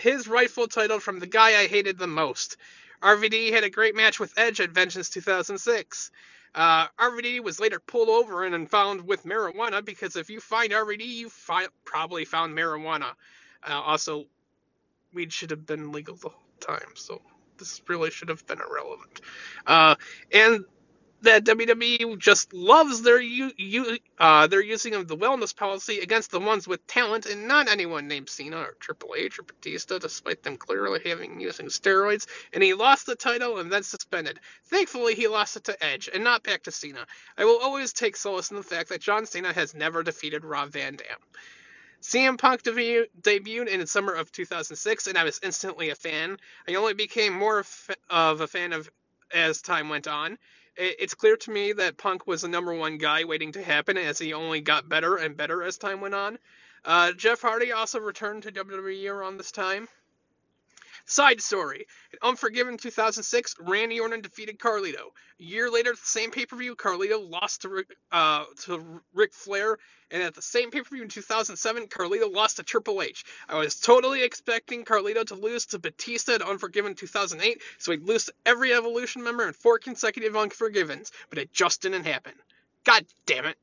his 0.00 0.26
rightful 0.26 0.66
title 0.66 0.98
from 0.98 1.20
the 1.20 1.28
guy 1.28 1.60
I 1.60 1.68
hated 1.68 1.96
the 1.96 2.08
most. 2.08 2.56
RVD 3.00 3.52
had 3.52 3.62
a 3.62 3.70
great 3.70 3.94
match 3.94 4.18
with 4.18 4.36
Edge 4.36 4.60
at 4.60 4.70
Vengeance 4.70 5.08
2006. 5.08 6.10
Uh, 6.56 6.88
RVD 6.98 7.40
was 7.40 7.60
later 7.60 7.78
pulled 7.78 8.08
over 8.08 8.44
and 8.44 8.68
found 8.68 9.06
with 9.06 9.22
marijuana 9.24 9.84
because 9.84 10.16
if 10.16 10.28
you 10.28 10.40
find 10.40 10.72
RVD, 10.72 11.06
you 11.06 11.28
fi- 11.28 11.68
probably 11.84 12.24
found 12.24 12.56
marijuana. 12.56 13.12
Uh, 13.62 13.74
also, 13.74 14.26
weed 15.14 15.32
should 15.32 15.52
have 15.52 15.64
been 15.64 15.92
legal 15.92 16.16
the 16.16 16.30
whole 16.30 16.42
time, 16.58 16.94
so 16.94 17.22
this 17.58 17.80
really 17.86 18.10
should 18.10 18.28
have 18.28 18.44
been 18.48 18.58
irrelevant. 18.60 19.20
Uh, 19.64 19.94
and 20.32 20.64
that 21.22 21.44
WWE 21.44 22.18
just 22.18 22.52
loves 22.54 23.02
their 23.02 23.20
u- 23.20 23.52
u- 23.56 23.98
uh, 24.18 24.46
their 24.48 24.62
using 24.62 24.94
of 24.94 25.08
the 25.08 25.16
wellness 25.16 25.56
policy 25.56 26.00
against 26.00 26.30
the 26.30 26.40
ones 26.40 26.68
with 26.68 26.86
talent 26.86 27.26
and 27.26 27.48
not 27.48 27.68
anyone 27.68 28.08
named 28.08 28.28
Cena 28.30 28.58
or 28.58 28.76
Triple 28.80 29.14
H 29.18 29.38
or 29.38 29.42
Batista, 29.44 29.98
despite 29.98 30.42
them 30.44 30.56
clearly 30.56 31.00
having 31.04 31.40
using 31.40 31.66
steroids. 31.66 32.26
And 32.52 32.62
he 32.62 32.74
lost 32.74 33.06
the 33.06 33.16
title 33.16 33.58
and 33.58 33.72
then 33.72 33.82
suspended. 33.82 34.40
Thankfully, 34.66 35.14
he 35.14 35.28
lost 35.28 35.56
it 35.56 35.64
to 35.64 35.84
Edge 35.84 36.08
and 36.12 36.24
not 36.24 36.44
back 36.44 36.64
to 36.64 36.72
Cena. 36.72 37.06
I 37.38 37.44
will 37.46 37.58
always 37.60 37.92
take 37.92 38.16
solace 38.16 38.50
in 38.50 38.56
the 38.58 38.62
fact 38.62 38.90
that 38.90 39.00
John 39.02 39.26
Cena 39.26 39.52
has 39.52 39.74
never 39.74 40.02
defeated 40.04 40.44
Rob 40.44 40.70
Van 40.70 40.96
Dam. 40.96 41.18
CM 42.02 42.38
Punk 42.38 42.62
debu- 42.62 43.08
debuted 43.22 43.68
in 43.68 43.80
the 43.80 43.86
summer 43.88 44.14
of 44.14 44.32
2006, 44.32 45.08
and 45.08 45.18
I 45.18 45.24
was 45.24 45.40
instantly 45.42 45.90
a 45.90 45.96
fan. 45.96 46.38
I 46.68 46.76
only 46.76 46.94
became 46.94 47.34
more 47.34 47.64
of 48.10 48.40
a 48.42 48.46
fan 48.48 48.72
of 48.72 48.88
as 49.34 49.62
time 49.62 49.88
went 49.90 50.08
on. 50.08 50.38
It's 50.80 51.14
clear 51.14 51.36
to 51.36 51.50
me 51.50 51.72
that 51.72 51.98
Punk 51.98 52.26
was 52.26 52.42
the 52.42 52.48
number 52.48 52.72
one 52.72 52.98
guy 52.98 53.24
waiting 53.24 53.52
to 53.52 53.62
happen 53.62 53.96
as 53.96 54.18
he 54.18 54.32
only 54.32 54.60
got 54.60 54.88
better 54.88 55.16
and 55.16 55.36
better 55.36 55.62
as 55.62 55.76
time 55.76 56.00
went 56.00 56.14
on. 56.14 56.38
Uh, 56.84 57.12
Jeff 57.12 57.42
Hardy 57.42 57.72
also 57.72 57.98
returned 57.98 58.44
to 58.44 58.52
WWE 58.52 59.12
around 59.12 59.38
this 59.38 59.50
time. 59.50 59.88
Side 61.10 61.40
story. 61.40 61.86
In 62.12 62.18
Unforgiven 62.22 62.76
2006, 62.76 63.54
Randy 63.60 63.98
Orton 63.98 64.20
defeated 64.20 64.58
Carlito. 64.58 65.08
A 65.40 65.42
year 65.42 65.70
later, 65.70 65.92
at 65.92 65.96
the 65.96 66.04
same 66.04 66.30
pay-per-view, 66.30 66.76
Carlito 66.76 67.18
lost 67.30 67.62
to, 67.62 67.82
uh, 68.12 68.44
to 68.64 69.00
Ric 69.14 69.32
Flair. 69.32 69.78
And 70.10 70.22
at 70.22 70.34
the 70.34 70.42
same 70.42 70.70
pay-per-view 70.70 71.02
in 71.02 71.08
2007, 71.08 71.86
Carlito 71.88 72.30
lost 72.30 72.56
to 72.56 72.62
Triple 72.62 73.00
H. 73.00 73.24
I 73.48 73.58
was 73.58 73.80
totally 73.80 74.22
expecting 74.22 74.84
Carlito 74.84 75.24
to 75.28 75.34
lose 75.34 75.64
to 75.66 75.78
Batista 75.78 76.34
at 76.34 76.42
Unforgiven 76.42 76.94
2008, 76.94 77.62
so 77.78 77.92
he'd 77.92 78.02
lose 78.02 78.26
to 78.26 78.34
every 78.44 78.74
Evolution 78.74 79.22
member 79.22 79.48
in 79.48 79.54
four 79.54 79.78
consecutive 79.78 80.34
Unforgivens. 80.34 81.10
But 81.30 81.38
it 81.38 81.54
just 81.54 81.80
didn't 81.80 82.04
happen. 82.04 82.34
God 82.84 83.06
damn 83.24 83.46
it. 83.46 83.56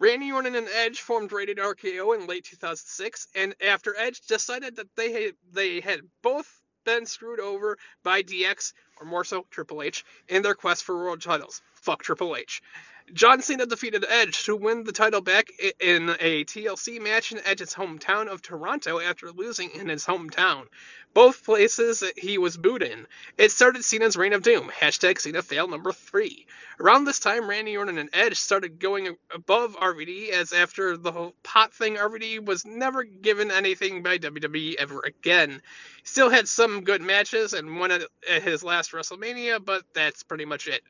Randy 0.00 0.32
Orton 0.32 0.54
and 0.54 0.66
Edge 0.66 1.02
formed 1.02 1.30
Rated 1.30 1.58
RKO 1.58 2.18
in 2.18 2.26
late 2.26 2.44
2006, 2.44 3.28
and 3.34 3.54
after 3.62 3.94
Edge 3.98 4.22
decided 4.22 4.76
that 4.76 4.96
they 4.96 5.12
had, 5.12 5.34
they 5.52 5.80
had 5.80 6.00
both 6.22 6.50
been 6.86 7.04
screwed 7.04 7.38
over 7.38 7.76
by 8.02 8.22
DX, 8.22 8.72
or 8.98 9.06
more 9.06 9.24
so 9.24 9.44
Triple 9.50 9.82
H, 9.82 10.02
in 10.26 10.40
their 10.40 10.54
quest 10.54 10.84
for 10.84 10.96
world 10.96 11.20
titles. 11.20 11.60
Fuck 11.74 12.02
Triple 12.02 12.34
H. 12.34 12.62
John 13.12 13.42
Cena 13.42 13.66
defeated 13.66 14.04
Edge 14.08 14.44
to 14.44 14.54
win 14.54 14.84
the 14.84 14.92
title 14.92 15.20
back 15.20 15.50
in 15.80 16.10
a 16.20 16.44
TLC 16.44 17.00
match 17.00 17.32
in 17.32 17.40
Edge's 17.44 17.74
hometown 17.74 18.28
of 18.28 18.40
Toronto 18.40 19.00
after 19.00 19.32
losing 19.32 19.70
in 19.70 19.88
his 19.88 20.04
hometown. 20.04 20.66
Both 21.12 21.44
places 21.44 22.04
he 22.16 22.38
was 22.38 22.56
booed 22.56 22.84
in. 22.84 23.08
It 23.36 23.50
started 23.50 23.84
Cena's 23.84 24.16
reign 24.16 24.32
of 24.32 24.42
doom. 24.42 24.70
Hashtag 24.70 25.18
Cena 25.18 25.42
fail 25.42 25.66
number 25.66 25.90
three. 25.90 26.46
Around 26.78 27.04
this 27.04 27.18
time, 27.18 27.48
Randy 27.48 27.76
Orton 27.76 27.98
and 27.98 28.10
Edge 28.12 28.38
started 28.38 28.78
going 28.78 29.16
above 29.34 29.76
RVD, 29.76 30.30
as 30.30 30.52
after 30.52 30.96
the 30.96 31.10
whole 31.10 31.34
pot 31.42 31.74
thing, 31.74 31.96
RVD 31.96 32.44
was 32.44 32.64
never 32.64 33.02
given 33.02 33.50
anything 33.50 34.04
by 34.04 34.18
WWE 34.18 34.76
ever 34.76 35.00
again. 35.00 35.62
Still 36.04 36.30
had 36.30 36.46
some 36.46 36.84
good 36.84 37.02
matches 37.02 37.54
and 37.54 37.80
won 37.80 37.90
at 37.90 38.42
his 38.42 38.62
last 38.62 38.92
WrestleMania, 38.92 39.64
but 39.64 39.82
that's 39.94 40.22
pretty 40.22 40.44
much 40.44 40.68
it. 40.68 40.82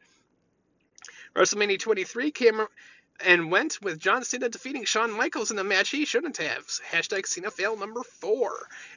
WrestleMania 1.35 1.79
23 1.79 2.31
came 2.31 2.67
and 3.25 3.51
went 3.51 3.81
with 3.83 3.99
John 3.99 4.25
Cena 4.25 4.49
defeating 4.49 4.85
Shawn 4.85 5.13
Michaels 5.13 5.51
in 5.51 5.59
a 5.59 5.65
match 5.65 5.91
he 5.91 6.05
shouldn't 6.05 6.39
have. 6.39 6.67
Hashtag 6.91 7.27
Cena 7.27 7.51
fail 7.51 7.77
number 7.77 8.03
four. 8.03 8.53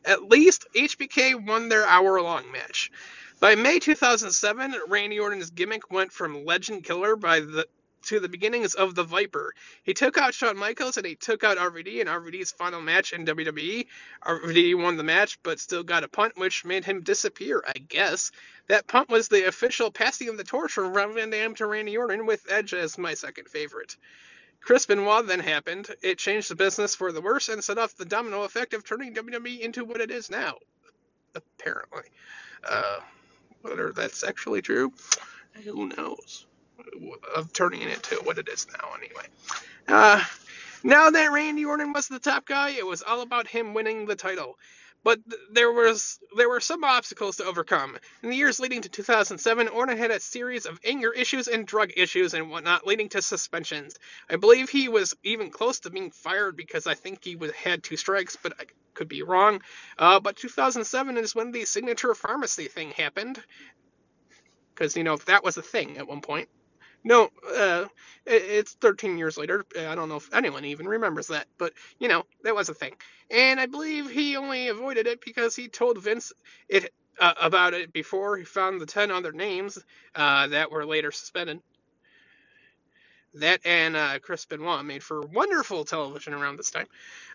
At 0.05 0.23
least 0.23 0.65
HBK 0.75 1.45
won 1.45 1.69
their 1.69 1.85
hour 1.85 2.21
long 2.21 2.51
match. 2.51 2.91
By 3.39 3.55
May 3.55 3.79
2007, 3.79 4.75
Randy 4.87 5.19
Orton's 5.19 5.49
gimmick 5.49 5.91
went 5.91 6.13
from 6.13 6.45
legend 6.45 6.85
killer 6.85 7.15
by 7.15 7.41
the 7.41 7.67
to 8.03 8.19
the 8.19 8.29
beginnings 8.29 8.73
of 8.73 8.95
the 8.95 9.03
Viper. 9.03 9.53
He 9.83 9.93
took 9.93 10.17
out 10.17 10.33
Shawn 10.33 10.57
Michaels 10.57 10.97
and 10.97 11.05
he 11.05 11.15
took 11.15 11.43
out 11.43 11.57
RVD 11.57 12.01
in 12.01 12.07
RVD's 12.07 12.51
final 12.51 12.81
match 12.81 13.13
in 13.13 13.25
WWE. 13.25 13.87
RVD 14.25 14.81
won 14.81 14.97
the 14.97 15.03
match, 15.03 15.39
but 15.43 15.59
still 15.59 15.83
got 15.83 16.03
a 16.03 16.07
punt, 16.07 16.37
which 16.37 16.65
made 16.65 16.85
him 16.85 17.01
disappear, 17.01 17.63
I 17.65 17.79
guess. 17.79 18.31
That 18.67 18.87
punt 18.87 19.09
was 19.09 19.27
the 19.27 19.47
official 19.47 19.91
passing 19.91 20.29
of 20.29 20.37
the 20.37 20.43
torch 20.43 20.71
from 20.71 20.93
Rob 20.93 21.13
Van 21.15 21.29
Dam 21.29 21.55
to 21.55 21.65
Randy 21.65 21.97
Orton, 21.97 22.25
with 22.25 22.45
Edge 22.49 22.73
as 22.73 22.97
my 22.97 23.13
second 23.13 23.49
favorite. 23.49 23.95
Chris 24.61 24.85
Benoit 24.85 25.27
then 25.27 25.41
happened. 25.41 25.89
It 26.01 26.17
changed 26.17 26.49
the 26.49 26.55
business 26.55 26.95
for 26.95 27.11
the 27.11 27.21
worse 27.21 27.49
and 27.49 27.63
set 27.63 27.77
off 27.77 27.95
the 27.95 28.05
domino 28.05 28.43
effect 28.43 28.73
of 28.73 28.85
turning 28.85 29.13
WWE 29.13 29.59
into 29.59 29.83
what 29.83 29.99
it 29.99 30.09
is 30.09 30.29
now. 30.29 30.57
Apparently. 31.35 32.03
Uh, 32.63 32.99
whether 33.61 33.91
that's 33.91 34.23
actually 34.23 34.61
true, 34.61 34.93
who 35.63 35.87
knows? 35.87 36.45
Of 37.35 37.53
turning 37.53 37.81
it 37.81 37.89
into 37.89 38.23
what 38.23 38.37
it 38.37 38.47
is 38.49 38.67
now, 38.67 38.89
anyway. 38.97 39.25
Uh, 39.87 40.23
now 40.83 41.09
that 41.09 41.31
Randy 41.31 41.65
Orton 41.65 41.93
was 41.93 42.07
the 42.07 42.19
top 42.19 42.45
guy, 42.45 42.71
it 42.71 42.85
was 42.85 43.01
all 43.01 43.21
about 43.21 43.47
him 43.47 43.73
winning 43.73 44.05
the 44.05 44.15
title. 44.15 44.57
But 45.03 45.19
there 45.51 45.71
was 45.71 46.19
there 46.37 46.47
were 46.47 46.61
some 46.61 46.83
obstacles 46.85 47.37
to 47.37 47.45
overcome. 47.45 47.97
In 48.21 48.29
the 48.29 48.37
years 48.37 48.59
leading 48.59 48.81
to 48.83 48.89
2007, 48.89 49.67
Orton 49.67 49.97
had 49.97 50.11
a 50.11 50.19
series 50.19 50.65
of 50.65 50.79
anger 50.85 51.11
issues 51.11 51.49
and 51.49 51.67
drug 51.67 51.91
issues 51.97 52.33
and 52.33 52.49
whatnot, 52.49 52.87
leading 52.87 53.09
to 53.09 53.21
suspensions. 53.21 53.97
I 54.29 54.37
believe 54.37 54.69
he 54.69 54.87
was 54.87 55.13
even 55.23 55.49
close 55.49 55.81
to 55.81 55.89
being 55.89 56.11
fired 56.11 56.55
because 56.55 56.87
I 56.87 56.93
think 56.93 57.23
he 57.23 57.35
was, 57.35 57.51
had 57.51 57.83
two 57.83 57.97
strikes, 57.97 58.37
but 58.41 58.53
I 58.59 58.65
could 58.93 59.09
be 59.09 59.23
wrong. 59.23 59.61
Uh, 59.97 60.21
but 60.21 60.37
2007 60.37 61.17
is 61.17 61.35
when 61.35 61.51
the 61.51 61.65
signature 61.65 62.15
pharmacy 62.15 62.69
thing 62.69 62.91
happened, 62.91 63.43
because 64.73 64.95
you 64.95 65.03
know 65.03 65.17
that 65.17 65.43
was 65.43 65.57
a 65.57 65.61
thing 65.61 65.97
at 65.97 66.07
one 66.07 66.21
point. 66.21 66.47
No, 67.03 67.29
uh, 67.55 67.85
it's 68.25 68.73
13 68.73 69.17
years 69.17 69.37
later. 69.37 69.65
I 69.77 69.95
don't 69.95 70.09
know 70.09 70.15
if 70.17 70.33
anyone 70.33 70.65
even 70.65 70.87
remembers 70.87 71.27
that, 71.27 71.47
but 71.57 71.73
you 71.99 72.07
know 72.07 72.23
that 72.43 72.55
was 72.55 72.69
a 72.69 72.73
thing. 72.73 72.93
And 73.29 73.59
I 73.59 73.65
believe 73.65 74.09
he 74.09 74.37
only 74.37 74.69
avoided 74.69 75.07
it 75.07 75.19
because 75.23 75.55
he 75.55 75.67
told 75.67 76.01
Vince 76.01 76.31
it 76.69 76.93
uh, 77.19 77.33
about 77.41 77.73
it 77.73 77.91
before 77.91 78.37
he 78.37 78.45
found 78.45 78.79
the 78.79 78.85
10 78.85 79.11
other 79.11 79.31
names 79.31 79.77
uh, 80.15 80.47
that 80.47 80.71
were 80.71 80.85
later 80.85 81.11
suspended. 81.11 81.59
That 83.35 83.61
and 83.65 83.95
uh, 83.97 84.19
Chris 84.19 84.45
Benoit 84.45 84.85
made 84.85 85.03
for 85.03 85.21
wonderful 85.21 85.85
television 85.85 86.35
around 86.35 86.57
this 86.57 86.69
time. 86.69 86.85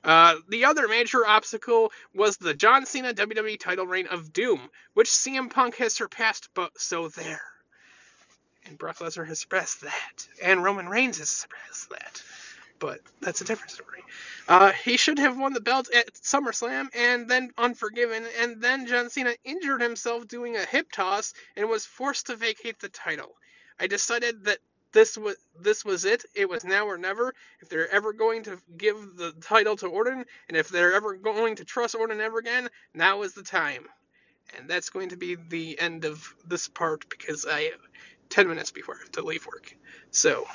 Uh, 0.05 0.37
the 0.49 0.67
other 0.67 0.87
major 0.87 1.27
obstacle 1.27 1.91
was 2.15 2.37
the 2.37 2.55
John 2.55 2.87
Cena 2.87 3.13
WWE 3.13 3.59
title 3.59 3.87
reign 3.87 4.07
of 4.07 4.33
Doom, 4.33 4.61
which 4.95 5.09
CM 5.09 5.51
Punk 5.51 5.77
has 5.79 5.95
surpassed, 5.95 6.51
but 6.55 6.71
so 6.81 7.09
there 7.09 7.43
and 8.69 8.79
Brock 8.79 8.99
Lesnar 8.99 9.27
has 9.27 9.41
surpassed 9.41 9.83
that, 9.83 10.29
and 10.43 10.63
Roman 10.63 10.89
Reigns 10.89 11.19
has 11.19 11.31
surpassed 11.31 11.91
that. 11.91 12.23
But 12.79 13.01
that's 13.21 13.41
a 13.41 13.45
different 13.45 13.73
story. 13.73 14.03
Uh, 14.47 14.73
he 14.73 14.97
should 14.97 15.19
have 15.19 15.37
won 15.39 15.53
the 15.53 15.61
belt 15.61 15.89
at 15.93 16.15
SummerSlam 16.15 16.89
and 16.95 17.29
then 17.29 17.51
Unforgiven, 17.59 18.25
and 18.41 18.63
then 18.63 18.87
John 18.87 19.11
Cena 19.11 19.35
injured 19.45 19.83
himself 19.83 20.29
doing 20.29 20.57
a 20.57 20.65
hip 20.65 20.93
toss 20.93 21.35
and 21.57 21.69
was 21.69 21.85
forced 21.85 22.27
to 22.27 22.37
vacate 22.37 22.79
the 22.79 22.89
title. 22.89 23.35
I 23.81 23.89
decided 23.89 24.45
that 24.45 24.59
this 24.93 25.19
was 25.19 25.37
this 25.61 25.85
was 25.85 26.05
it. 26.05 26.25
It 26.35 26.49
was 26.49 26.65
now 26.65 26.87
or 26.87 26.99
never. 26.99 27.35
If 27.61 27.69
they're 27.69 27.91
ever 27.93 28.13
going 28.13 28.45
to 28.45 28.59
give 28.77 28.97
the 29.17 29.33
title 29.41 29.77
to 29.77 29.87
Orton, 29.89 30.25
and 30.49 30.57
if 30.57 30.69
they're 30.69 30.95
ever 30.95 31.15
going 31.17 31.57
to 31.57 31.65
trust 31.65 31.95
Orton 31.95 32.21
ever 32.21 32.39
again, 32.39 32.69
now 32.95 33.23
is 33.23 33.35
the 33.35 33.43
time. 33.43 33.87
And 34.57 34.69
that's 34.69 34.89
going 34.91 35.11
to 35.11 35.17
be 35.17 35.37
the 35.37 35.79
end 35.79 36.07
of 36.07 36.35
this 36.47 36.69
part 36.69 37.09
because 37.11 37.45
I 37.49 37.73
10 38.31 38.49
minutes 38.49 38.71
before 38.71 38.97
to 39.13 39.23
leave 39.23 39.47
work. 39.47 39.75
So, 40.11 40.47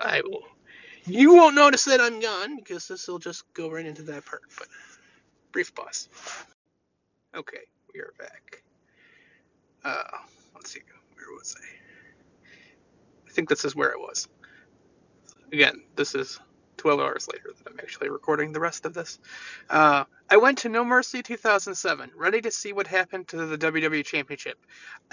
I 0.00 0.22
will. 0.22 0.44
You 1.04 1.34
won't 1.34 1.54
notice 1.54 1.84
that 1.86 2.00
I'm 2.00 2.20
gone 2.20 2.56
because 2.56 2.86
this 2.88 3.08
will 3.08 3.18
just 3.18 3.44
go 3.54 3.70
right 3.70 3.84
into 3.84 4.02
that 4.02 4.24
part. 4.24 4.42
But, 4.58 4.68
brief 5.50 5.74
pause. 5.74 6.08
Okay, 7.34 7.58
we 7.92 8.00
are 8.00 8.12
back. 8.18 8.62
Uh, 9.84 10.18
let's 10.54 10.72
see, 10.72 10.80
where 11.14 11.26
was 11.36 11.56
I? 11.60 11.64
I 13.28 13.30
think 13.32 13.48
this 13.48 13.64
is 13.64 13.74
where 13.74 13.92
I 13.92 13.96
was. 13.96 14.28
Again, 15.52 15.82
this 15.96 16.14
is 16.14 16.38
12 16.82 16.98
hours 16.98 17.28
later 17.32 17.50
that 17.56 17.70
I'm 17.70 17.78
actually 17.78 18.08
recording 18.08 18.50
the 18.50 18.58
rest 18.58 18.86
of 18.86 18.92
this. 18.92 19.20
Uh, 19.70 20.02
I 20.28 20.38
went 20.38 20.58
to 20.58 20.68
No 20.68 20.84
Mercy 20.84 21.22
2007, 21.22 22.10
ready 22.16 22.40
to 22.40 22.50
see 22.50 22.72
what 22.72 22.88
happened 22.88 23.28
to 23.28 23.46
the 23.46 23.56
WWE 23.56 24.04
Championship. 24.04 24.58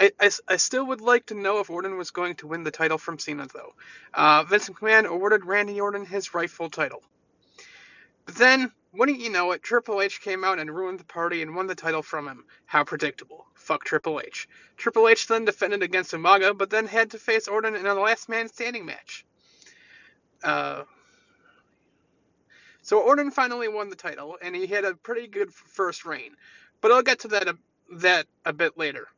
I, 0.00 0.10
I, 0.18 0.30
I 0.48 0.56
still 0.56 0.84
would 0.88 1.00
like 1.00 1.26
to 1.26 1.34
know 1.34 1.60
if 1.60 1.70
Orton 1.70 1.96
was 1.96 2.10
going 2.10 2.34
to 2.36 2.48
win 2.48 2.64
the 2.64 2.72
title 2.72 2.98
from 2.98 3.20
Cena, 3.20 3.46
though. 3.54 3.74
Uh, 4.12 4.42
Vince 4.42 4.68
McMahon 4.68 5.06
awarded 5.06 5.44
Randy 5.44 5.80
Orton 5.80 6.04
his 6.04 6.34
rightful 6.34 6.70
title. 6.70 7.04
But 8.26 8.34
then, 8.34 8.72
wouldn't 8.92 9.20
you 9.20 9.30
know 9.30 9.52
it, 9.52 9.62
Triple 9.62 10.02
H 10.02 10.20
came 10.20 10.42
out 10.42 10.58
and 10.58 10.74
ruined 10.74 10.98
the 10.98 11.04
party 11.04 11.40
and 11.40 11.54
won 11.54 11.68
the 11.68 11.76
title 11.76 12.02
from 12.02 12.26
him. 12.26 12.46
How 12.66 12.82
predictable. 12.82 13.46
Fuck 13.54 13.84
Triple 13.84 14.20
H. 14.20 14.48
Triple 14.76 15.06
H 15.06 15.28
then 15.28 15.44
defended 15.44 15.84
against 15.84 16.10
Umaga, 16.10 16.58
but 16.58 16.70
then 16.70 16.88
had 16.88 17.12
to 17.12 17.18
face 17.18 17.46
Orton 17.46 17.76
in 17.76 17.86
a 17.86 17.94
last 17.94 18.28
man 18.28 18.48
standing 18.48 18.86
match. 18.86 19.24
Uh, 20.42 20.82
so 22.82 23.00
Orton 23.00 23.30
finally 23.30 23.68
won 23.68 23.90
the 23.90 23.96
title, 23.96 24.36
and 24.40 24.54
he 24.54 24.66
had 24.66 24.84
a 24.84 24.94
pretty 24.94 25.26
good 25.26 25.52
first 25.52 26.04
reign. 26.04 26.32
But 26.80 26.92
I'll 26.92 27.02
get 27.02 27.20
to 27.20 27.28
that 27.28 27.48
a, 27.48 27.56
that 27.92 28.26
a 28.44 28.52
bit 28.52 28.78
later. 28.78 29.08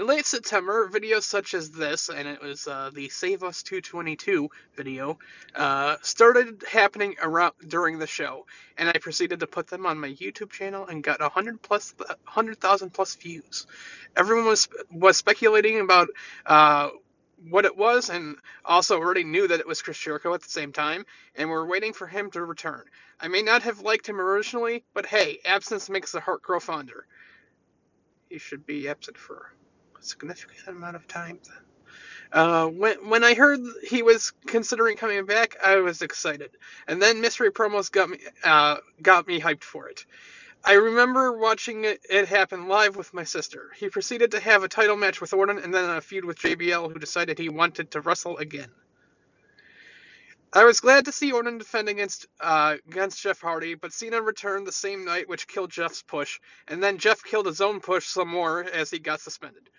In 0.00 0.06
late 0.06 0.24
September, 0.24 0.88
videos 0.88 1.24
such 1.24 1.52
as 1.52 1.70
this, 1.72 2.08
and 2.08 2.26
it 2.26 2.40
was 2.40 2.66
uh, 2.66 2.90
the 2.94 3.10
Save 3.10 3.42
Us 3.42 3.62
222 3.62 4.48
video, 4.74 5.18
uh, 5.54 5.96
started 6.00 6.64
happening 6.70 7.16
around 7.20 7.52
during 7.66 7.98
the 7.98 8.06
show, 8.06 8.46
and 8.78 8.88
I 8.88 8.92
proceeded 8.92 9.40
to 9.40 9.46
put 9.46 9.66
them 9.66 9.84
on 9.84 9.98
my 9.98 10.08
YouTube 10.08 10.52
channel 10.52 10.86
and 10.86 11.02
got 11.02 11.20
100 11.20 11.60
plus, 11.60 11.94
100,000 11.98 12.90
plus 12.90 13.14
views. 13.16 13.66
Everyone 14.16 14.46
was 14.46 14.68
was 14.90 15.18
speculating 15.18 15.80
about 15.80 16.08
uh, 16.46 16.90
what 17.48 17.64
it 17.64 17.76
was 17.76 18.10
and 18.10 18.36
also 18.64 18.98
already 18.98 19.24
knew 19.24 19.48
that 19.48 19.60
it 19.60 19.66
was 19.66 19.82
Chris 19.82 19.98
Jericho 19.98 20.34
at 20.34 20.42
the 20.42 20.48
same 20.50 20.72
time, 20.72 21.06
and 21.34 21.48
we're 21.48 21.66
waiting 21.66 21.92
for 21.92 22.06
him 22.06 22.30
to 22.32 22.44
return. 22.44 22.84
I 23.20 23.28
may 23.28 23.42
not 23.42 23.62
have 23.62 23.80
liked 23.80 24.08
him 24.08 24.20
originally, 24.20 24.84
but 24.94 25.06
hey, 25.06 25.38
absence 25.44 25.88
makes 25.88 26.12
the 26.12 26.20
heart 26.20 26.42
grow 26.42 26.60
fonder. 26.60 27.06
He 28.28 28.38
should 28.38 28.66
be 28.66 28.88
absent 28.88 29.18
for 29.18 29.52
a 29.98 30.02
significant 30.02 30.68
amount 30.68 30.96
of 30.96 31.08
time 31.08 31.38
then. 31.44 31.56
Uh, 32.32 32.66
when 32.66 33.08
when 33.08 33.24
I 33.24 33.34
heard 33.34 33.60
he 33.88 34.02
was 34.02 34.32
considering 34.46 34.96
coming 34.96 35.26
back, 35.26 35.56
I 35.64 35.76
was 35.76 36.02
excited, 36.02 36.50
and 36.86 37.02
then 37.02 37.20
mystery 37.20 37.50
promos 37.50 37.90
got 37.90 38.08
me 38.08 38.18
uh, 38.44 38.76
got 39.02 39.26
me 39.26 39.40
hyped 39.40 39.64
for 39.64 39.88
it. 39.88 40.06
I 40.64 40.74
remember 40.74 41.32
watching 41.32 41.84
it, 41.84 42.00
it, 42.08 42.28
happen 42.28 42.68
live 42.68 42.94
with 42.94 43.14
my 43.14 43.24
sister. 43.24 43.70
He 43.76 43.88
proceeded 43.88 44.32
to 44.32 44.40
have 44.40 44.62
a 44.62 44.68
title 44.68 44.96
match 44.96 45.20
with 45.20 45.32
Orton 45.32 45.58
and 45.58 45.72
then 45.72 45.88
a 45.88 46.00
feud 46.00 46.24
with 46.24 46.38
JBL, 46.38 46.92
who 46.92 46.98
decided 46.98 47.38
he 47.38 47.48
wanted 47.48 47.90
to 47.92 48.00
wrestle 48.00 48.36
again. 48.36 48.70
I 50.52 50.64
was 50.64 50.80
glad 50.80 51.04
to 51.04 51.12
see 51.12 51.32
Orton 51.32 51.58
defend 51.58 51.88
against 51.88 52.26
uh, 52.40 52.76
against 52.88 53.22
Jeff 53.22 53.40
Hardy, 53.40 53.74
but 53.74 53.92
Cena 53.92 54.20
returned 54.20 54.66
the 54.66 54.72
same 54.72 55.04
night, 55.04 55.28
which 55.28 55.46
killed 55.46 55.70
Jeff's 55.70 56.02
push, 56.02 56.40
and 56.66 56.82
then 56.82 56.98
Jeff 56.98 57.22
killed 57.22 57.46
his 57.46 57.60
own 57.60 57.80
push 57.80 58.06
some 58.06 58.28
more 58.28 58.64
as 58.64 58.90
he 58.90 58.98
got 58.98 59.20
suspended. 59.20 59.70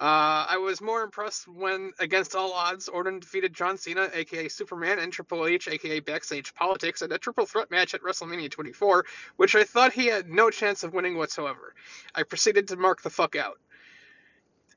Uh, 0.00 0.46
I 0.48 0.56
was 0.56 0.80
more 0.80 1.02
impressed 1.02 1.46
when, 1.46 1.92
against 1.98 2.34
all 2.34 2.54
odds, 2.54 2.88
Orton 2.88 3.20
defeated 3.20 3.52
John 3.52 3.76
Cena, 3.76 4.08
aka 4.14 4.48
Superman, 4.48 4.98
and 4.98 5.12
Triple 5.12 5.46
H, 5.46 5.68
aka 5.68 6.00
Backstage 6.00 6.54
Politics, 6.54 7.02
in 7.02 7.12
a 7.12 7.18
triple 7.18 7.44
threat 7.44 7.70
match 7.70 7.92
at 7.92 8.00
WrestleMania 8.00 8.50
24, 8.50 9.04
which 9.36 9.54
I 9.54 9.64
thought 9.64 9.92
he 9.92 10.06
had 10.06 10.30
no 10.30 10.48
chance 10.48 10.84
of 10.84 10.94
winning 10.94 11.18
whatsoever. 11.18 11.74
I 12.14 12.22
proceeded 12.22 12.68
to 12.68 12.76
mark 12.76 13.02
the 13.02 13.10
fuck 13.10 13.36
out. 13.36 13.58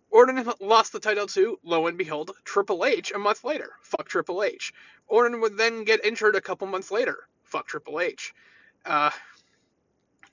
Orton 0.10 0.46
lost 0.60 0.92
the 0.92 1.00
title 1.00 1.28
to, 1.28 1.58
lo 1.64 1.88
and 1.88 1.98
behold, 1.98 2.32
Triple 2.44 2.84
H 2.84 3.14
a 3.16 3.18
month 3.18 3.46
later. 3.46 3.72
Fuck 3.82 4.10
Triple 4.10 4.44
H. 4.44 4.74
Orton 5.08 5.40
would 5.40 5.58
then 5.58 5.86
get 5.86 6.04
injured 6.04 6.36
a 6.36 6.42
couple 6.42 6.68
months 6.68 6.92
later. 6.92 7.30
Fuck 7.44 7.68
Triple 7.68 8.02
H. 8.02 8.34
Uh, 8.86 9.12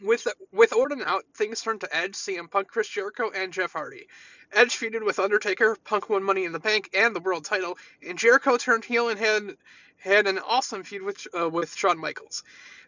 with 0.02 0.26
with 0.52 0.72
Orton 0.72 1.02
out, 1.04 1.24
things 1.34 1.60
turned 1.60 1.80
to 1.80 1.96
Edge, 1.96 2.14
CM 2.14 2.50
Punk, 2.50 2.68
Chris 2.68 2.88
Jericho, 2.88 3.30
and 3.30 3.52
Jeff 3.52 3.72
Hardy. 3.72 4.06
Edge 4.52 4.76
feuded 4.76 5.04
with 5.04 5.18
Undertaker, 5.18 5.76
Punk 5.84 6.10
won 6.10 6.22
Money 6.22 6.44
in 6.44 6.52
the 6.52 6.58
Bank 6.58 6.90
and 6.94 7.14
the 7.14 7.20
World 7.20 7.44
Title, 7.44 7.78
and 8.06 8.18
Jericho 8.18 8.56
turned 8.56 8.84
heel 8.84 9.08
and 9.08 9.18
had 9.18 9.56
had 9.98 10.26
an 10.26 10.38
awesome 10.38 10.82
feud 10.82 11.02
with 11.02 11.26
uh, 11.38 11.48
with 11.48 11.74
Shawn 11.74 11.98
Michaels. 11.98 12.42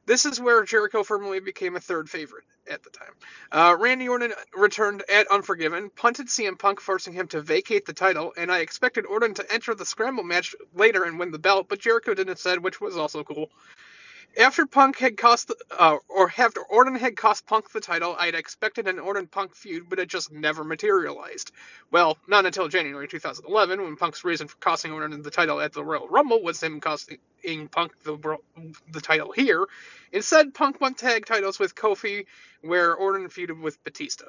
This 0.05 0.27
is 0.27 0.41
where 0.41 0.65
Jericho 0.65 1.05
firmly 1.05 1.39
became 1.39 1.77
a 1.77 1.81
third 1.81 2.11
favorite 2.11 2.45
at 2.69 2.83
the 2.83 2.91
time. 2.91 3.15
Uh, 3.53 3.77
Randy 3.79 4.09
Orton 4.09 4.33
returned 4.53 5.05
at 5.09 5.29
Unforgiven, 5.31 5.91
punted 5.91 6.27
CM 6.27 6.59
Punk, 6.59 6.81
forcing 6.81 7.13
him 7.13 7.29
to 7.29 7.41
vacate 7.41 7.87
the 7.87 7.93
title, 7.93 8.33
and 8.37 8.51
I 8.51 8.59
expected 8.59 9.07
Orton 9.07 9.35
to 9.35 9.53
enter 9.53 9.75
the 9.75 9.87
scramble 9.87 10.25
match 10.25 10.57
later 10.75 11.05
and 11.05 11.21
win 11.21 11.31
the 11.31 11.39
belt, 11.39 11.69
but 11.69 11.79
Jericho 11.79 12.15
did 12.15 12.29
instead, 12.29 12.65
which 12.65 12.81
was 12.81 12.97
also 12.97 13.23
cool. 13.23 13.51
After 14.39 14.65
Punk 14.65 14.97
had 14.97 15.19
cost, 15.19 15.53
uh, 15.71 15.99
or 16.09 16.33
after 16.39 16.63
Orton 16.63 16.95
had 16.95 17.17
cost 17.17 17.47
Punk 17.47 17.71
the 17.71 17.81
title, 17.81 18.17
I'd 18.19 18.35
expected 18.35 18.89
an 18.89 18.99
Orton 18.99 19.27
Punk 19.27 19.55
feud, 19.55 19.91
but 19.91 19.99
it 19.99 20.09
just 20.09 20.33
never 20.33 20.65
materialized. 20.65 21.53
Well, 21.91 22.17
not 22.27 22.47
until 22.47 22.69
January 22.69 23.07
2011, 23.07 23.83
when 23.83 23.97
Punk's 23.97 24.25
reason 24.25 24.49
for 24.49 24.57
costing 24.57 24.93
Orton 24.93 25.21
the 25.21 25.31
title 25.31 25.61
at 25.61 25.75
the 25.75 25.85
Royal 25.85 26.09
Rumble 26.09 26.43
was 26.43 26.63
him 26.63 26.81
costing 26.81 27.19
Punk 27.71 27.93
the 28.05 28.39
the 28.91 29.03
title 29.03 29.33
here. 29.33 29.67
Instead, 30.13 30.55
Punk 30.55 30.81
won 30.81 30.95
tag 30.95 31.27
titles 31.27 31.59
with 31.59 31.75
Kofi, 31.75 32.25
where 32.63 32.95
Orton 32.95 33.29
feuded 33.29 33.61
with 33.61 33.85
Batista. 33.85 34.27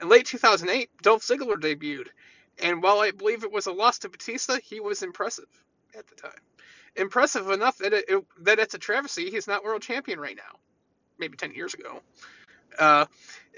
In 0.00 0.08
late 0.08 0.26
2008, 0.26 0.90
Dolph 1.02 1.22
Ziggler 1.22 1.56
debuted, 1.56 2.08
and 2.62 2.80
while 2.80 3.00
I 3.00 3.10
believe 3.10 3.42
it 3.42 3.50
was 3.52 3.66
a 3.66 3.72
loss 3.72 3.98
to 4.00 4.08
Batista, 4.08 4.58
he 4.62 4.78
was 4.78 5.02
impressive 5.02 5.48
at 5.96 6.06
the 6.06 6.14
time 6.14 6.40
impressive 6.96 7.50
enough 7.50 7.78
that 7.78 7.92
it, 7.92 8.04
it, 8.08 8.24
that 8.40 8.58
it's 8.58 8.74
a 8.74 8.78
travesty 8.78 9.30
he's 9.30 9.46
not 9.46 9.64
world 9.64 9.82
champion 9.82 10.20
right 10.20 10.36
now. 10.36 10.58
Maybe 11.18 11.36
ten 11.36 11.52
years 11.52 11.74
ago. 11.74 12.00
Uh, 12.78 13.06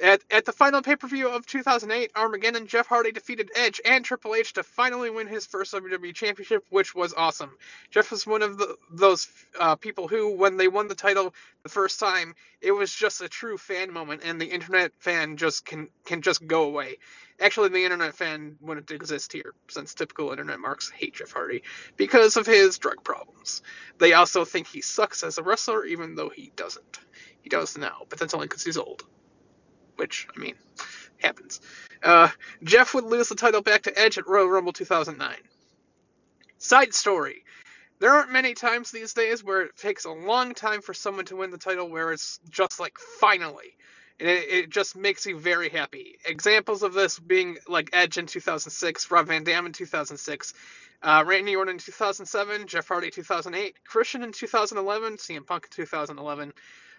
at, 0.03 0.23
at 0.31 0.45
the 0.45 0.53
final 0.53 0.83
pay 0.83 0.97
per 0.97 1.07
view 1.07 1.29
of 1.29 1.47
2008, 1.47 2.11
Armageddon, 2.17 2.67
Jeff 2.67 2.87
Hardy 2.87 3.13
defeated 3.13 3.51
Edge 3.55 3.81
and 3.85 4.05
Triple 4.05 4.35
H 4.35 4.53
to 4.55 4.63
finally 4.63 5.11
win 5.11 5.27
his 5.27 5.47
first 5.47 5.73
WWE 5.73 6.15
Championship, 6.15 6.65
which 6.71 6.95
was 6.95 7.15
awesome. 7.15 7.57
Jeff 7.91 8.11
was 8.11 8.27
one 8.27 8.43
of 8.43 8.59
the, 8.59 8.77
those 8.91 9.29
uh, 9.59 9.77
people 9.77 10.09
who, 10.09 10.37
when 10.37 10.57
they 10.57 10.69
won 10.69 10.89
the 10.89 10.95
title 10.95 11.35
the 11.63 11.69
first 11.69 12.01
time, 12.01 12.35
it 12.61 12.73
was 12.73 12.93
just 12.93 13.21
a 13.21 13.29
true 13.29 13.57
fan 13.57 13.93
moment, 13.93 14.23
and 14.25 14.41
the 14.41 14.47
internet 14.47 14.93
fan 14.99 15.37
just 15.37 15.65
can 15.65 15.89
can 16.05 16.23
just 16.23 16.47
go 16.47 16.65
away. 16.65 16.99
Actually, 17.41 17.69
the 17.69 17.85
internet 17.85 18.15
fan 18.15 18.57
wouldn't 18.61 18.91
exist 18.91 19.33
here, 19.33 19.55
since 19.69 19.95
typical 19.95 20.31
internet 20.31 20.61
marks 20.61 20.91
hate 20.91 21.15
Jeff 21.15 21.33
Hardy 21.33 21.63
because 21.97 22.37
of 22.37 22.47
his 22.47 22.79
drug 22.79 23.03
problems. 23.05 23.63
They 23.99 24.13
also 24.13 24.45
think 24.45 24.67
he 24.67 24.81
sucks 24.81 25.23
as 25.23 25.39
a 25.39 25.43
wrestler, 25.43 25.85
even 25.85 26.15
though 26.15 26.29
he 26.29 26.53
doesn't. 26.57 27.01
He 27.43 27.49
does 27.49 27.77
now, 27.77 28.07
but 28.09 28.19
that's 28.19 28.35
only 28.35 28.47
because 28.47 28.65
he's 28.65 28.79
old. 28.79 29.05
Which, 29.97 30.27
I 30.35 30.39
mean, 30.39 30.55
happens. 31.19 31.61
Uh, 32.03 32.29
Jeff 32.63 32.95
would 32.95 33.05
lose 33.05 33.29
the 33.29 33.35
title 33.35 33.63
back 33.63 33.83
to 33.83 33.99
Edge 33.99 34.19
at 34.19 34.29
Royal 34.29 34.49
Rumble 34.49 34.73
2009. 34.73 35.37
Side 36.59 36.95
story. 36.95 37.45
There 38.01 38.13
aren't 38.13 38.33
many 38.33 38.55
times 38.55 38.91
these 38.91 39.15
days 39.15 39.43
where 39.43 39.63
it 39.63 39.77
takes 39.77 40.05
a 40.05 40.11
long 40.11 40.55
time 40.55 40.83
for 40.83 40.93
someone 40.93 41.25
to 41.27 41.37
win 41.37 41.51
the 41.51 41.59
title 41.59 41.89
where 41.89 42.13
it's 42.13 42.41
just 42.51 42.81
like 42.81 42.99
finally 42.99 43.75
and 44.21 44.29
it, 44.29 44.49
it, 44.49 44.71
just 44.71 44.97
makes 44.97 45.27
you 45.27 45.39
very 45.39 45.69
happy. 45.69 46.19
Examples 46.25 46.83
of 46.83 46.93
this 46.93 47.19
being 47.19 47.59
like 47.69 47.91
Edge 47.93 48.19
in 48.19 48.27
2006, 48.27 49.11
Rob 49.11 49.27
Van 49.27 49.45
Dam 49.45 49.67
in 49.67 49.73
2006, 49.73 50.55
uh, 51.03 51.25
Randy 51.27 51.57
Orton 51.57 51.75
in 51.75 51.79
2007, 51.79 52.67
Jeff 52.67 52.87
Hardy 52.87 53.11
2008, 53.11 53.77
Christian 53.85 54.23
in 54.23 54.33
2011, 54.33 55.17
CM 55.17 55.47
Punk 55.47 55.65
in 55.65 55.71
2011. 55.71 56.53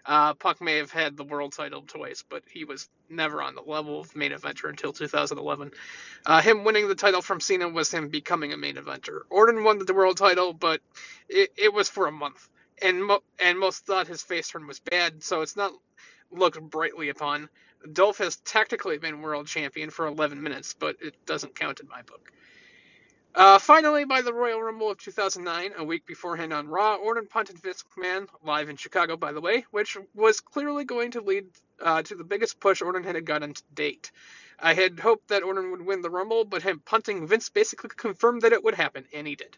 Uh, 0.06 0.34
Punk 0.36 0.62
may 0.62 0.78
have 0.78 0.92
had 0.92 1.18
the 1.18 1.24
world 1.24 1.54
title 1.54 1.82
twice, 1.82 2.24
but 2.30 2.44
he 2.52 2.66
was 2.66 2.90
never 3.10 3.42
on 3.42 3.56
the 3.56 3.62
level 3.62 4.02
of 4.02 4.16
main 4.16 4.32
eventer 4.32 4.70
until 4.70 4.94
2011. 4.94 5.72
Uh, 6.26 6.42
him 6.42 6.64
winning 6.64 6.88
the 6.88 6.96
title 6.96 7.22
from 7.22 7.40
Cena 7.40 7.70
was 7.70 7.92
him 7.92 8.10
becoming 8.10 8.54
a 8.54 8.58
main 8.58 8.76
eventer. 8.76 9.22
Orton 9.30 9.64
won 9.64 9.80
the 9.80 9.94
world 9.94 10.18
title, 10.18 10.54
but 10.54 10.82
it, 11.30 11.52
it 11.58 11.74
was 11.74 11.90
for 11.90 12.08
a 12.08 12.12
month, 12.12 12.50
and 12.82 13.04
mo- 13.06 13.24
and 13.40 13.60
most 13.60 13.86
thought 13.86 14.08
his 14.08 14.24
face 14.24 14.50
turn 14.50 14.68
was 14.68 14.80
bad, 14.80 15.24
so 15.24 15.42
it's 15.42 15.56
not 15.56 15.74
looked 16.32 16.62
brightly 16.62 17.10
upon. 17.10 17.50
Dolph 17.94 18.18
has 18.20 18.38
technically 18.38 18.98
been 18.98 19.22
world 19.22 19.48
champion 19.48 19.90
for 19.90 20.08
11 20.08 20.42
minutes, 20.42 20.76
but 20.78 20.98
it 21.02 21.16
doesn't 21.26 21.56
count 21.56 21.80
in 21.80 21.88
my 21.88 22.02
book. 22.04 22.32
Uh, 23.36 23.60
finally, 23.60 24.06
by 24.06 24.22
the 24.22 24.34
Royal 24.34 24.62
Rumble 24.62 24.90
of 24.90 24.98
2009, 24.98 25.74
a 25.78 25.84
week 25.84 26.06
beforehand 26.06 26.54
on 26.54 26.70
Raw, 26.70 26.96
Orton 26.96 27.28
punted 27.28 27.60
Vince 27.60 27.84
McMahon, 27.98 28.30
live 28.46 28.70
in 28.70 28.78
Chicago, 28.78 29.18
by 29.18 29.34
the 29.34 29.42
way, 29.42 29.66
which 29.72 29.98
was 30.14 30.40
clearly 30.40 30.86
going 30.86 31.12
to 31.12 31.22
lead 31.22 31.48
uh, 31.82 32.02
to 32.04 32.16
the 32.16 32.24
biggest 32.24 32.62
push 32.62 32.82
Orton 32.82 33.04
had 33.04 33.26
gotten 33.26 33.54
to 33.54 33.64
date. 33.74 34.14
I 34.58 34.74
had 34.74 35.02
hoped 35.02 35.28
that 35.28 35.44
Orton 35.44 35.72
would 35.72 35.86
win 35.86 36.02
the 36.02 36.10
Rumble, 36.10 36.46
but 36.46 36.64
him 36.64 36.82
punting 36.86 37.28
Vince 37.28 37.50
basically 37.50 37.90
confirmed 37.90 38.44
that 38.44 38.54
it 38.54 38.64
would 38.64 38.76
happen, 38.76 39.04
and 39.14 39.28
he 39.28 39.36
did. 39.36 39.58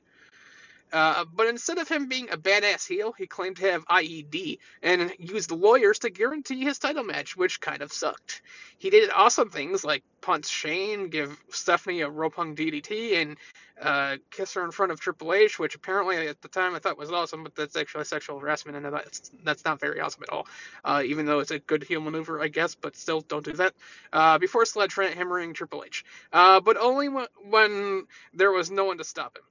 Uh, 0.93 1.25
but 1.25 1.47
instead 1.47 1.77
of 1.77 1.87
him 1.87 2.07
being 2.07 2.29
a 2.31 2.37
badass 2.37 2.87
heel, 2.87 3.13
he 3.17 3.27
claimed 3.27 3.57
to 3.57 3.71
have 3.71 3.85
IED 3.87 4.59
and 4.81 5.11
used 5.19 5.51
lawyers 5.51 5.99
to 5.99 6.09
guarantee 6.09 6.61
his 6.61 6.79
title 6.79 7.03
match, 7.03 7.35
which 7.35 7.59
kind 7.59 7.81
of 7.81 7.91
sucked. 7.91 8.41
He 8.77 8.89
did 8.89 9.09
awesome 9.13 9.49
things 9.49 9.83
like 9.83 10.03
punch 10.21 10.47
Shane, 10.47 11.09
give 11.09 11.37
Stephanie 11.49 12.01
a 12.01 12.09
rope 12.09 12.35
hung 12.35 12.55
DDT, 12.55 13.21
and 13.21 13.37
uh, 13.81 14.17
kiss 14.31 14.53
her 14.53 14.63
in 14.63 14.71
front 14.71 14.91
of 14.91 14.99
Triple 14.99 15.33
H, 15.33 15.59
which 15.59 15.75
apparently 15.75 16.27
at 16.27 16.41
the 16.41 16.47
time 16.47 16.73
I 16.73 16.79
thought 16.79 16.97
was 16.97 17.11
awesome, 17.11 17.43
but 17.43 17.55
that's 17.55 17.75
actually 17.75 18.05
sexual 18.05 18.39
harassment, 18.39 18.77
and 18.77 18.93
that's 18.93 19.31
that's 19.43 19.65
not 19.65 19.79
very 19.79 19.99
awesome 19.99 20.23
at 20.23 20.29
all. 20.29 20.47
Uh, 20.85 21.03
even 21.05 21.25
though 21.25 21.39
it's 21.39 21.51
a 21.51 21.59
good 21.59 21.83
heel 21.83 22.01
maneuver, 22.01 22.41
I 22.41 22.47
guess, 22.47 22.75
but 22.75 22.95
still 22.95 23.21
don't 23.21 23.45
do 23.45 23.53
that. 23.53 23.73
Uh, 24.13 24.37
before 24.37 24.63
sledgehammering 24.63 25.53
Triple 25.53 25.83
H, 25.85 26.05
uh, 26.33 26.59
but 26.61 26.77
only 26.77 27.09
when, 27.09 27.27
when 27.49 28.07
there 28.33 28.51
was 28.51 28.71
no 28.71 28.85
one 28.85 28.97
to 28.99 29.03
stop 29.03 29.37
him. 29.37 29.43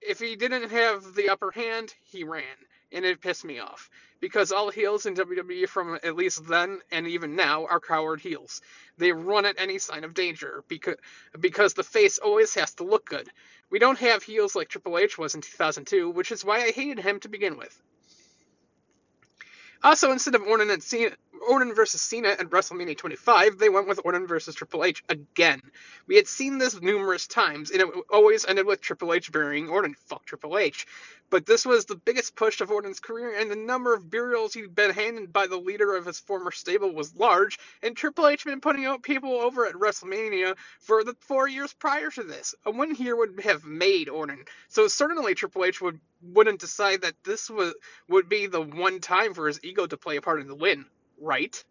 If 0.00 0.20
he 0.20 0.36
didn't 0.36 0.70
have 0.70 1.14
the 1.14 1.28
upper 1.30 1.50
hand, 1.50 1.94
he 2.04 2.24
ran, 2.24 2.44
and 2.92 3.04
it 3.04 3.20
pissed 3.20 3.44
me 3.44 3.58
off 3.58 3.90
because 4.20 4.52
all 4.52 4.70
heels 4.70 5.06
in 5.06 5.14
WWE 5.14 5.68
from 5.68 5.98
at 6.02 6.16
least 6.16 6.46
then 6.46 6.80
and 6.90 7.06
even 7.06 7.36
now 7.36 7.66
are 7.66 7.80
coward 7.80 8.20
heels. 8.20 8.60
They 8.96 9.12
run 9.12 9.44
at 9.46 9.60
any 9.60 9.78
sign 9.78 10.04
of 10.04 10.14
danger 10.14 10.64
because 10.68 10.96
because 11.38 11.74
the 11.74 11.82
face 11.82 12.18
always 12.18 12.54
has 12.54 12.74
to 12.74 12.84
look 12.84 13.06
good. 13.06 13.28
We 13.70 13.78
don't 13.78 13.98
have 13.98 14.22
heels 14.22 14.56
like 14.56 14.68
Triple 14.68 14.98
H 14.98 15.18
was 15.18 15.34
in 15.34 15.40
2002, 15.40 16.10
which 16.10 16.32
is 16.32 16.44
why 16.44 16.62
I 16.62 16.70
hated 16.70 16.98
him 16.98 17.20
to 17.20 17.28
begin 17.28 17.56
with. 17.56 17.80
Also, 19.82 20.10
instead 20.10 20.34
of 20.34 20.42
and 20.42 20.82
Cena, 20.82 21.12
Orton 21.48 21.74
versus 21.74 22.02
Cena 22.02 22.28
at 22.28 22.50
WrestleMania 22.50 22.96
25, 22.96 23.58
they 23.58 23.68
went 23.68 23.88
with 23.88 24.00
Orton 24.04 24.26
versus 24.26 24.54
Triple 24.54 24.84
H 24.84 25.02
again. 25.08 25.60
We 26.06 26.16
had 26.16 26.26
seen 26.26 26.58
this 26.58 26.80
numerous 26.80 27.26
times, 27.26 27.70
and 27.70 27.82
it 27.82 27.88
always 28.10 28.44
ended 28.46 28.66
with 28.66 28.80
Triple 28.80 29.12
H 29.12 29.30
burying 29.30 29.68
Orton. 29.68 29.94
Fuck 29.94 30.24
Triple 30.26 30.58
H. 30.58 30.86
But 31.30 31.44
this 31.44 31.66
was 31.66 31.84
the 31.84 31.96
biggest 31.96 32.36
push 32.36 32.60
of 32.60 32.70
Orton's 32.70 33.00
career, 33.00 33.34
and 33.34 33.50
the 33.50 33.56
number 33.56 33.92
of 33.94 34.10
burials 34.10 34.54
he'd 34.54 34.74
been 34.74 34.90
handed 34.90 35.32
by 35.32 35.46
the 35.46 35.58
leader 35.58 35.94
of 35.94 36.06
his 36.06 36.18
former 36.20 36.50
stable 36.50 36.90
was 36.92 37.14
large, 37.14 37.58
and 37.82 37.96
Triple 37.96 38.28
H 38.28 38.44
had 38.44 38.50
been 38.50 38.60
putting 38.60 38.86
out 38.86 39.02
people 39.02 39.32
over 39.32 39.66
at 39.66 39.74
WrestleMania 39.74 40.56
for 40.80 41.04
the 41.04 41.14
four 41.20 41.46
years 41.46 41.72
prior 41.74 42.10
to 42.10 42.22
this. 42.22 42.54
A 42.64 42.70
win 42.70 42.94
here 42.94 43.14
would 43.14 43.40
have 43.40 43.64
made 43.64 44.08
Orton, 44.08 44.44
so 44.68 44.88
certainly 44.88 45.34
Triple 45.34 45.64
H 45.64 45.80
would, 45.80 46.00
wouldn't 46.22 46.60
decide 46.60 47.02
that 47.02 47.22
this 47.24 47.50
was, 47.50 47.74
would 48.08 48.28
be 48.28 48.46
the 48.46 48.62
one 48.62 49.00
time 49.00 49.34
for 49.34 49.46
his 49.46 49.62
ego 49.62 49.86
to 49.86 49.96
play 49.96 50.16
a 50.16 50.22
part 50.22 50.40
in 50.40 50.48
the 50.48 50.54
win 50.54 50.86
right? 51.20 51.62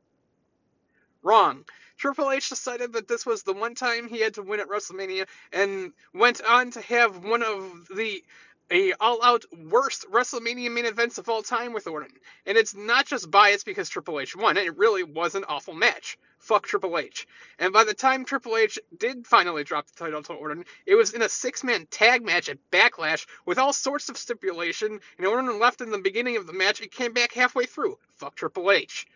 Wrong. 1.24 1.66
Triple 1.98 2.32
H 2.32 2.50
decided 2.50 2.93
that 2.93 3.08
this 3.08 3.26
was 3.26 3.43
the 3.43 3.54
one 3.54 3.74
time 3.74 4.08
he 4.08 4.22
had 4.22 4.36
to 4.36 4.43
win 4.43 4.60
at 4.60 4.70
WrestleMania 4.70 5.26
and 5.52 5.93
went 6.14 6.41
on 6.43 6.72
to 6.72 6.82
have 6.82 7.24
one 7.24 7.41
of 7.41 7.88
the 7.95 8.24
a 8.70 8.93
all-out 9.00 9.45
worst 9.70 10.06
WrestleMania 10.12 10.72
main 10.72 10.86
events 10.86 11.18
of 11.18 11.30
all 11.30 11.41
time 11.41 11.74
with 11.74 11.88
Orton. 11.88 12.12
And 12.45 12.58
it's 12.58 12.76
not 12.76 13.06
just 13.06 13.32
biased 13.32 13.66
because 13.66 13.88
Triple 13.89 14.20
H 14.20 14.36
won. 14.36 14.58
It 14.58 14.78
really 14.78 15.04
was 15.04 15.36
an 15.36 15.45
awful 15.48 15.74
match. 15.74 16.18
Fuck 16.39 16.68
Triple 16.68 16.98
H. 16.98 17.28
And 17.60 17.72
by 17.72 17.86
the 17.86 17.93
time 17.93 18.26
Triple 18.26 18.58
H 18.58 18.78
did 18.98 19.26
finally 19.26 19.64
drop 19.64 19.88
the 19.88 20.04
title 20.04 20.22
to 20.24 20.34
Orton, 20.34 20.66
it 20.86 20.95
was 20.95 21.14
in 21.14 21.22
a 21.22 21.30
six-man 21.30 21.88
tag 21.89 22.26
match 22.26 22.50
at 22.50 22.58
Backlash 22.72 23.26
with 23.45 23.58
all 23.58 23.74
sorts 23.74 24.10
of 24.10 24.18
stipulation, 24.18 25.00
and 25.18 25.28
Orton 25.28 25.60
left 25.60 25.82
in 25.82 25.89
the 25.89 25.98
beginning 25.98 26.38
of 26.38 26.45
the 26.45 26.54
match 26.54 26.82
and 26.82 26.91
came 26.91 27.14
back 27.14 27.34
halfway 27.34 27.66
through. 27.66 27.98
Fuck 28.18 28.36
Triple 28.36 28.72
H. 28.72 29.08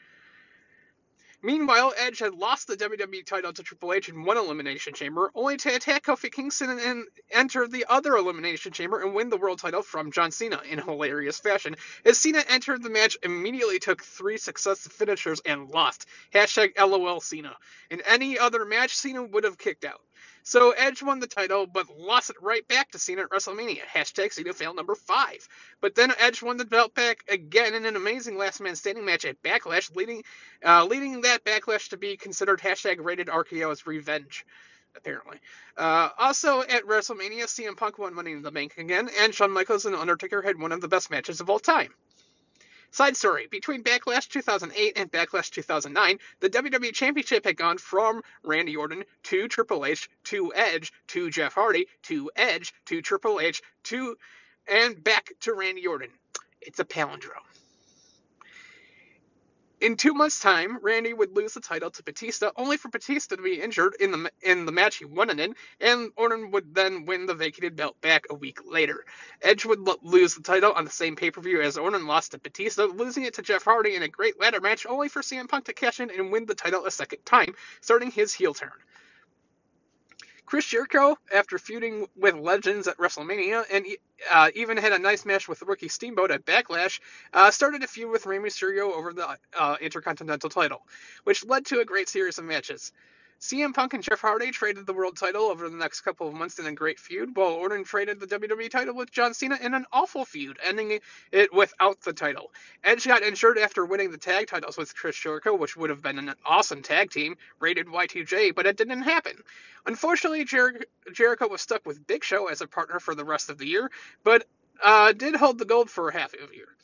Meanwhile, 1.43 1.93
Edge 1.97 2.19
had 2.19 2.35
lost 2.35 2.67
the 2.67 2.77
WWE 2.77 3.25
title 3.25 3.51
to 3.51 3.63
Triple 3.63 3.93
H 3.93 4.09
in 4.09 4.23
one 4.23 4.37
Elimination 4.37 4.93
Chamber, 4.93 5.31
only 5.33 5.57
to 5.57 5.75
attack 5.75 6.03
Kofi 6.03 6.31
Kingston 6.31 6.77
and 6.77 7.07
enter 7.31 7.67
the 7.67 7.85
other 7.89 8.15
Elimination 8.15 8.73
Chamber 8.73 9.01
and 9.01 9.15
win 9.15 9.29
the 9.29 9.37
world 9.37 9.57
title 9.57 9.81
from 9.81 10.11
John 10.11 10.29
Cena 10.29 10.61
in 10.69 10.77
hilarious 10.77 11.39
fashion. 11.39 11.75
As 12.05 12.19
Cena 12.19 12.43
entered 12.47 12.83
the 12.83 12.91
match, 12.91 13.17
immediately 13.23 13.79
took 13.79 14.03
three 14.03 14.37
successive 14.37 14.91
finishers 14.91 15.41
and 15.43 15.69
lost. 15.69 16.05
Hashtag 16.31 16.77
LOL 16.77 17.21
Cena. 17.21 17.55
In 17.89 18.01
any 18.05 18.37
other 18.37 18.63
match, 18.63 18.95
Cena 18.95 19.23
would 19.23 19.43
have 19.43 19.57
kicked 19.57 19.83
out. 19.83 20.01
So 20.43 20.71
Edge 20.71 21.03
won 21.03 21.19
the 21.19 21.27
title, 21.27 21.67
but 21.67 21.87
lost 21.97 22.29
it 22.29 22.35
right 22.41 22.67
back 22.67 22.91
to 22.91 22.99
Cena 22.99 23.23
at 23.23 23.29
WrestleMania. 23.29 23.81
Hashtag 23.81 24.33
Cena 24.33 24.53
fail 24.53 24.73
number 24.73 24.95
five. 24.95 25.47
But 25.81 25.95
then 25.95 26.13
Edge 26.17 26.41
won 26.41 26.57
the 26.57 26.65
belt 26.65 26.95
back 26.95 27.23
again 27.29 27.73
in 27.73 27.85
an 27.85 27.95
amazing 27.95 28.37
last 28.37 28.59
man 28.59 28.75
standing 28.75 29.05
match 29.05 29.25
at 29.25 29.41
Backlash, 29.43 29.95
leading 29.95 30.23
uh, 30.65 30.85
leading 30.85 31.21
that 31.21 31.43
Backlash 31.43 31.89
to 31.89 31.97
be 31.97 32.17
considered 32.17 32.59
hashtag 32.59 33.03
rated 33.03 33.27
RKO's 33.27 33.85
revenge. 33.85 34.45
Apparently. 34.95 35.39
Uh, 35.77 36.09
also 36.17 36.61
at 36.63 36.83
WrestleMania, 36.83 37.45
CM 37.45 37.77
Punk 37.77 37.97
won 37.97 38.13
Money 38.13 38.33
in 38.33 38.41
the 38.41 38.51
Bank 38.51 38.77
again, 38.77 39.09
and 39.21 39.33
Shawn 39.33 39.51
Michaels 39.51 39.85
and 39.85 39.95
Undertaker 39.95 40.41
had 40.41 40.59
one 40.59 40.73
of 40.73 40.81
the 40.81 40.89
best 40.89 41.09
matches 41.09 41.39
of 41.39 41.49
all 41.49 41.59
time. 41.59 41.93
Side 42.93 43.15
story 43.15 43.47
Between 43.47 43.83
Backlash 43.83 44.27
2008 44.27 44.97
and 44.97 45.09
Backlash 45.09 45.49
2009, 45.49 46.19
the 46.41 46.49
WWE 46.49 46.93
Championship 46.93 47.45
had 47.45 47.55
gone 47.55 47.77
from 47.77 48.21
Randy 48.43 48.75
Orton 48.75 49.05
to 49.23 49.47
Triple 49.47 49.85
H 49.85 50.09
to 50.25 50.53
Edge 50.53 50.91
to 51.07 51.29
Jeff 51.29 51.53
Hardy 51.53 51.87
to 52.03 52.29
Edge 52.35 52.73
to 52.85 53.01
Triple 53.01 53.39
H 53.39 53.61
to 53.83 54.17
and 54.67 55.01
back 55.01 55.31
to 55.39 55.53
Randy 55.53 55.87
Orton. 55.87 56.11
It's 56.59 56.79
a 56.79 56.85
palindrome. 56.85 57.50
In 59.81 59.97
two 59.97 60.13
months' 60.13 60.39
time, 60.39 60.77
Randy 60.83 61.11
would 61.11 61.35
lose 61.35 61.55
the 61.55 61.59
title 61.59 61.89
to 61.89 62.03
Batista, 62.03 62.51
only 62.55 62.77
for 62.77 62.89
Batista 62.89 63.35
to 63.35 63.41
be 63.41 63.59
injured 63.59 63.95
in 63.99 64.11
the 64.11 64.31
in 64.43 64.67
the 64.67 64.71
match 64.71 64.97
he 64.97 65.05
won 65.05 65.31
it 65.31 65.39
in, 65.39 65.55
and 65.79 66.11
Orton 66.15 66.51
would 66.51 66.75
then 66.75 67.07
win 67.07 67.25
the 67.25 67.33
vacated 67.33 67.75
belt 67.75 67.99
back 67.99 68.27
a 68.29 68.35
week 68.35 68.59
later. 68.63 69.03
Edge 69.41 69.65
would 69.65 69.79
lo- 69.79 69.97
lose 70.03 70.35
the 70.35 70.43
title 70.43 70.71
on 70.71 70.85
the 70.85 70.91
same 70.91 71.15
pay-per-view 71.15 71.61
as 71.61 71.79
Orton 71.79 72.05
lost 72.05 72.33
to 72.33 72.37
Batista, 72.37 72.83
losing 72.85 73.23
it 73.23 73.33
to 73.33 73.41
Jeff 73.41 73.63
Hardy 73.63 73.95
in 73.95 74.03
a 74.03 74.07
great 74.07 74.39
ladder 74.39 74.61
match, 74.61 74.85
only 74.85 75.09
for 75.09 75.23
CM 75.23 75.49
Punk 75.49 75.65
to 75.65 75.73
cash 75.73 75.99
in 75.99 76.11
and 76.11 76.31
win 76.31 76.45
the 76.45 76.53
title 76.53 76.85
a 76.85 76.91
second 76.91 77.25
time, 77.25 77.55
starting 77.81 78.11
his 78.11 78.35
heel 78.35 78.53
turn. 78.53 78.71
Chris 80.51 80.65
Jericho, 80.65 81.17
after 81.33 81.57
feuding 81.57 82.09
with 82.17 82.35
legends 82.35 82.85
at 82.85 82.97
WrestleMania 82.97 83.63
and 83.71 83.85
uh, 84.29 84.49
even 84.53 84.75
had 84.75 84.91
a 84.91 84.99
nice 84.99 85.23
match 85.23 85.47
with 85.47 85.61
Ricky 85.61 85.87
Steamboat 85.87 86.29
at 86.29 86.43
Backlash, 86.43 86.99
uh, 87.31 87.49
started 87.51 87.83
a 87.83 87.87
feud 87.87 88.11
with 88.11 88.25
Rey 88.25 88.37
Mysterio 88.37 88.91
over 88.91 89.13
the 89.13 89.37
uh, 89.57 89.77
Intercontinental 89.79 90.49
title, 90.49 90.85
which 91.23 91.45
led 91.45 91.67
to 91.67 91.79
a 91.79 91.85
great 91.85 92.09
series 92.09 92.37
of 92.37 92.43
matches. 92.43 92.91
CM 93.39 93.73
Punk 93.73 93.93
and 93.93 94.03
Jeff 94.03 94.21
Hardy 94.21 94.51
traded 94.51 94.85
the 94.85 94.93
world 94.93 95.17
title 95.17 95.43
over 95.43 95.67
the 95.69 95.75
next 95.75 96.01
couple 96.01 96.27
of 96.27 96.33
months 96.33 96.59
in 96.59 96.67
a 96.67 96.73
great 96.73 96.99
feud, 96.99 97.35
while 97.35 97.49
Orton 97.49 97.83
traded 97.83 98.19
the 98.19 98.27
WWE 98.27 98.69
title 98.69 98.93
with 98.93 99.11
John 99.11 99.33
Cena 99.33 99.57
in 99.61 99.73
an 99.73 99.85
awful 99.91 100.25
feud, 100.25 100.59
ending 100.63 100.99
it 101.31 101.53
without 101.53 102.01
the 102.01 102.13
title. 102.13 102.51
Edge 102.83 103.05
got 103.07 103.23
injured 103.23 103.57
after 103.57 103.85
winning 103.85 104.11
the 104.11 104.17
tag 104.17 104.47
titles 104.47 104.77
with 104.77 104.95
Chris 104.95 105.17
Jericho, 105.17 105.55
which 105.55 105.75
would 105.75 105.89
have 105.89 106.03
been 106.03 106.19
an 106.19 106.35
awesome 106.45 106.83
tag 106.83 107.09
team, 107.09 107.35
rated 107.59 107.87
Y2J, 107.87 108.53
but 108.53 108.67
it 108.67 108.77
didn't 108.77 109.01
happen. 109.01 109.41
Unfortunately, 109.85 110.43
Jer- 110.43 110.83
Jericho 111.11 111.47
was 111.47 111.61
stuck 111.61 111.85
with 111.85 112.05
Big 112.05 112.23
Show 112.23 112.47
as 112.47 112.61
a 112.61 112.67
partner 112.67 112.99
for 112.99 113.15
the 113.15 113.25
rest 113.25 113.49
of 113.49 113.57
the 113.57 113.65
year, 113.65 113.89
but 114.23 114.45
uh, 114.83 115.13
did 115.13 115.35
hold 115.35 115.57
the 115.57 115.65
gold 115.65 115.89
for 115.89 116.11
half 116.11 116.33
of 116.33 116.51
a 116.51 116.55
year. 116.55 116.75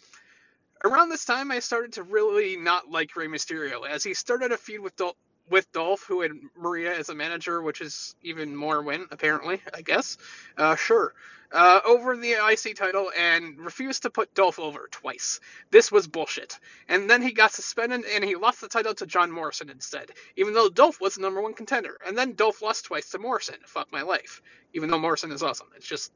Around 0.83 1.09
this 1.09 1.25
time, 1.25 1.51
I 1.51 1.59
started 1.59 1.93
to 1.93 2.03
really 2.03 2.55
not 2.55 2.89
like 2.89 3.15
Rey 3.15 3.27
Mysterio, 3.27 3.87
as 3.87 4.03
he 4.03 4.13
started 4.13 4.51
a 4.51 4.57
feud 4.57 4.81
with 4.81 4.95
Dol- 4.95 5.17
with 5.49 5.71
Dolph, 5.71 6.03
who 6.07 6.21
had 6.21 6.31
Maria 6.55 6.97
as 6.97 7.09
a 7.09 7.15
manager, 7.15 7.61
which 7.61 7.81
is 7.81 8.15
even 8.21 8.55
more 8.55 8.81
win, 8.81 9.07
apparently, 9.11 9.61
I 9.73 9.81
guess. 9.81 10.17
Uh, 10.57 10.75
sure. 10.75 11.13
Uh, 11.49 11.79
over 11.85 12.17
the 12.17 12.33
IC 12.33 12.75
title 12.75 13.09
and 13.17 13.57
refused 13.57 14.01
to 14.01 14.09
put 14.09 14.33
Dolph 14.33 14.59
over 14.59 14.89
twice. 14.91 15.39
This 15.71 15.89
was 15.89 16.05
bullshit. 16.05 16.59
And 16.89 17.09
then 17.09 17.21
he 17.21 17.31
got 17.31 17.53
suspended 17.53 18.03
and 18.03 18.23
he 18.23 18.35
lost 18.35 18.59
the 18.59 18.67
title 18.67 18.93
to 18.95 19.05
John 19.05 19.31
Morrison 19.31 19.69
instead, 19.69 20.11
even 20.35 20.53
though 20.53 20.67
Dolph 20.67 20.99
was 20.99 21.15
the 21.15 21.21
number 21.21 21.41
one 21.41 21.53
contender. 21.53 21.97
And 22.05 22.17
then 22.17 22.33
Dolph 22.33 22.61
lost 22.61 22.85
twice 22.85 23.11
to 23.11 23.19
Morrison. 23.19 23.55
Fuck 23.65 23.93
my 23.93 24.01
life. 24.01 24.41
Even 24.73 24.89
though 24.89 24.99
Morrison 24.99 25.31
is 25.31 25.41
awesome. 25.41 25.67
It's 25.77 25.87
just, 25.87 26.11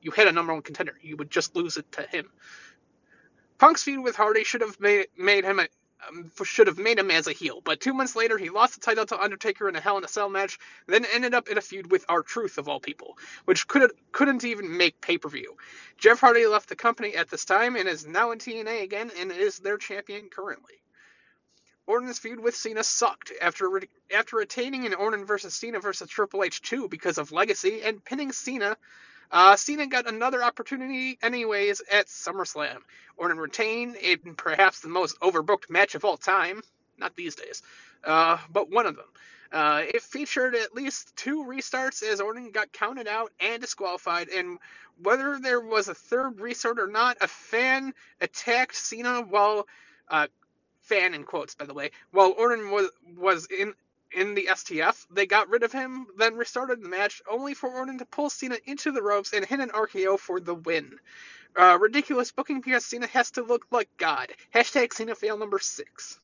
you 0.00 0.12
hit 0.12 0.28
a 0.28 0.32
number 0.32 0.52
one 0.52 0.62
contender. 0.62 0.96
You 1.02 1.16
would 1.16 1.30
just 1.30 1.56
lose 1.56 1.76
it 1.76 1.90
to 1.92 2.02
him. 2.02 2.30
Punk's 3.58 3.82
feud 3.82 4.04
with 4.04 4.14
Hardy 4.14 4.44
should 4.44 4.60
have 4.60 4.78
made, 4.78 5.08
made 5.16 5.44
him 5.44 5.58
a, 5.58 5.66
um, 6.06 6.30
should 6.44 6.66
have 6.66 6.78
made 6.78 6.98
him 6.98 7.10
as 7.10 7.26
a 7.26 7.32
heel. 7.32 7.60
But 7.64 7.80
two 7.80 7.94
months 7.94 8.14
later, 8.14 8.38
he 8.38 8.50
lost 8.50 8.74
the 8.74 8.80
title 8.80 9.06
to 9.06 9.20
Undertaker 9.20 9.68
in 9.68 9.76
a 9.76 9.80
Hell 9.80 9.98
in 9.98 10.04
a 10.04 10.08
Cell 10.08 10.28
match, 10.28 10.58
then 10.86 11.04
ended 11.12 11.34
up 11.34 11.48
in 11.48 11.58
a 11.58 11.62
feud 11.62 11.90
with 11.90 12.04
R-Truth 12.08 12.58
of 12.58 12.68
all 12.68 12.80
people, 12.80 13.18
which 13.44 13.66
could 13.66 13.90
couldn't 14.12 14.44
even 14.44 14.76
make 14.76 15.00
pay 15.00 15.18
per 15.18 15.28
view. 15.28 15.56
Jeff 15.96 16.20
Hardy 16.20 16.46
left 16.46 16.68
the 16.68 16.76
company 16.76 17.16
at 17.16 17.30
this 17.30 17.44
time 17.44 17.76
and 17.76 17.88
is 17.88 18.06
now 18.06 18.30
in 18.30 18.38
TNA 18.38 18.82
again 18.82 19.10
and 19.18 19.32
is 19.32 19.58
their 19.58 19.78
champion 19.78 20.28
currently. 20.28 20.74
Orton's 21.88 22.18
feud 22.18 22.38
with 22.38 22.54
Cena 22.54 22.84
sucked 22.84 23.32
after 23.40 23.68
re- 23.68 23.88
after 24.14 24.36
retaining 24.36 24.84
an 24.84 24.92
Orton 24.92 25.24
versus 25.24 25.54
Cena 25.54 25.80
versus 25.80 26.10
Triple 26.10 26.44
H 26.44 26.60
2 26.60 26.88
because 26.88 27.16
of 27.16 27.32
legacy 27.32 27.80
and 27.82 28.04
pinning 28.04 28.30
Cena 28.30 28.76
uh, 29.30 29.56
Cena 29.56 29.86
got 29.86 30.08
another 30.08 30.42
opportunity, 30.42 31.18
anyways, 31.22 31.82
at 31.92 32.06
SummerSlam. 32.06 32.78
Orton 33.16 33.38
retained 33.38 33.96
in 33.96 34.34
perhaps 34.34 34.80
the 34.80 34.88
most 34.88 35.18
overbooked 35.20 35.70
match 35.70 35.94
of 35.94 36.04
all 36.04 36.16
time. 36.16 36.62
Not 36.96 37.14
these 37.16 37.34
days, 37.34 37.62
uh, 38.04 38.38
but 38.50 38.70
one 38.70 38.86
of 38.86 38.96
them. 38.96 39.06
Uh, 39.50 39.82
it 39.94 40.02
featured 40.02 40.54
at 40.54 40.74
least 40.74 41.16
two 41.16 41.44
restarts 41.44 42.02
as 42.02 42.20
Orton 42.20 42.50
got 42.50 42.72
counted 42.72 43.08
out 43.08 43.32
and 43.40 43.60
disqualified, 43.60 44.28
and 44.28 44.58
whether 45.02 45.38
there 45.38 45.60
was 45.60 45.88
a 45.88 45.94
third 45.94 46.40
restart 46.40 46.78
or 46.78 46.86
not, 46.86 47.16
a 47.20 47.28
fan 47.28 47.94
attacked 48.20 48.74
Cena 48.74 49.22
while 49.22 49.66
uh, 50.08 50.26
fan 50.82 51.14
in 51.14 51.24
quotes 51.24 51.54
by 51.54 51.64
the 51.64 51.74
way, 51.74 51.90
while 52.10 52.34
Orton 52.36 52.70
was 52.70 52.90
was 53.16 53.46
in 53.46 53.74
in 54.12 54.34
the 54.34 54.48
STF. 54.50 55.06
They 55.10 55.26
got 55.26 55.48
rid 55.48 55.62
of 55.62 55.72
him, 55.72 56.06
then 56.16 56.36
restarted 56.36 56.82
the 56.82 56.88
match, 56.88 57.22
only 57.28 57.54
for 57.54 57.70
Orton 57.70 57.98
to 57.98 58.04
pull 58.04 58.30
Cena 58.30 58.56
into 58.64 58.92
the 58.92 59.02
ropes 59.02 59.32
and 59.32 59.44
hit 59.44 59.60
an 59.60 59.70
RKO 59.70 60.18
for 60.18 60.40
the 60.40 60.54
win. 60.54 60.98
Uh, 61.56 61.78
ridiculous 61.80 62.30
booking 62.32 62.60
because 62.60 62.84
Cena 62.84 63.06
has 63.08 63.32
to 63.32 63.42
look 63.42 63.66
like 63.70 63.88
God. 63.96 64.32
Hashtag 64.54 64.92
Cena 64.92 65.14
fail 65.14 65.38
number 65.38 65.58
six. 65.58 66.20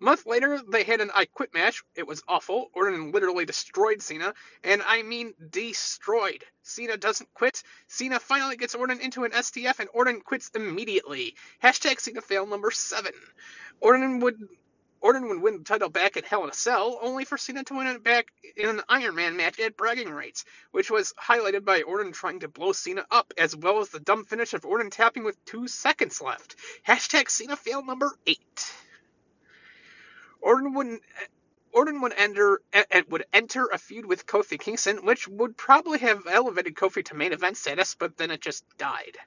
A 0.00 0.04
month 0.04 0.26
later, 0.26 0.60
they 0.68 0.82
had 0.82 1.00
an 1.00 1.10
I 1.14 1.26
Quit 1.26 1.54
match. 1.54 1.84
It 1.94 2.06
was 2.06 2.22
awful. 2.26 2.70
Orton 2.74 3.12
literally 3.12 3.44
destroyed 3.44 4.02
Cena, 4.02 4.34
and 4.64 4.82
I 4.84 5.02
mean 5.02 5.34
destroyed. 5.50 6.44
Cena 6.62 6.96
doesn't 6.96 7.32
quit. 7.34 7.62
Cena 7.86 8.18
finally 8.18 8.56
gets 8.56 8.74
Orton 8.74 9.00
into 9.00 9.24
an 9.24 9.30
STF, 9.30 9.78
and 9.78 9.88
Orton 9.92 10.20
quits 10.20 10.50
immediately. 10.54 11.36
Hashtag 11.62 12.00
Cena 12.00 12.20
fail 12.20 12.46
number 12.46 12.70
seven. 12.72 13.12
Orton 13.80 14.20
would 14.20 14.48
Orton 15.02 15.28
would 15.28 15.42
win 15.42 15.58
the 15.58 15.64
title 15.64 15.88
back 15.88 16.16
at 16.16 16.24
Hell 16.24 16.44
in 16.44 16.50
a 16.50 16.54
Cell, 16.54 16.96
only 17.02 17.24
for 17.24 17.36
Cena 17.36 17.64
to 17.64 17.74
win 17.74 17.88
it 17.88 18.04
back 18.04 18.32
in 18.56 18.68
an 18.68 18.82
Iron 18.88 19.16
Man 19.16 19.36
match 19.36 19.58
at 19.58 19.76
Bragging 19.76 20.08
Rights, 20.08 20.44
which 20.70 20.92
was 20.92 21.12
highlighted 21.14 21.64
by 21.64 21.82
Orton 21.82 22.12
trying 22.12 22.40
to 22.40 22.48
blow 22.48 22.72
Cena 22.72 23.04
up, 23.10 23.32
as 23.36 23.56
well 23.56 23.80
as 23.80 23.88
the 23.88 23.98
dumb 23.98 24.24
finish 24.24 24.54
of 24.54 24.64
Orton 24.64 24.90
tapping 24.90 25.24
with 25.24 25.44
two 25.44 25.66
seconds 25.66 26.22
left. 26.22 26.54
Hashtag 26.86 27.28
Cena 27.28 27.56
fail 27.56 27.84
number 27.84 28.16
eight. 28.26 28.72
Orton 30.40 30.72
would 30.74 31.00
Orton 31.72 32.00
would 32.02 32.14
enter 32.16 32.60
would 33.08 33.24
enter 33.32 33.66
a 33.66 33.78
feud 33.78 34.06
with 34.06 34.26
Kofi 34.26 34.58
Kingston, 34.58 35.04
which 35.04 35.26
would 35.26 35.56
probably 35.56 35.98
have 35.98 36.28
elevated 36.28 36.76
Kofi 36.76 37.04
to 37.06 37.14
main 37.14 37.32
event 37.32 37.56
status, 37.56 37.96
but 37.96 38.16
then 38.16 38.30
it 38.30 38.40
just 38.40 38.64
died. 38.78 39.18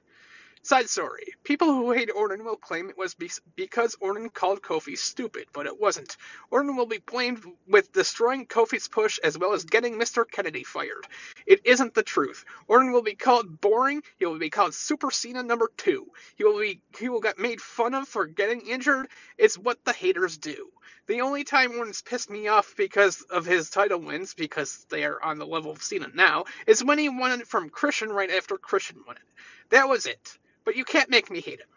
Side 0.66 0.90
story. 0.90 1.32
People 1.44 1.68
who 1.68 1.92
hate 1.92 2.10
Orton 2.10 2.44
will 2.44 2.56
claim 2.56 2.90
it 2.90 2.98
was 2.98 3.14
be- 3.14 3.30
because 3.54 3.96
Orton 4.00 4.30
called 4.30 4.62
Kofi 4.62 4.98
stupid, 4.98 5.46
but 5.52 5.66
it 5.66 5.80
wasn't. 5.80 6.16
Orton 6.50 6.74
will 6.74 6.86
be 6.86 6.98
blamed 6.98 7.44
with 7.68 7.92
destroying 7.92 8.46
Kofi's 8.48 8.88
push 8.88 9.20
as 9.20 9.38
well 9.38 9.52
as 9.52 9.64
getting 9.64 9.94
Mr. 9.94 10.28
Kennedy 10.28 10.64
fired. 10.64 11.06
It 11.46 11.60
isn't 11.64 11.94
the 11.94 12.02
truth. 12.02 12.44
Orton 12.66 12.90
will 12.90 13.04
be 13.04 13.14
called 13.14 13.60
boring. 13.60 14.02
He 14.18 14.26
will 14.26 14.40
be 14.40 14.50
called 14.50 14.74
Super 14.74 15.12
Cena 15.12 15.44
number 15.44 15.70
two. 15.76 16.10
He 16.34 16.42
will 16.42 16.58
be 16.58 16.80
he 16.98 17.08
will 17.10 17.20
get 17.20 17.38
made 17.38 17.60
fun 17.60 17.94
of 17.94 18.08
for 18.08 18.26
getting 18.26 18.66
injured. 18.66 19.06
It's 19.38 19.56
what 19.56 19.84
the 19.84 19.92
haters 19.92 20.36
do. 20.36 20.72
The 21.06 21.20
only 21.20 21.44
time 21.44 21.78
Orton's 21.78 22.02
pissed 22.02 22.28
me 22.28 22.48
off 22.48 22.74
because 22.76 23.22
of 23.22 23.46
his 23.46 23.70
title 23.70 24.00
wins, 24.00 24.34
because 24.34 24.84
they 24.90 25.04
are 25.04 25.22
on 25.22 25.38
the 25.38 25.46
level 25.46 25.70
of 25.70 25.80
Cena 25.80 26.08
now, 26.12 26.46
is 26.66 26.82
when 26.82 26.98
he 26.98 27.08
won 27.08 27.40
it 27.40 27.46
from 27.46 27.70
Christian 27.70 28.08
right 28.08 28.32
after 28.32 28.58
Christian 28.58 29.04
won 29.06 29.14
it. 29.14 29.22
That 29.70 29.88
was 29.88 30.06
it. 30.06 30.36
But 30.66 30.76
you 30.76 30.84
can't 30.84 31.08
make 31.08 31.30
me 31.30 31.40
hate 31.40 31.60
him. 31.60 31.68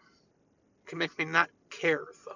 You 0.82 0.88
can 0.88 0.98
make 0.98 1.16
me 1.16 1.24
not 1.24 1.48
care, 1.70 2.04
though. 2.26 2.34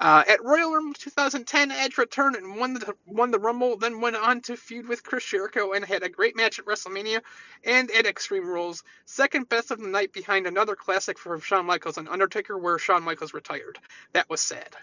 Uh, 0.00 0.24
at 0.26 0.42
Royal 0.42 0.72
Rumble 0.72 0.94
2010, 0.94 1.70
Edge 1.70 1.98
returned 1.98 2.34
and 2.34 2.56
won 2.56 2.74
the 2.74 2.94
won 3.06 3.30
the 3.30 3.38
Rumble, 3.38 3.76
then 3.76 4.00
went 4.00 4.16
on 4.16 4.40
to 4.42 4.56
feud 4.56 4.88
with 4.88 5.04
Chris 5.04 5.24
Jericho 5.24 5.72
and 5.72 5.84
had 5.84 6.02
a 6.02 6.08
great 6.08 6.36
match 6.36 6.58
at 6.58 6.64
WrestleMania 6.64 7.20
and 7.64 7.90
at 7.90 8.06
Extreme 8.06 8.48
Rules. 8.48 8.82
Second 9.04 9.48
best 9.48 9.70
of 9.70 9.78
the 9.78 9.88
night 9.88 10.12
behind 10.12 10.46
another 10.46 10.74
classic 10.74 11.18
for 11.18 11.38
Shawn 11.40 11.66
Michaels 11.66 11.98
and 11.98 12.08
Undertaker, 12.08 12.58
where 12.58 12.78
Shawn 12.78 13.04
Michaels 13.04 13.34
retired. 13.34 13.78
That 14.14 14.28
was 14.28 14.40
sad. 14.40 14.74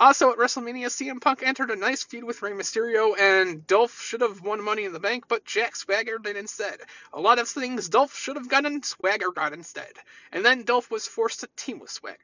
Also 0.00 0.30
at 0.30 0.38
WrestleMania, 0.38 0.86
CM 0.86 1.20
Punk 1.20 1.42
entered 1.42 1.72
a 1.72 1.76
nice 1.76 2.04
feud 2.04 2.22
with 2.22 2.40
Rey 2.40 2.52
Mysterio, 2.52 3.18
and 3.18 3.66
Dolph 3.66 4.00
should 4.00 4.20
have 4.20 4.40
won 4.40 4.62
Money 4.62 4.84
in 4.84 4.92
the 4.92 5.00
Bank, 5.00 5.24
but 5.26 5.44
Jack 5.44 5.74
Swagger 5.74 6.18
did 6.18 6.36
instead. 6.36 6.78
A 7.12 7.20
lot 7.20 7.40
of 7.40 7.48
things 7.48 7.88
Dolph 7.88 8.16
should 8.16 8.36
have 8.36 8.48
gotten, 8.48 8.84
Swagger 8.84 9.32
got 9.32 9.52
instead. 9.52 9.92
And 10.30 10.44
then 10.44 10.62
Dolph 10.62 10.88
was 10.88 11.08
forced 11.08 11.40
to 11.40 11.48
team 11.56 11.80
with 11.80 11.90
Swagger. 11.90 12.16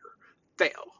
Fail. 0.56 0.94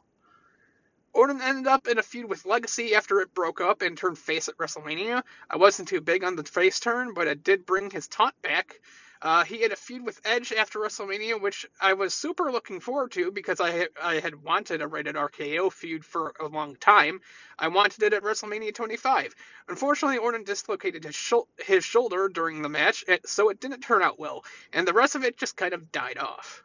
Orton 1.13 1.41
ended 1.41 1.67
up 1.67 1.87
in 1.87 1.97
a 1.97 2.03
feud 2.03 2.29
with 2.29 2.45
Legacy 2.45 2.93
after 2.93 3.21
it 3.21 3.33
broke 3.33 3.61
up 3.61 3.81
and 3.81 3.97
turned 3.97 4.19
face 4.19 4.49
at 4.49 4.57
WrestleMania. 4.57 5.23
I 5.49 5.55
wasn't 5.55 5.87
too 5.87 6.01
big 6.01 6.25
on 6.25 6.35
the 6.35 6.43
face 6.43 6.81
turn, 6.81 7.13
but 7.13 7.27
it 7.27 7.41
did 7.41 7.65
bring 7.65 7.89
his 7.89 8.09
taunt 8.09 8.35
back. 8.41 8.81
Uh, 9.25 9.43
he 9.43 9.63
had 9.63 9.71
a 9.71 9.75
feud 9.75 10.05
with 10.05 10.21
Edge 10.23 10.53
after 10.53 10.77
WrestleMania, 10.77 11.41
which 11.41 11.65
I 11.81 11.93
was 11.93 12.13
super 12.13 12.51
looking 12.51 12.79
forward 12.79 13.11
to 13.13 13.31
because 13.31 13.59
I 13.59 13.87
I 13.99 14.19
had 14.19 14.43
wanted 14.43 14.83
a 14.83 14.87
rated 14.87 15.15
RKO 15.15 15.73
feud 15.73 16.05
for 16.05 16.35
a 16.39 16.45
long 16.45 16.75
time. 16.75 17.21
I 17.57 17.69
wanted 17.69 18.03
it 18.03 18.13
at 18.13 18.21
WrestleMania 18.21 18.75
25. 18.75 19.33
Unfortunately, 19.67 20.19
Orton 20.19 20.43
dislocated 20.43 21.05
his, 21.05 21.33
his 21.57 21.83
shoulder 21.83 22.29
during 22.29 22.61
the 22.61 22.69
match, 22.69 23.03
so 23.25 23.49
it 23.49 23.59
didn't 23.59 23.81
turn 23.81 24.03
out 24.03 24.19
well, 24.19 24.45
and 24.71 24.87
the 24.87 24.93
rest 24.93 25.15
of 25.15 25.23
it 25.23 25.37
just 25.37 25.57
kind 25.57 25.73
of 25.73 25.91
died 25.91 26.19
off. 26.19 26.63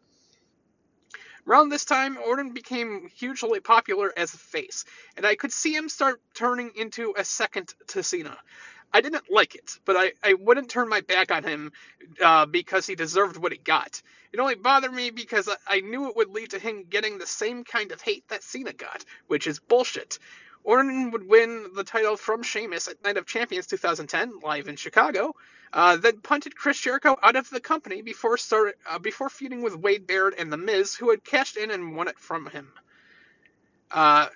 Around 1.46 1.70
this 1.70 1.86
time, 1.86 2.18
Orton 2.18 2.52
became 2.52 3.08
hugely 3.08 3.60
popular 3.60 4.12
as 4.14 4.34
a 4.34 4.38
face, 4.38 4.84
and 5.16 5.24
I 5.24 5.34
could 5.34 5.52
see 5.52 5.74
him 5.74 5.88
start 5.88 6.20
turning 6.34 6.72
into 6.76 7.14
a 7.16 7.24
second 7.24 7.74
to 7.88 8.02
Cena. 8.02 8.36
I 8.92 9.00
didn't 9.00 9.30
like 9.30 9.54
it, 9.54 9.78
but 9.84 9.96
I, 9.96 10.12
I 10.22 10.34
wouldn't 10.34 10.68
turn 10.70 10.88
my 10.88 11.00
back 11.00 11.30
on 11.30 11.44
him 11.44 11.72
uh, 12.22 12.46
because 12.46 12.86
he 12.86 12.94
deserved 12.94 13.36
what 13.36 13.52
he 13.52 13.58
got. 13.58 14.02
It 14.32 14.40
only 14.40 14.56
bothered 14.56 14.92
me 14.92 15.10
because 15.10 15.48
I, 15.48 15.56
I 15.66 15.80
knew 15.80 16.08
it 16.08 16.16
would 16.16 16.30
lead 16.30 16.50
to 16.50 16.58
him 16.58 16.84
getting 16.88 17.18
the 17.18 17.26
same 17.26 17.64
kind 17.64 17.92
of 17.92 18.00
hate 18.00 18.28
that 18.28 18.42
Cena 18.42 18.72
got, 18.72 19.04
which 19.28 19.46
is 19.46 19.58
bullshit. 19.58 20.18
Orton 20.62 21.10
would 21.12 21.26
win 21.26 21.70
the 21.74 21.84
title 21.84 22.16
from 22.16 22.42
Sheamus 22.42 22.88
at 22.88 23.02
Night 23.02 23.16
of 23.16 23.26
Champions 23.26 23.66
2010, 23.66 24.40
live 24.40 24.68
in 24.68 24.76
Chicago, 24.76 25.34
uh, 25.72 25.96
then 25.96 26.20
punted 26.20 26.54
Chris 26.56 26.78
Jericho 26.78 27.16
out 27.22 27.36
of 27.36 27.48
the 27.48 27.60
company 27.60 28.02
before 28.02 28.36
start, 28.36 28.76
uh, 28.88 28.98
before 28.98 29.30
feuding 29.30 29.62
with 29.62 29.74
Wade 29.74 30.06
Barrett 30.06 30.38
and 30.38 30.52
The 30.52 30.58
Miz, 30.58 30.94
who 30.94 31.10
had 31.10 31.24
cashed 31.24 31.56
in 31.56 31.70
and 31.70 31.96
won 31.96 32.08
it 32.08 32.18
from 32.18 32.46
him. 32.46 32.72
Uh, 33.90 34.28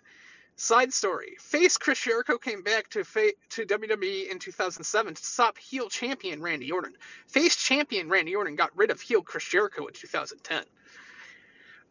Side 0.57 0.94
story: 0.94 1.36
Face 1.40 1.76
Chris 1.78 2.00
Jericho 2.00 2.38
came 2.38 2.62
back 2.62 2.88
to 2.90 3.05
fa- 3.05 3.32
to 3.50 3.66
WWE 3.66 4.30
in 4.30 4.38
2007 4.38 5.14
to 5.14 5.24
stop 5.24 5.59
heel 5.59 5.88
champion 5.88 6.40
Randy 6.40 6.70
Orton. 6.70 6.96
Face 7.26 7.57
champion 7.57 8.09
Randy 8.09 8.36
Orton 8.36 8.55
got 8.55 8.76
rid 8.76 8.90
of 8.92 9.00
heel 9.00 9.22
Chris 9.22 9.44
Jericho 9.44 9.86
in 9.86 9.94
2010. 9.94 10.64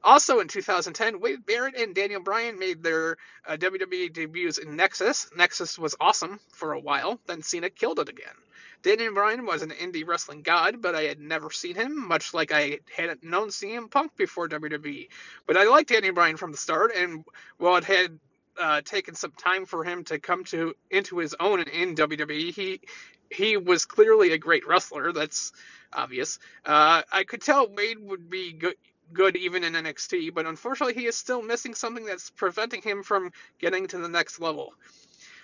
Also 0.02 0.40
in 0.40 0.48
2010, 0.48 1.20
Wade 1.20 1.46
Barrett 1.46 1.76
and 1.76 1.96
Daniel 1.96 2.22
Bryan 2.22 2.58
made 2.58 2.84
their 2.84 3.18
uh, 3.46 3.58
WWE 3.58 4.12
debuts 4.12 4.58
in 4.58 4.76
Nexus. 4.76 5.30
Nexus 5.36 5.78
was 5.80 5.96
awesome 6.00 6.40
for 6.54 6.74
a 6.74 6.80
while, 6.80 7.20
then 7.26 7.42
Cena 7.42 7.70
killed 7.70 8.00
it 8.00 8.10
again. 8.10 8.36
Daniel 8.82 9.14
Bryan 9.14 9.46
was 9.46 9.62
an 9.62 9.72
indie 9.72 10.06
wrestling 10.06 10.42
god, 10.42 10.82
but 10.82 10.94
I 10.94 11.04
had 11.04 11.20
never 11.20 11.52
seen 11.52 11.76
him, 11.76 12.06
much 12.06 12.34
like 12.34 12.52
I 12.52 12.80
hadn't 12.96 13.24
known 13.24 13.48
CM 13.48 13.90
Punk 13.90 14.16
before 14.18 14.50
WWE. 14.50 15.08
But 15.48 15.56
I 15.56 15.66
liked 15.66 15.90
Daniel 15.90 16.14
Bryan 16.14 16.36
from 16.36 16.52
the 16.52 16.58
start, 16.58 16.92
and 16.94 17.24
while 17.58 17.78
it 17.78 17.86
had 17.86 18.20
uh, 18.60 18.82
taken 18.82 19.16
some 19.16 19.32
time 19.32 19.66
for 19.66 19.84
him 19.84 20.04
to 20.06 20.20
come 20.20 20.44
to 20.46 20.76
into 20.90 21.18
his 21.18 21.36
own 21.40 21.62
in 21.62 21.96
WWE. 21.96 22.54
He 22.54 22.82
he 23.30 23.58
was 23.58 23.86
clearly 23.86 24.32
a 24.32 24.38
great 24.38 24.68
wrestler. 24.68 25.12
That's 25.12 25.52
obvious. 25.92 26.40
Uh, 26.66 27.02
I 27.12 27.24
could 27.24 27.42
tell 27.42 27.68
Wade 27.68 28.00
would 28.00 28.30
be 28.30 28.54
good 28.54 28.76
good 29.12 29.36
even 29.36 29.64
in 29.64 29.74
NXT, 29.74 30.34
but 30.34 30.46
unfortunately 30.46 30.94
he 30.94 31.08
is 31.08 31.16
still 31.16 31.42
missing 31.42 31.76
something 31.76 32.06
that's 32.06 32.30
preventing 32.32 32.82
him 32.82 33.04
from 33.04 33.32
getting 33.60 33.88
to 33.88 33.98
the 33.98 34.10
next 34.10 34.40
level. 34.40 34.74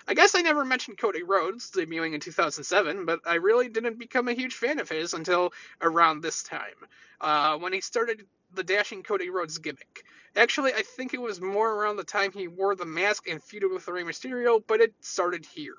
I 0.07 0.16
guess 0.16 0.34
I 0.34 0.41
never 0.41 0.66
mentioned 0.66 0.97
Cody 0.97 1.22
Rhodes 1.22 1.70
debuting 1.70 2.16
in 2.16 2.20
2007, 2.20 3.05
but 3.05 3.20
I 3.28 3.36
really 3.36 3.70
didn't 3.70 3.99
become 3.99 4.28
a 4.28 4.34
huge 4.34 4.55
fan 4.55 4.80
of 4.80 4.89
his 4.89 5.14
until 5.14 5.53
around 5.82 6.22
this 6.22 6.41
time, 6.41 6.74
uh, 7.22 7.57
when 7.60 7.74
he 7.74 7.82
started 7.82 8.26
the 8.53 8.64
dashing 8.64 9.03
Cody 9.03 9.30
Rhodes 9.30 9.60
gimmick. 9.60 10.03
Actually, 10.36 10.73
I 10.73 10.82
think 10.82 11.13
it 11.13 11.21
was 11.21 11.41
more 11.41 11.71
around 11.71 11.97
the 11.97 12.03
time 12.03 12.32
he 12.32 12.47
wore 12.47 12.75
the 12.75 12.86
mask 12.86 13.27
and 13.27 13.41
feuded 13.41 13.73
with 13.73 13.88
Rey 13.88 14.03
Mysterio, 14.03 14.61
but 14.65 14.82
it 14.82 14.93
started 15.01 15.45
here. 15.45 15.75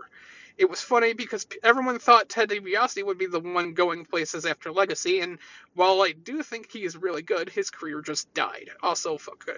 It 0.59 0.68
was 0.68 0.82
funny 0.82 1.14
because 1.14 1.46
everyone 1.62 1.98
thought 1.98 2.28
Ted 2.28 2.51
DiBiase 2.51 3.03
would 3.05 3.16
be 3.16 3.26
the 3.26 3.40
one 3.40 3.72
going 3.72 4.05
places 4.05 4.44
after 4.44 4.70
Legacy, 4.70 5.20
and 5.20 5.38
while 5.74 6.03
I 6.03 6.12
do 6.12 6.42
think 6.42 6.70
he 6.70 6.84
is 6.84 6.96
really 6.96 7.22
good, 7.22 7.48
his 7.48 7.70
career 7.70 8.03
just 8.03 8.32
died. 8.34 8.68
Also, 8.82 9.16
fuck, 9.16 9.46
uh, 9.48 9.55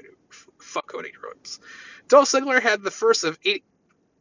fuck 0.58 0.86
Cody 0.86 1.12
Rhodes. 1.20 1.58
Dolph 2.06 2.28
Ziggler 2.28 2.62
had 2.62 2.82
the 2.82 2.90
first 2.90 3.24
of 3.24 3.38
eight 3.44 3.64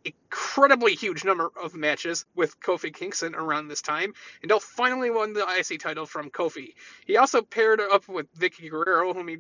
incredibly 0.04 0.96
huge 0.96 1.24
number 1.24 1.52
of 1.62 1.76
matches 1.76 2.26
with 2.36 2.60
Kofi 2.60 2.94
Kingston 2.94 3.36
around 3.36 3.68
this 3.68 3.82
time, 3.82 4.14
and 4.42 4.50
Dolph 4.50 4.64
finally 4.64 5.12
won 5.12 5.34
the 5.34 5.46
IC 5.48 5.80
title 5.80 6.06
from 6.06 6.32
Kofi. 6.32 6.74
He 7.06 7.18
also 7.18 7.42
paired 7.42 7.80
up 7.80 8.08
with 8.08 8.34
Vickie 8.34 8.70
Guerrero, 8.70 9.14
whom 9.14 9.28
he 9.28 9.38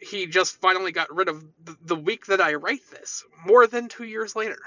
he 0.00 0.26
just 0.26 0.60
finally 0.60 0.92
got 0.92 1.14
rid 1.14 1.28
of 1.28 1.44
the 1.82 1.96
week 1.96 2.26
that 2.26 2.40
I 2.40 2.54
write 2.54 2.88
this, 2.90 3.24
more 3.44 3.66
than 3.66 3.88
two 3.88 4.04
years 4.04 4.34
later. 4.34 4.58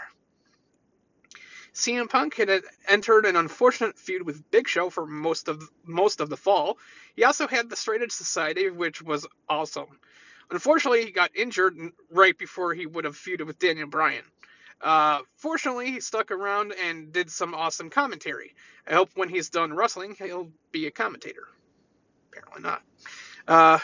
CM 1.73 2.07
Punk 2.07 2.35
had 2.35 2.63
entered 2.87 3.25
an 3.25 3.35
unfortunate 3.35 3.97
feud 3.97 4.21
with 4.23 4.49
Big 4.51 4.67
Show 4.67 4.91
for 4.91 5.07
most 5.07 5.47
of 5.47 5.67
most 5.83 6.21
of 6.21 6.29
the 6.29 6.37
fall. 6.37 6.77
He 7.15 7.23
also 7.23 7.47
had 7.47 7.67
the 7.67 7.75
Straight 7.75 8.03
Edge 8.03 8.11
Society, 8.11 8.69
which 8.69 9.01
was 9.01 9.25
awesome. 9.49 9.99
Unfortunately, 10.51 11.03
he 11.03 11.11
got 11.11 11.35
injured 11.35 11.75
right 12.11 12.37
before 12.37 12.75
he 12.75 12.85
would 12.85 13.05
have 13.05 13.17
feuded 13.17 13.47
with 13.47 13.57
Daniel 13.57 13.87
Bryan. 13.87 14.23
Uh, 14.81 15.21
fortunately, 15.37 15.89
he 15.91 15.99
stuck 15.99 16.29
around 16.29 16.73
and 16.73 17.11
did 17.11 17.31
some 17.31 17.55
awesome 17.55 17.89
commentary. 17.89 18.53
I 18.85 18.93
hope 18.93 19.09
when 19.15 19.29
he's 19.29 19.49
done 19.49 19.73
wrestling, 19.73 20.15
he'll 20.19 20.51
be 20.71 20.85
a 20.85 20.91
commentator. 20.91 21.47
Apparently 22.31 22.61
not. 22.61 22.83
Uh, 23.47 23.79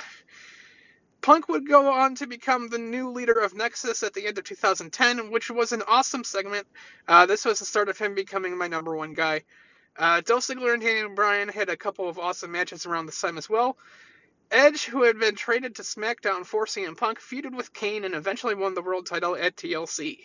Punk 1.22 1.49
would 1.49 1.67
go 1.67 1.91
on 1.91 2.15
to 2.15 2.28
become 2.28 2.70
the 2.70 2.78
new 2.78 3.11
leader 3.11 3.39
of 3.39 3.53
Nexus 3.53 4.03
at 4.03 4.13
the 4.13 4.26
end 4.26 4.38
of 4.38 4.45
2010, 4.45 5.32
which 5.32 5.49
was 5.49 5.72
an 5.72 5.84
awesome 5.88 6.24
segment. 6.24 6.65
Uh, 7.07 7.26
this 7.26 7.43
was 7.45 7.59
the 7.59 7.65
start 7.65 7.89
of 7.89 7.97
him 7.97 8.15
becoming 8.15 8.57
my 8.57 8.67
number 8.67 8.95
one 8.95 9.13
guy. 9.13 9.43
Uh, 9.97 10.22
Dolph 10.22 10.47
Ziggler 10.47 10.74
and 10.74 10.82
Daniel 10.82 11.13
Bryan 11.13 11.49
had 11.49 11.70
a 11.70 11.76
couple 11.76 12.07
of 12.07 12.17
awesome 12.17 12.51
matches 12.51 12.86
around 12.86 13.05
this 13.05 13.20
time 13.20 13.38
as 13.38 13.49
well. 13.49 13.78
Edge, 14.49 14.86
who 14.86 15.03
had 15.03 15.20
been 15.20 15.36
traded 15.36 15.76
to 15.76 15.82
SmackDown 15.82 16.45
for 16.45 16.65
CM 16.65 16.97
Punk, 16.97 17.20
feuded 17.20 17.55
with 17.55 17.74
Kane 17.74 18.05
and 18.05 18.15
eventually 18.15 18.55
won 18.55 18.74
the 18.74 18.82
world 18.82 19.05
title 19.05 19.36
at 19.36 19.57
TLC. 19.57 20.20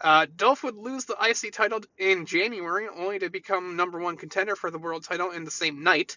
Uh, 0.00 0.26
Dolph 0.36 0.62
would 0.62 0.76
lose 0.76 1.06
the 1.06 1.16
IC 1.20 1.52
title 1.52 1.80
in 1.96 2.26
January, 2.26 2.86
only 2.88 3.18
to 3.18 3.30
become 3.30 3.74
number 3.74 3.98
one 3.98 4.16
contender 4.16 4.54
for 4.54 4.70
the 4.70 4.78
world 4.78 5.02
title 5.02 5.30
in 5.32 5.44
the 5.44 5.50
same 5.50 5.82
night. 5.82 6.16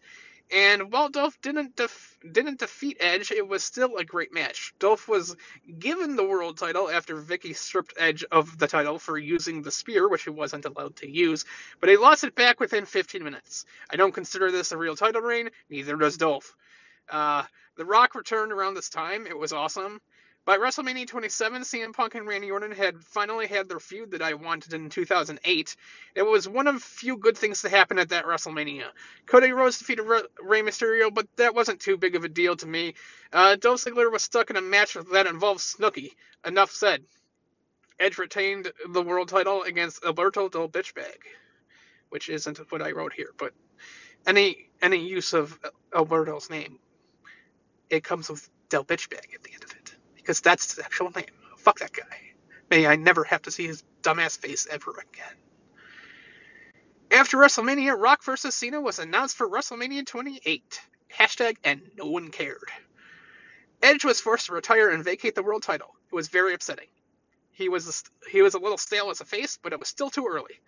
And 0.52 0.92
while 0.92 1.10
Dolph 1.10 1.40
didn't 1.42 1.76
def- 1.78 2.18
didn't 2.30 2.60
defeat 2.60 2.98
Edge, 3.00 3.32
it 3.32 3.48
was 3.48 3.64
still 3.64 3.98
a 3.98 4.04
great 4.06 4.34
match. 4.34 4.74
Dolph 4.80 5.08
was 5.08 5.36
given 5.80 6.16
the 6.16 6.26
world 6.26 6.58
title 6.58 6.90
after 6.90 7.16
Vickie 7.16 7.56
stripped 7.56 7.94
Edge 7.98 8.26
of 8.32 8.58
the 8.58 8.68
title 8.68 9.00
for 9.00 9.18
using 9.18 9.62
the 9.62 9.72
spear, 9.72 10.10
which 10.10 10.24
he 10.24 10.30
wasn't 10.30 10.66
allowed 10.66 10.98
to 10.98 11.10
use, 11.10 11.46
but 11.80 11.90
he 11.90 11.98
lost 11.98 12.24
it 12.26 12.36
back 12.36 12.60
within 12.60 12.86
15 12.86 13.24
minutes. 13.24 13.66
I 13.90 13.96
don't 13.96 14.14
consider 14.14 14.52
this 14.52 14.72
a 14.72 14.78
real 14.78 14.96
title 14.96 15.22
reign, 15.22 15.50
neither 15.70 15.96
does 15.96 16.18
Dolph. 16.18 16.56
Uh, 17.10 17.44
the 17.78 17.86
Rock 17.86 18.16
returned 18.16 18.52
around 18.52 18.74
this 18.74 18.90
time. 18.90 19.28
It 19.28 19.38
was 19.38 19.54
awesome. 19.54 20.02
By 20.44 20.58
WrestleMania 20.58 21.06
27, 21.06 21.62
CM 21.62 21.94
Punk 21.94 22.16
and 22.16 22.28
Randy 22.28 22.50
Orton 22.50 22.72
had 22.72 23.04
finally 23.04 23.46
had 23.46 23.70
their 23.70 23.80
feud 23.80 24.12
that 24.12 24.24
I 24.24 24.34
wanted 24.34 24.74
in 24.74 24.90
2008. 24.90 25.76
It 26.16 26.24
was 26.24 26.50
one 26.50 26.66
of 26.66 26.82
few 26.82 27.18
good 27.18 27.38
things 27.38 27.62
to 27.62 27.70
happen 27.70 28.00
at 28.00 28.10
that 28.10 28.26
WrestleMania. 28.26 28.86
Cody 29.28 29.52
Rhodes 29.52 29.78
defeated 29.78 30.04
Rey 30.42 30.64
Mysterio, 30.64 31.14
but 31.14 31.28
that 31.36 31.54
wasn't 31.54 31.80
too 31.80 31.96
big 31.96 32.16
of 32.16 32.24
a 32.24 32.28
deal 32.30 32.56
to 32.56 32.66
me. 32.66 32.96
Uh, 33.32 33.56
Dolph 33.56 33.84
Ziggler 33.84 34.12
was 34.12 34.24
stuck 34.24 34.50
in 34.50 34.56
a 34.56 34.62
match 34.62 34.98
that 35.12 35.28
involved 35.28 35.60
Snooki. 35.60 36.16
Enough 36.44 36.72
said. 36.72 37.04
Edge 38.00 38.18
retained 38.18 38.72
the 38.90 39.04
world 39.04 39.30
title 39.30 39.62
against 39.62 40.04
Alberto 40.04 40.50
Del 40.50 40.68
Bitchbag, 40.68 41.20
which 42.10 42.30
isn't 42.30 42.58
what 42.72 42.82
I 42.82 42.94
wrote 42.94 43.14
here, 43.14 43.30
but 43.38 43.54
any 44.26 44.72
any 44.82 45.08
use 45.08 45.34
of 45.34 45.60
Alberto's 45.94 46.50
name, 46.50 46.80
it 47.92 48.04
comes 48.04 48.28
with 48.28 48.50
Del 48.70 48.84
Bitchbag 48.84 49.36
at 49.36 49.44
the 49.44 49.54
end 49.54 49.64
of 49.64 49.72
it 49.72 49.81
because 50.32 50.40
that's 50.40 50.76
his 50.76 50.80
actual 50.86 51.12
name. 51.12 51.26
Fuck 51.58 51.80
that 51.80 51.92
guy. 51.92 52.18
May 52.70 52.88
I 52.88 52.96
never 52.96 53.26
have 53.26 53.42
to 53.42 53.52
see 53.52 53.68
his 53.68 53.84
dumbass 54.02 54.40
face 54.40 54.66
ever 54.72 54.92
again. 54.92 55.36
After 57.12 57.36
WrestleMania, 57.36 58.00
Rock 58.00 58.24
vs. 58.24 58.56
Cena 58.56 58.80
was 58.80 59.00
announced 59.00 59.36
for 59.36 59.50
WrestleMania 59.50 60.06
28. 60.06 60.80
Hashtag 61.14 61.58
and 61.66 61.82
no 61.98 62.06
one 62.06 62.30
cared. 62.30 62.72
Edge 63.84 64.06
was 64.06 64.22
forced 64.22 64.46
to 64.46 64.54
retire 64.54 64.90
and 64.90 65.04
vacate 65.04 65.36
the 65.36 65.44
world 65.44 65.64
title. 65.64 65.94
It 66.10 66.16
was 66.16 66.30
very 66.30 66.54
upsetting. 66.54 66.88
He 67.52 67.68
was 67.68 68.06
he 68.32 68.42
was 68.42 68.54
a 68.54 68.60
little 68.60 68.78
stale 68.78 69.10
as 69.10 69.20
a 69.20 69.26
face, 69.26 69.60
but 69.62 69.74
it 69.74 69.80
was 69.80 69.90
still 69.90 70.10
too 70.10 70.28
early. 70.32 70.62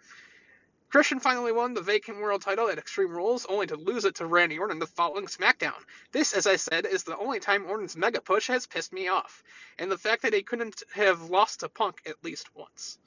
Christian 0.94 1.20
finally 1.20 1.52
won 1.52 1.74
the 1.74 1.82
vacant 1.82 2.20
world 2.20 2.44
title 2.44 2.70
at 2.70 2.78
Extreme 2.78 3.10
Rules, 3.10 3.48
only 3.48 3.66
to 3.66 3.76
lose 3.76 4.06
it 4.06 4.14
to 4.18 4.28
Randy 4.28 4.60
Orton 4.60 4.78
the 4.78 4.86
following 4.86 5.26
SmackDown. 5.26 5.74
This, 6.12 6.34
as 6.34 6.46
I 6.46 6.56
said, 6.58 6.86
is 6.86 7.02
the 7.02 7.18
only 7.18 7.40
time 7.40 7.66
Orton's 7.66 7.98
mega 7.98 8.22
push 8.22 8.46
has 8.46 8.68
pissed 8.68 8.94
me 8.94 9.08
off, 9.08 9.42
and 9.80 9.92
the 9.92 9.98
fact 9.98 10.22
that 10.22 10.36
he 10.36 10.44
couldn't 10.44 10.84
have 10.94 11.32
lost 11.32 11.62
to 11.62 11.70
Punk 11.70 12.04
at 12.06 12.24
least 12.24 12.56
once. 12.56 13.00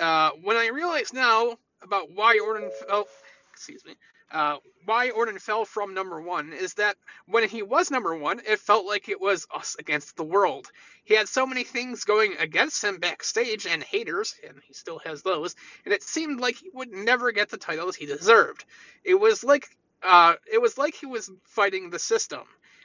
Uh, 0.00 0.30
when 0.42 0.56
I 0.56 0.70
realize 0.70 1.12
now 1.12 1.56
about 1.82 2.10
why 2.10 2.40
Orton 2.40 2.68
felt, 2.88 3.08
excuse 3.52 3.84
me, 3.84 3.94
uh, 4.32 4.56
why 4.84 5.10
Orton 5.10 5.38
fell 5.38 5.64
from 5.64 5.94
number 5.94 6.20
one 6.20 6.52
is 6.52 6.74
that 6.74 6.96
when 7.26 7.48
he 7.48 7.62
was 7.62 7.90
number 7.90 8.16
one, 8.16 8.40
it 8.46 8.58
felt 8.58 8.86
like 8.86 9.08
it 9.08 9.20
was 9.20 9.46
us 9.54 9.76
against 9.78 10.16
the 10.16 10.24
world. 10.24 10.68
He 11.04 11.14
had 11.14 11.28
so 11.28 11.46
many 11.46 11.64
things 11.64 12.04
going 12.04 12.34
against 12.38 12.82
him 12.82 12.98
backstage 12.98 13.66
and 13.66 13.82
haters, 13.82 14.34
and 14.46 14.60
he 14.66 14.74
still 14.74 14.98
has 15.04 15.22
those, 15.22 15.54
and 15.84 15.94
it 15.94 16.02
seemed 16.02 16.40
like 16.40 16.56
he 16.56 16.70
would 16.72 16.90
never 16.90 17.32
get 17.32 17.50
the 17.50 17.58
titles 17.58 17.94
he 17.94 18.06
deserved. 18.06 18.64
It 19.04 19.14
was 19.14 19.44
like 19.44 19.68
uh, 20.02 20.34
it 20.50 20.60
was 20.60 20.78
like 20.78 20.94
he 20.94 21.06
was 21.06 21.30
fighting 21.44 21.90
the 21.90 21.98
system. 21.98 22.42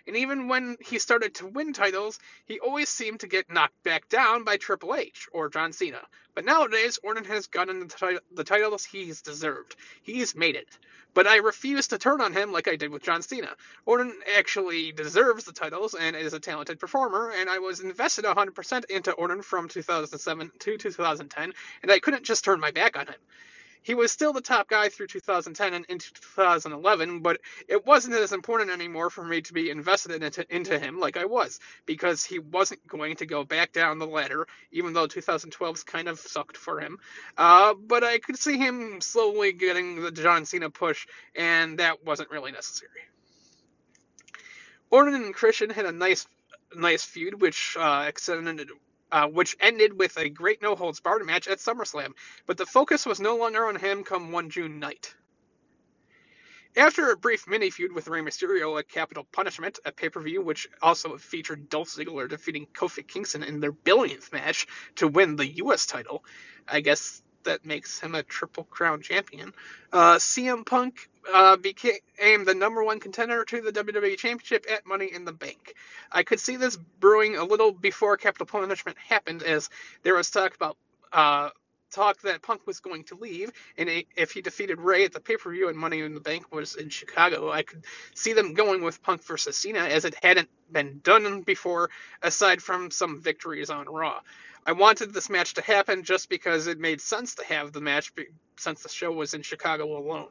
And 0.08 0.16
even 0.16 0.48
when 0.48 0.78
he 0.80 1.00
started 1.00 1.36
to 1.36 1.48
win 1.48 1.74
titles, 1.74 2.18
he 2.46 2.60
always 2.60 2.88
seemed 2.88 3.20
to 3.20 3.28
get 3.28 3.52
knocked 3.52 3.84
back 3.84 4.08
down 4.08 4.46
by 4.46 4.56
Triple 4.56 4.96
H 4.96 5.28
or 5.34 5.50
John 5.50 5.74
Cena. 5.74 6.02
But 6.34 6.46
nowadays, 6.46 6.98
Orton 7.04 7.26
has 7.26 7.48
gotten 7.48 7.82
the, 7.82 8.22
the 8.32 8.46
titles 8.46 8.86
he's 8.86 9.22
deserved. 9.22 9.76
He's 10.02 10.34
made 10.34 10.56
it. 10.56 10.70
But 11.14 11.28
I 11.28 11.38
refuse 11.38 11.88
to 11.88 11.98
turn 11.98 12.22
on 12.22 12.32
him 12.32 12.54
like 12.54 12.70
I 12.70 12.78
did 12.78 12.90
with 12.90 13.04
John 13.04 13.22
Cena. 13.22 13.54
Orton 13.86 14.14
actually 14.38 14.94
deserves 14.94 15.44
the 15.44 15.52
titles 15.52 15.94
and 15.94 16.16
is 16.16 16.34
a 16.34 16.40
talented 16.40 16.80
performer, 16.80 17.32
and 17.32 17.50
I 17.50 17.60
was 17.60 17.82
invested 17.82 18.24
100% 18.24 18.86
into 18.86 19.12
Orton 19.12 19.42
from 19.42 19.68
2007 19.68 20.52
to 20.60 20.78
2010, 20.78 21.54
and 21.82 21.92
I 21.92 22.00
couldn't 22.00 22.24
just 22.24 22.46
turn 22.46 22.62
my 22.62 22.72
back 22.72 22.98
on 22.98 23.08
him 23.08 23.20
he 23.84 23.96
was 23.96 24.12
still 24.12 24.34
the 24.34 24.42
top 24.42 24.68
guy 24.70 24.90
through 24.90 25.08
2010 25.08 25.74
and 25.74 25.86
into 25.86 26.14
2011, 26.14 27.20
but 27.20 27.40
it 27.68 27.86
wasn't 27.86 28.16
as 28.16 28.34
important 28.34 28.72
anymore 28.72 29.10
for 29.10 29.24
me 29.24 29.42
to 29.42 29.54
be 29.54 29.70
invested 29.70 30.24
into, 30.24 30.46
into 30.56 30.78
him 30.80 31.00
like 31.00 31.18
I 31.18 31.26
was, 31.26 31.60
because 31.86 32.24
he 32.24 32.40
wasn't 32.40 32.86
going 32.88 33.16
to 33.18 33.26
go 33.26 33.44
back 33.44 33.72
down 33.72 34.00
the 34.00 34.08
ladder, 34.08 34.48
even 34.72 34.94
though 34.94 35.08
2012's 35.08 35.84
kind 35.84 36.08
of 36.08 36.20
sucked 36.20 36.58
for 36.58 36.80
him. 36.80 37.00
Uh, 37.38 37.74
but 37.74 38.04
I 38.04 38.20
could 38.20 38.38
see 38.38 38.58
him 38.58 39.02
slowly 39.02 39.54
getting 39.54 40.02
the 40.02 40.12
John 40.12 40.46
Cena 40.46 40.70
push, 40.70 41.08
and 41.36 41.80
that 41.80 42.04
wasn't 42.06 42.32
really 42.32 42.52
necessary. 42.52 42.92
Orton 44.90 45.16
and 45.16 45.34
Christian 45.34 45.70
had 45.70 45.86
a 45.86 45.92
nice 45.92 46.26
nice 46.76 47.04
feud, 47.04 47.42
which 47.42 47.78
uh, 47.80 48.06
extended 48.08 48.70
uh, 49.12 49.28
which 49.28 49.56
ended 49.60 49.98
with 49.98 50.18
a 50.18 50.30
great 50.30 50.62
no 50.62 50.76
holds 50.76 51.00
barred 51.00 51.26
match 51.26 51.48
at 51.48 51.60
SummerSlam, 51.60 52.14
but 52.46 52.58
the 52.58 52.66
focus 52.66 53.06
was 53.06 53.20
no 53.20 53.38
longer 53.38 53.66
on 53.66 53.76
him 53.76 54.04
come 54.04 54.32
1 54.32 54.50
June 54.50 54.80
night. 54.80 55.14
After 56.76 57.10
a 57.10 57.18
brief 57.18 57.48
mini 57.48 57.72
feud 57.72 57.92
with 57.92 58.08
Rey 58.08 58.22
Mysterio 58.22 58.78
at 58.78 58.88
Capital 58.88 59.26
Punishment, 59.32 59.80
a 59.84 59.92
pay 59.92 60.10
per 60.10 60.22
view 60.22 60.44
which 60.44 60.68
also 60.80 61.18
featured 61.18 61.70
Dolph 61.70 61.90
Ziggler 61.90 62.30
defeating 62.30 62.68
Kofi 62.68 63.08
Kingston 63.08 63.42
in 63.42 63.60
their 63.60 63.72
billionth 63.72 64.32
match 64.32 64.68
to 64.98 65.08
win 65.08 65.38
the 65.38 65.48
U.S. 65.56 65.88
title, 65.88 66.24
I 66.68 66.82
guess 66.82 67.24
that 67.44 67.66
makes 67.66 68.00
him 68.00 68.16
a 68.16 68.24
Triple 68.24 68.66
Crown 68.66 69.02
champion. 69.02 69.54
Uh, 69.92 70.16
CM 70.16 70.66
Punk 70.66 71.10
uh, 71.34 71.58
became 71.58 72.46
the 72.46 72.56
number 72.56 72.84
one 72.84 73.00
contender 73.00 73.44
to 73.46 73.62
the 73.62 73.72
WWE 73.72 74.18
Championship 74.18 74.66
at 74.72 74.86
Money 74.86 75.10
in 75.14 75.26
the 75.26 75.34
Bank. 75.34 75.74
I 76.12 76.24
could 76.24 76.40
see 76.40 76.56
this 76.56 76.78
brewing 77.00 77.36
a 77.36 77.44
little 77.44 77.72
before 77.72 78.18
Capital 78.18 78.46
Punishment 78.46 78.98
happened, 78.98 79.44
as 79.44 79.70
there 80.04 80.16
was 80.16 80.30
talk 80.30 80.56
about 80.56 80.78
uh, 81.14 81.50
talk 81.92 82.22
that 82.22 82.42
Punk 82.42 82.66
was 82.68 82.80
going 82.80 83.04
to 83.06 83.16
leave, 83.16 83.52
and 83.78 83.90
if 84.16 84.32
he 84.32 84.42
defeated 84.42 84.80
Rey 84.80 85.06
at 85.06 85.14
the 85.14 85.20
pay 85.20 85.38
per 85.38 85.52
view 85.52 85.70
and 85.70 85.78
Money 85.78 86.02
in 86.02 86.14
the 86.14 86.20
Bank 86.20 86.54
was 86.54 86.76
in 86.76 86.90
Chicago, 86.90 87.52
I 87.52 87.64
could 87.64 87.84
see 88.14 88.34
them 88.34 88.54
going 88.54 88.84
with 88.84 89.02
Punk 89.02 89.24
versus 89.24 89.58
Cena, 89.58 89.80
as 89.80 90.06
it 90.06 90.16
hadn't 90.22 90.50
been 90.72 91.00
done 91.04 91.42
before, 91.42 91.90
aside 92.22 92.62
from 92.62 92.92
some 92.92 93.22
victories 93.22 93.70
on 93.70 93.86
Raw. 93.88 94.20
I 94.68 94.74
wanted 94.74 95.14
this 95.14 95.30
match 95.30 95.54
to 95.54 95.62
happen 95.62 96.04
just 96.04 96.28
because 96.28 96.68
it 96.68 96.78
made 96.78 97.00
sense 97.00 97.36
to 97.36 97.46
have 97.46 97.72
the 97.72 97.80
match 97.80 98.14
be- 98.14 98.28
since 98.58 98.84
the 98.84 98.90
show 98.90 99.14
was 99.14 99.34
in 99.34 99.42
Chicago 99.42 99.98
alone. 99.98 100.28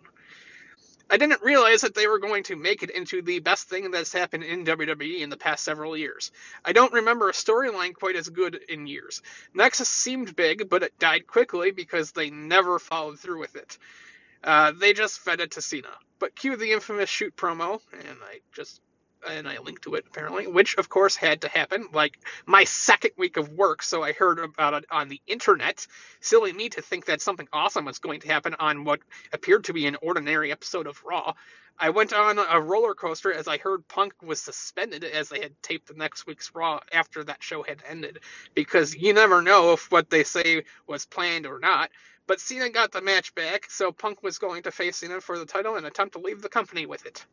I 1.09 1.17
didn't 1.17 1.41
realize 1.41 1.81
that 1.81 1.95
they 1.95 2.07
were 2.07 2.19
going 2.19 2.43
to 2.45 2.57
make 2.57 2.83
it 2.83 2.91
into 2.91 3.23
the 3.23 3.39
best 3.39 3.71
thing 3.71 3.91
that's 3.91 4.13
happened 4.13 4.45
in 4.45 4.67
WWE 4.67 5.21
in 5.21 5.31
the 5.31 5.39
past 5.39 5.65
several 5.65 5.97
years. 5.97 6.33
I 6.67 6.73
don't 6.73 6.93
remember 6.93 7.31
a 7.31 7.33
storyline 7.33 7.95
quite 7.95 8.17
as 8.17 8.29
good 8.29 8.57
in 8.69 8.87
years. 8.87 9.23
Nexus 9.55 9.89
seemed 9.89 10.37
big, 10.37 10.69
but 10.69 10.83
it 10.83 10.99
died 10.99 11.27
quickly 11.27 11.71
because 11.71 12.13
they 12.13 12.29
never 12.29 12.79
followed 12.79 13.19
through 13.19 13.41
with 13.41 13.57
it. 13.57 13.79
Uh, 14.45 14.73
they 14.73 14.93
just 14.93 15.21
fed 15.21 15.41
it 15.41 15.53
to 15.53 15.63
Cena. 15.63 15.95
But 16.19 16.37
cue 16.37 16.57
the 16.57 16.73
infamous 16.73 17.09
shoot 17.09 17.35
promo, 17.37 17.81
and 17.93 18.19
I 18.23 18.41
just 18.53 18.83
and 19.29 19.49
I 19.49 19.59
linked 19.59 19.83
to 19.83 19.95
it 19.95 20.05
apparently, 20.07 20.47
which 20.47 20.77
of 20.77 20.89
course 20.89 21.17
had 21.17 21.43
to 21.43 21.49
happen. 21.49 21.87
Like 21.93 22.19
my 22.47 22.65
second 22.65 23.13
week 23.17 23.37
of 23.37 23.51
work, 23.51 23.83
so 23.83 24.03
I 24.03 24.13
heard 24.13 24.39
about 24.39 24.75
it 24.75 24.85
on 24.91 25.09
the 25.09 25.21
internet. 25.27 25.87
Silly 26.21 26.53
me 26.53 26.69
to 26.71 26.83
think 26.83 27.07
that 27.07 27.21
something 27.21 27.49
awesome 27.53 27.85
was 27.85 27.99
going 27.99 28.21
to 28.21 28.29
happen 28.29 28.55
on 28.59 28.85
what 28.85 29.01
appeared 29.33 29.65
to 29.65 29.73
be 29.73 29.87
an 29.87 29.97
ordinary 30.03 30.53
episode 30.53 30.87
of 30.87 31.03
Raw. 31.05 31.35
I 31.79 31.91
went 31.91 32.15
on 32.15 32.39
a 32.39 32.61
roller 32.61 32.95
coaster 32.95 33.33
as 33.33 33.49
I 33.49 33.59
heard 33.59 33.87
Punk 33.87 34.15
was 34.23 34.41
suspended 34.41 35.05
as 35.05 35.29
they 35.29 35.41
had 35.41 35.63
taped 35.63 35.89
the 35.89 35.95
next 35.95 36.27
week's 36.27 36.55
Raw 36.55 36.81
after 36.91 37.23
that 37.25 37.43
show 37.43 37.63
had 37.63 37.83
ended, 37.87 38.21
because 38.55 38.97
you 38.97 39.13
never 39.13 39.43
know 39.43 39.73
if 39.73 39.91
what 39.91 40.09
they 40.09 40.25
say 40.25 40.65
was 40.87 41.05
planned 41.05 41.47
or 41.47 41.59
not. 41.59 41.91
But 42.27 42.41
Cena 42.41 42.71
got 42.71 42.93
the 42.93 43.03
match 43.03 43.35
back, 43.35 43.71
so 43.71 43.93
Punk 43.93 44.23
was 44.23 44.39
going 44.39 44.63
to 44.63 44.73
face 44.73 44.97
Cena 44.97 45.21
for 45.21 45.39
the 45.39 45.47
title 45.47 45.77
and 45.77 45.87
attempt 45.87 46.15
to 46.15 46.21
leave 46.21 46.41
the 46.41 46.49
company 46.49 46.87
with 46.87 47.05
it. 47.05 47.27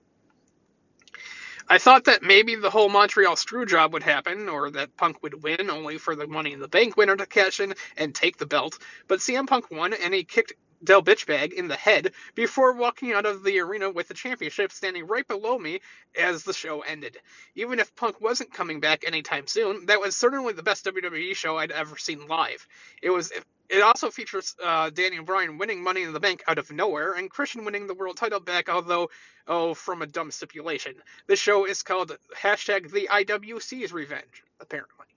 I 1.69 1.77
thought 1.77 2.05
that 2.05 2.23
maybe 2.23 2.55
the 2.55 2.69
whole 2.69 2.89
Montreal 2.89 3.35
screw 3.35 3.65
job 3.65 3.93
would 3.93 4.03
happen, 4.03 4.49
or 4.49 4.69
that 4.71 4.95
Punk 4.97 5.23
would 5.23 5.43
win, 5.43 5.69
only 5.69 5.97
for 5.97 6.15
the 6.15 6.27
Money 6.27 6.53
in 6.53 6.59
the 6.59 6.67
Bank 6.67 6.97
winner 6.97 7.15
to 7.15 7.25
cash 7.25 7.59
in 7.59 7.73
and 7.97 8.13
take 8.13 8.37
the 8.37 8.45
belt. 8.45 8.77
But 9.07 9.19
CM 9.19 9.47
Punk 9.47 9.71
won, 9.71 9.93
and 9.93 10.13
he 10.13 10.23
kicked 10.23 10.53
Del 10.83 11.01
Bitchbag 11.01 11.53
in 11.53 11.67
the 11.67 11.75
head 11.75 12.13
before 12.35 12.73
walking 12.73 13.13
out 13.13 13.25
of 13.25 13.43
the 13.43 13.59
arena 13.59 13.89
with 13.89 14.07
the 14.07 14.13
championship 14.13 14.71
standing 14.71 15.07
right 15.07 15.27
below 15.27 15.57
me 15.57 15.79
as 16.19 16.43
the 16.43 16.53
show 16.53 16.81
ended. 16.81 17.17
Even 17.55 17.79
if 17.79 17.95
Punk 17.95 18.19
wasn't 18.21 18.53
coming 18.53 18.79
back 18.79 19.03
anytime 19.05 19.47
soon, 19.47 19.85
that 19.87 19.99
was 19.99 20.15
certainly 20.15 20.53
the 20.53 20.63
best 20.63 20.85
WWE 20.85 21.35
show 21.35 21.57
I'd 21.57 21.71
ever 21.71 21.97
seen 21.97 22.27
live. 22.27 22.67
It 23.01 23.09
was 23.09 23.31
it 23.69 23.81
also 23.81 24.11
features 24.11 24.55
uh, 24.63 24.89
Daniel 24.89 25.23
Bryan 25.23 25.57
winning 25.57 25.81
Money 25.81 26.03
in 26.03 26.13
the 26.13 26.19
Bank 26.19 26.43
out 26.47 26.57
of 26.57 26.71
nowhere 26.71 27.13
and 27.13 27.29
Christian 27.29 27.65
winning 27.65 27.87
the 27.87 27.93
world 27.93 28.17
title 28.17 28.39
back, 28.39 28.69
although, 28.69 29.09
oh, 29.47 29.73
from 29.73 30.01
a 30.01 30.05
dumb 30.05 30.31
stipulation. 30.31 30.95
The 31.27 31.35
show 31.35 31.65
is 31.65 31.81
called 31.81 32.15
hashtag 32.37 32.91
the 32.91 33.09
IWC's 33.11 33.91
Revenge, 33.93 34.43
apparently. 34.59 35.07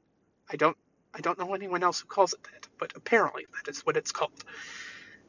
I 0.51 0.57
don't 0.57 0.77
I 1.13 1.21
don't 1.21 1.39
know 1.39 1.55
anyone 1.55 1.83
else 1.83 2.01
who 2.01 2.07
calls 2.07 2.35
it 2.35 2.43
that, 2.45 2.69
but 2.79 2.93
apparently 2.95 3.47
that 3.55 3.71
is 3.71 3.81
what 3.81 3.97
it's 3.97 4.13
called. 4.13 4.45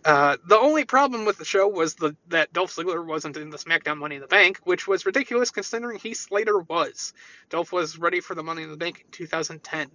Uh, 0.08 0.38
the 0.46 0.58
only 0.58 0.86
problem 0.86 1.26
with 1.26 1.38
the 1.38 1.44
show 1.44 1.68
was 1.68 1.96
the, 1.96 2.16
that 2.30 2.54
Dolph 2.54 2.74
Ziggler 2.74 3.06
wasn't 3.06 3.36
in 3.36 3.50
the 3.50 3.58
SmackDown 3.58 3.98
Money 3.98 4.16
in 4.16 4.22
the 4.22 4.28
Bank, 4.28 4.58
which 4.64 4.88
was 4.88 5.06
ridiculous 5.06 5.52
considering 5.52 6.00
Heath 6.00 6.16
Slater 6.16 6.60
was. 6.60 7.14
Dolph 7.50 7.74
was 7.74 7.98
ready 7.98 8.22
for 8.22 8.34
the 8.34 8.42
Money 8.42 8.64
in 8.64 8.72
the 8.72 8.78
Bank 8.78 9.02
in 9.04 9.12
2010. 9.12 9.90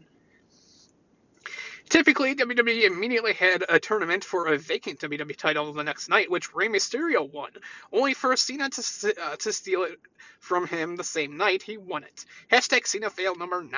Typically, 1.89 2.35
WWE 2.35 2.85
immediately 2.85 3.33
had 3.33 3.65
a 3.67 3.81
tournament 3.81 4.23
for 4.23 4.49
a 4.49 4.59
vacant 4.59 5.01
WWE 5.01 5.35
title 5.35 5.73
the 5.73 5.83
next 5.83 6.11
night, 6.11 6.31
which 6.31 6.55
Rey 6.55 6.69
Mysterio 6.69 7.31
won, 7.33 7.53
only 7.91 8.13
for 8.13 8.37
Cena 8.37 8.69
to, 8.69 9.15
uh, 9.19 9.37
to 9.37 9.51
steal 9.51 9.85
it 9.85 9.99
from 10.41 10.67
him 10.67 10.97
the 10.97 11.05
same 11.05 11.39
night 11.39 11.63
he 11.63 11.79
won 11.79 12.05
it. 12.05 12.27
Hashtag 12.51 12.87
Cena 12.87 13.09
fail 13.09 13.35
number 13.35 13.63
9. 13.63 13.73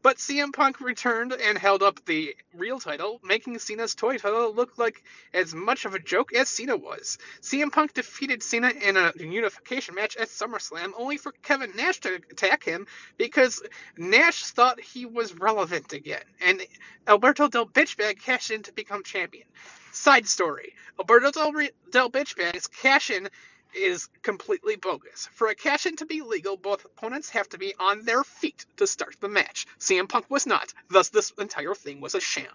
But 0.00 0.18
CM 0.18 0.52
Punk 0.52 0.80
returned 0.80 1.32
and 1.32 1.58
held 1.58 1.82
up 1.82 2.04
the 2.04 2.36
real 2.54 2.78
title, 2.78 3.20
making 3.24 3.58
Cena's 3.58 3.94
toy 3.94 4.16
title 4.16 4.54
look 4.54 4.78
like 4.78 5.02
as 5.34 5.54
much 5.54 5.84
of 5.84 5.94
a 5.94 5.98
joke 5.98 6.32
as 6.32 6.48
Cena 6.48 6.76
was. 6.76 7.18
CM 7.42 7.72
Punk 7.72 7.94
defeated 7.94 8.42
Cena 8.42 8.70
in 8.70 8.96
a 8.96 9.12
unification 9.16 9.96
match 9.96 10.16
at 10.16 10.28
SummerSlam, 10.28 10.92
only 10.96 11.16
for 11.16 11.32
Kevin 11.32 11.72
Nash 11.74 11.98
to 12.00 12.14
attack 12.30 12.62
him 12.62 12.86
because 13.16 13.62
Nash 13.96 14.44
thought 14.44 14.80
he 14.80 15.04
was 15.04 15.34
relevant 15.34 15.92
again, 15.92 16.24
and 16.40 16.64
Alberto 17.06 17.48
Del 17.48 17.66
Bitchbag 17.66 18.20
cashed 18.20 18.52
in 18.52 18.62
to 18.62 18.72
become 18.72 19.02
champion. 19.02 19.48
Side 19.92 20.28
story: 20.28 20.74
Alberto 20.98 21.32
Del, 21.32 21.68
Del 21.90 22.10
Bitchbag's 22.10 22.68
cash 22.68 23.10
in 23.10 23.28
is 23.74 24.08
completely 24.22 24.76
bogus. 24.76 25.28
For 25.32 25.48
a 25.48 25.54
cash 25.54 25.86
in 25.86 25.96
to 25.96 26.06
be 26.06 26.22
legal, 26.22 26.56
both 26.56 26.84
opponents 26.84 27.30
have 27.30 27.48
to 27.50 27.58
be 27.58 27.74
on 27.78 28.04
their 28.04 28.24
feet 28.24 28.66
to 28.76 28.86
start 28.86 29.16
the 29.20 29.28
match. 29.28 29.66
CM 29.78 30.08
Punk 30.08 30.26
was 30.30 30.46
not, 30.46 30.72
thus, 30.90 31.08
this 31.08 31.32
entire 31.38 31.74
thing 31.74 32.00
was 32.00 32.14
a 32.14 32.20
sham. 32.20 32.52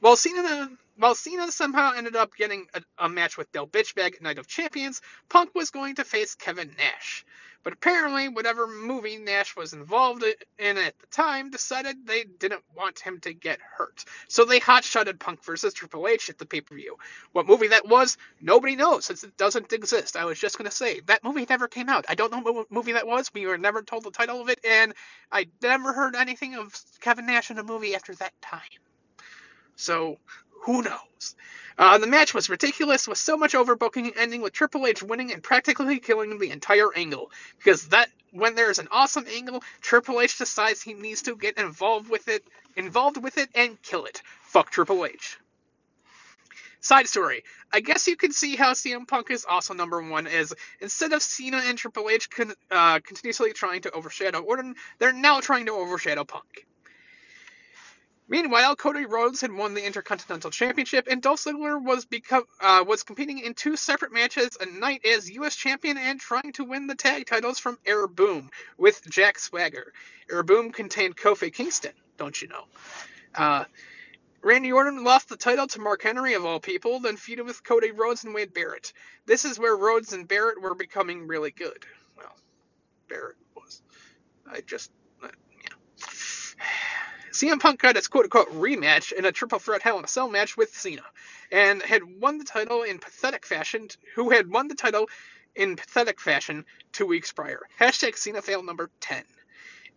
While 0.00 0.16
Cena, 0.16 0.70
while 0.96 1.14
Cena 1.14 1.50
somehow 1.50 1.92
ended 1.94 2.14
up 2.14 2.34
getting 2.36 2.66
a, 2.74 2.82
a 2.98 3.08
match 3.08 3.38
with 3.38 3.50
Del 3.52 3.66
Bitchbag 3.66 4.20
Night 4.20 4.38
of 4.38 4.46
Champions, 4.46 5.00
Punk 5.28 5.54
was 5.54 5.70
going 5.70 5.94
to 5.94 6.04
face 6.04 6.34
Kevin 6.34 6.74
Nash. 6.76 7.24
But 7.64 7.72
apparently, 7.72 8.28
whatever 8.28 8.66
movie 8.66 9.16
Nash 9.16 9.56
was 9.56 9.72
involved 9.72 10.22
in 10.58 10.76
at 10.76 10.98
the 10.98 11.06
time 11.06 11.50
decided 11.50 12.06
they 12.06 12.24
didn't 12.24 12.62
want 12.76 13.00
him 13.00 13.20
to 13.20 13.32
get 13.32 13.58
hurt. 13.58 14.04
So 14.28 14.44
they 14.44 14.60
hotshotted 14.60 15.18
Punk 15.18 15.42
versus 15.42 15.72
Triple 15.72 16.06
H 16.06 16.28
at 16.28 16.38
the 16.38 16.44
pay 16.44 16.60
per 16.60 16.74
view. 16.74 16.96
What 17.32 17.46
movie 17.46 17.68
that 17.68 17.88
was, 17.88 18.18
nobody 18.40 18.76
knows 18.76 19.06
since 19.06 19.24
it 19.24 19.38
doesn't 19.38 19.72
exist. 19.72 20.14
I 20.14 20.26
was 20.26 20.38
just 20.38 20.58
going 20.58 20.70
to 20.70 20.76
say, 20.76 21.00
that 21.06 21.24
movie 21.24 21.46
never 21.48 21.66
came 21.66 21.88
out. 21.88 22.04
I 22.08 22.14
don't 22.14 22.30
know 22.30 22.52
what 22.52 22.70
movie 22.70 22.92
that 22.92 23.06
was. 23.06 23.32
We 23.32 23.46
were 23.46 23.56
never 23.56 23.82
told 23.82 24.04
the 24.04 24.10
title 24.10 24.42
of 24.42 24.50
it, 24.50 24.60
and 24.62 24.92
I 25.32 25.48
never 25.62 25.94
heard 25.94 26.16
anything 26.16 26.54
of 26.54 26.78
Kevin 27.00 27.26
Nash 27.26 27.50
in 27.50 27.58
a 27.58 27.64
movie 27.64 27.94
after 27.94 28.14
that 28.16 28.34
time. 28.42 28.60
So, 29.76 30.18
who 30.62 30.82
knows? 30.82 31.34
Uh, 31.76 31.98
the 31.98 32.06
match 32.06 32.32
was 32.32 32.48
ridiculous, 32.48 33.08
with 33.08 33.18
so 33.18 33.36
much 33.36 33.54
overbooking, 33.54 34.12
ending 34.16 34.40
with 34.40 34.52
Triple 34.52 34.86
H 34.86 35.02
winning 35.02 35.32
and 35.32 35.42
practically 35.42 35.98
killing 35.98 36.38
the 36.38 36.50
entire 36.50 36.94
angle. 36.94 37.30
Because 37.58 37.88
that, 37.88 38.08
when 38.30 38.54
there's 38.54 38.78
an 38.78 38.88
awesome 38.92 39.26
angle, 39.28 39.62
Triple 39.80 40.20
H 40.20 40.38
decides 40.38 40.82
he 40.82 40.94
needs 40.94 41.22
to 41.22 41.36
get 41.36 41.58
involved 41.58 42.08
with 42.08 42.28
it, 42.28 42.44
involved 42.76 43.22
with 43.22 43.38
it, 43.38 43.48
and 43.54 43.80
kill 43.82 44.04
it. 44.04 44.22
Fuck 44.42 44.70
Triple 44.70 45.04
H. 45.04 45.38
Side 46.80 47.08
story. 47.08 47.42
I 47.72 47.80
guess 47.80 48.06
you 48.06 48.14
can 48.14 48.30
see 48.30 48.56
how 48.56 48.72
CM 48.72 49.08
Punk 49.08 49.30
is 49.30 49.46
also 49.48 49.74
number 49.74 50.00
one, 50.02 50.26
is 50.26 50.54
instead 50.80 51.12
of 51.12 51.22
Cena 51.22 51.62
and 51.64 51.76
Triple 51.76 52.10
H 52.10 52.30
con- 52.30 52.54
uh, 52.70 53.00
continuously 53.00 53.52
trying 53.52 53.80
to 53.82 53.90
overshadow 53.90 54.40
Orton, 54.40 54.76
they're 54.98 55.12
now 55.12 55.40
trying 55.40 55.66
to 55.66 55.72
overshadow 55.72 56.24
Punk. 56.24 56.66
Meanwhile, 58.26 58.76
Cody 58.76 59.04
Rhodes 59.04 59.42
had 59.42 59.52
won 59.52 59.74
the 59.74 59.84
Intercontinental 59.84 60.50
Championship, 60.50 61.08
and 61.10 61.20
Dolph 61.20 61.44
Ziggler 61.44 61.82
was 61.82 62.06
become 62.06 62.44
uh, 62.60 62.82
was 62.86 63.02
competing 63.02 63.38
in 63.38 63.52
two 63.52 63.76
separate 63.76 64.12
matches 64.12 64.56
a 64.58 64.66
night 64.66 65.04
as 65.04 65.30
U.S. 65.30 65.54
Champion 65.54 65.98
and 65.98 66.18
trying 66.18 66.52
to 66.54 66.64
win 66.64 66.86
the 66.86 66.94
tag 66.94 67.26
titles 67.26 67.58
from 67.58 67.78
Air 67.84 68.06
Boom 68.06 68.50
with 68.78 69.02
Jack 69.10 69.38
Swagger. 69.38 69.92
Air 70.30 70.42
Boom 70.42 70.72
contained 70.72 71.16
Kofi 71.16 71.52
Kingston, 71.52 71.92
don't 72.16 72.40
you 72.40 72.48
know? 72.48 72.64
Uh, 73.34 73.64
Randy 74.40 74.72
Orton 74.72 75.04
lost 75.04 75.28
the 75.28 75.36
title 75.36 75.66
to 75.66 75.80
Mark 75.80 76.02
Henry 76.02 76.34
of 76.34 76.46
all 76.46 76.60
people, 76.60 77.00
then 77.00 77.16
feuded 77.16 77.44
with 77.44 77.62
Cody 77.62 77.90
Rhodes 77.90 78.24
and 78.24 78.34
Wade 78.34 78.54
Barrett. 78.54 78.92
This 79.26 79.44
is 79.44 79.58
where 79.58 79.76
Rhodes 79.76 80.14
and 80.14 80.26
Barrett 80.28 80.60
were 80.60 80.74
becoming 80.74 81.26
really 81.26 81.50
good. 81.50 81.84
Well, 82.16 82.34
Barrett 83.08 83.36
was. 83.54 83.82
I 84.50 84.60
just 84.62 84.90
CM 87.34 87.58
Punk 87.58 87.80
got 87.80 87.96
his 87.96 88.06
quote 88.06 88.26
unquote 88.26 88.52
rematch 88.52 89.10
in 89.10 89.24
a 89.24 89.32
triple 89.32 89.58
threat 89.58 89.82
Hell 89.82 89.98
in 89.98 90.04
a 90.04 90.08
Cell 90.08 90.30
match 90.30 90.56
with 90.56 90.72
Cena, 90.72 91.02
and 91.50 91.82
had 91.82 92.04
won 92.04 92.38
the 92.38 92.44
title 92.44 92.84
in 92.84 93.00
pathetic 93.00 93.44
fashion. 93.44 93.88
Who 94.14 94.30
had 94.30 94.48
won 94.48 94.68
the 94.68 94.76
title 94.76 95.08
in 95.56 95.74
pathetic 95.74 96.20
fashion 96.20 96.64
two 96.92 97.06
weeks 97.06 97.32
prior? 97.32 97.62
Hashtag 97.80 98.16
Cena 98.16 98.40
fail 98.40 98.62
number 98.62 98.88
ten, 99.00 99.24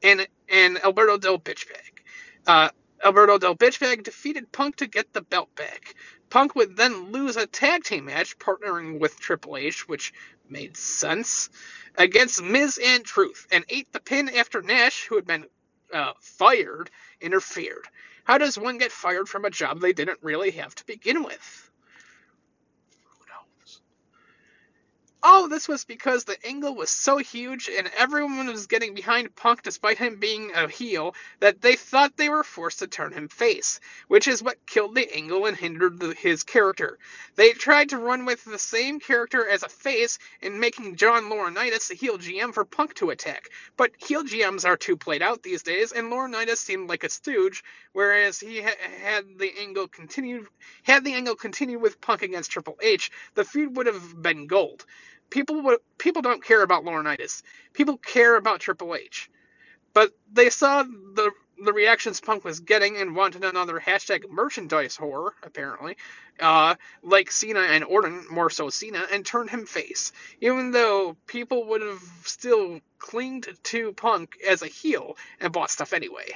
and 0.02 0.28
and 0.50 0.84
Alberto 0.84 1.20
Del 1.20 1.38
Bitchbag. 1.38 2.02
Uh, 2.48 2.70
Alberto 3.06 3.38
Del 3.38 3.56
Bitchbag 3.56 4.02
defeated 4.02 4.52
Punk 4.52 4.78
to 4.78 4.88
get 4.88 5.14
the 5.14 5.22
belt 5.22 5.54
back. 5.54 5.94
Punk 6.32 6.56
would 6.56 6.76
then 6.76 7.12
lose 7.12 7.38
a 7.38 7.46
tag 7.46 7.84
team 7.84 8.06
match 8.06 8.40
partnering 8.40 9.00
with 9.00 9.20
Triple 9.20 9.58
H, 9.58 9.88
which 9.88 10.12
made 10.50 10.76
sense, 10.76 11.52
against 11.96 12.42
Miz 12.42 12.80
and 12.84 13.06
Truth, 13.06 13.46
and 13.52 13.64
ate 13.70 13.94
the 13.94 14.00
pin 14.00 14.28
after 14.30 14.64
Nash, 14.64 15.06
who 15.06 15.18
had 15.18 15.28
been 15.28 15.46
uh, 15.94 16.14
fired, 16.20 16.90
interfered. 17.22 17.86
How 18.24 18.38
does 18.38 18.58
one 18.58 18.78
get 18.78 18.92
fired 18.92 19.30
from 19.30 19.46
a 19.46 19.50
job 19.50 19.80
they 19.80 19.94
didn't 19.94 20.20
really 20.22 20.52
have 20.52 20.76
to 20.76 20.86
begin 20.86 21.24
with? 21.24 21.66
All 25.24 25.49
this 25.49 25.68
was 25.68 25.84
because 25.84 26.24
the 26.24 26.38
angle 26.45 26.76
was 26.76 26.89
so 26.89 27.18
huge 27.18 27.70
and 27.70 27.91
everyone 27.97 28.47
was 28.47 28.68
getting 28.68 28.93
behind 28.93 29.36
Punk 29.36 29.63
despite 29.63 29.97
him 29.97 30.18
being 30.18 30.51
a 30.53 30.70
heel 30.70 31.15
that 31.39 31.61
they 31.61 31.76
thought 31.76 32.15
they 32.15 32.30
were 32.30 32.43
forced 32.43 32.80
to 32.80 32.88
turn 32.88 33.11
him 33.11 33.28
face, 33.28 33.80
which 34.07 34.28
is 34.28 34.43
what 34.43 34.65
killed 34.65 34.95
the 34.95 35.13
angle 35.13 35.45
and 35.45 35.57
hindered 35.57 35.99
the, 35.99 36.13
his 36.13 36.43
character. 36.43 36.97
They 37.36 37.51
tried 37.51 37.89
to 37.89 37.97
run 37.97 38.26
with 38.26 38.43
the 38.45 38.59
same 38.59 38.99
character 38.99 39.47
as 39.47 39.63
a 39.63 39.70
face 39.70 40.20
in 40.41 40.59
making 40.59 40.95
John 40.95 41.30
Laurinaitis 41.30 41.89
the 41.89 41.95
heel 41.95 42.18
GM 42.18 42.53
for 42.53 42.63
Punk 42.63 42.93
to 42.95 43.09
attack, 43.09 43.49
but 43.76 43.91
heel 43.97 44.24
GMs 44.24 44.65
are 44.65 44.78
too 44.78 44.97
played 44.97 45.22
out 45.22 45.43
these 45.43 45.63
days, 45.63 45.91
and 45.91 46.11
Laurinaitis 46.11 46.57
seemed 46.57 46.89
like 46.89 47.03
a 47.03 47.09
stooge, 47.09 47.63
whereas 47.91 48.39
he 48.39 48.61
ha- 48.61 48.72
had 49.03 49.26
the 49.38 49.51
angle 49.59 49.88
continued 49.88 50.47
had 50.84 51.03
the 51.03 51.13
angle 51.15 51.36
continued 51.36 51.82
with 51.82 51.99
Punk 52.01 52.22
against 52.22 52.51
Triple 52.51 52.78
H, 52.82 53.11
the 53.34 53.43
feud 53.43 53.76
would 53.76 53.88
have 53.88 54.22
been 54.22 54.47
gold 54.47 54.86
people 55.30 55.78
people 55.98 56.22
don't 56.22 56.44
care 56.44 56.64
about 56.64 56.84
Laurinaitis. 56.84 57.44
People 57.74 57.98
care 57.98 58.36
about 58.36 58.60
Triple 58.60 58.96
H. 58.96 59.30
But 59.94 60.12
they 60.32 60.50
saw 60.50 60.84
the 60.84 61.32
the 61.60 61.74
reactions 61.74 62.22
Punk 62.22 62.44
was 62.44 62.60
getting 62.60 62.98
and 62.98 63.16
wanted 63.16 63.44
another 63.44 63.80
hashtag 63.80 64.30
merchandise 64.30 64.96
whore, 64.96 65.32
apparently, 65.42 65.98
uh, 66.40 66.76
like 67.02 67.32
Cena 67.32 67.62
and 67.62 67.84
Orton, 67.84 68.26
more 68.30 68.50
so 68.50 68.70
Cena, 68.70 69.06
and 69.12 69.26
turned 69.26 69.50
him 69.50 69.66
face. 69.66 70.12
Even 70.40 70.72
though 70.72 71.18
people 71.26 71.66
would 71.70 71.82
have 71.82 72.04
still 72.24 72.80
clinged 73.00 73.48
to 73.64 73.94
Punk 73.94 74.38
as 74.48 74.62
a 74.62 74.68
heel 74.68 75.18
and 75.40 75.52
bought 75.52 75.72
stuff 75.72 75.94
anyway. 75.94 76.32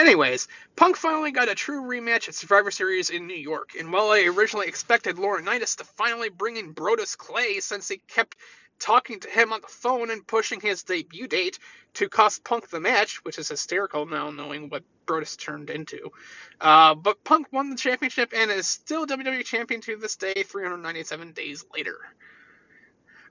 Anyways, 0.00 0.48
Punk 0.76 0.96
finally 0.96 1.30
got 1.30 1.50
a 1.50 1.54
true 1.54 1.82
rematch 1.82 2.26
at 2.26 2.34
Survivor 2.34 2.70
Series 2.70 3.10
in 3.10 3.26
New 3.26 3.34
York, 3.34 3.72
and 3.78 3.92
while 3.92 4.10
I 4.10 4.22
originally 4.22 4.66
expected 4.66 5.16
Laurinaitis 5.16 5.76
to 5.76 5.84
finally 5.84 6.30
bring 6.30 6.56
in 6.56 6.72
Brodus 6.72 7.18
Clay 7.18 7.60
since 7.60 7.86
he 7.86 7.98
kept 8.08 8.34
talking 8.78 9.20
to 9.20 9.28
him 9.28 9.52
on 9.52 9.60
the 9.60 9.66
phone 9.66 10.10
and 10.10 10.26
pushing 10.26 10.58
his 10.58 10.84
debut 10.84 11.28
date 11.28 11.58
to 11.92 12.08
cost 12.08 12.44
Punk 12.44 12.70
the 12.70 12.80
match, 12.80 13.22
which 13.26 13.38
is 13.38 13.50
hysterical 13.50 14.06
now 14.06 14.30
knowing 14.30 14.70
what 14.70 14.84
Brodus 15.04 15.36
turned 15.36 15.68
into. 15.68 16.10
Uh, 16.62 16.94
but 16.94 17.22
Punk 17.22 17.48
won 17.52 17.68
the 17.68 17.76
championship 17.76 18.32
and 18.34 18.50
is 18.50 18.66
still 18.66 19.06
WWE 19.06 19.44
Champion 19.44 19.82
to 19.82 19.96
this 19.96 20.16
day, 20.16 20.44
397 20.44 21.32
days 21.32 21.62
later. 21.74 21.98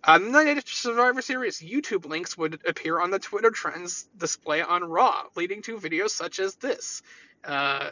On 0.03 0.31
the 0.31 0.43
Night 0.43 0.67
Survivor 0.67 1.21
Series, 1.21 1.59
YouTube 1.59 2.05
links 2.05 2.37
would 2.37 2.61
appear 2.65 2.99
on 2.99 3.11
the 3.11 3.19
Twitter 3.19 3.51
trends 3.51 4.07
display 4.17 4.61
on 4.61 4.83
Raw, 4.83 5.25
leading 5.35 5.61
to 5.63 5.77
videos 5.77 6.11
such 6.11 6.39
as 6.39 6.55
this. 6.55 7.01
Uh, 7.43 7.89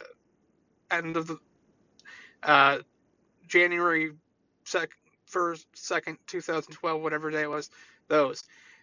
end 0.90 1.16
of 1.16 1.26
the 1.26 1.38
uh, 2.42 2.78
January 3.46 4.12
sec- 4.64 4.96
1st, 5.30 5.66
2nd, 5.76 6.16
2012, 6.26 7.02
whatever 7.02 7.30
day 7.30 7.42
it 7.42 7.50
was, 7.50 7.70
those. 8.08 8.42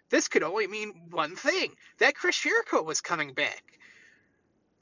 This 0.09 0.27
could 0.27 0.43
only 0.43 0.67
mean 0.67 1.07
one 1.09 1.35
thing 1.35 1.71
that 1.97 2.15
Chris 2.15 2.39
Jericho 2.39 2.83
was 2.83 3.01
coming 3.01 3.33
back. 3.33 3.63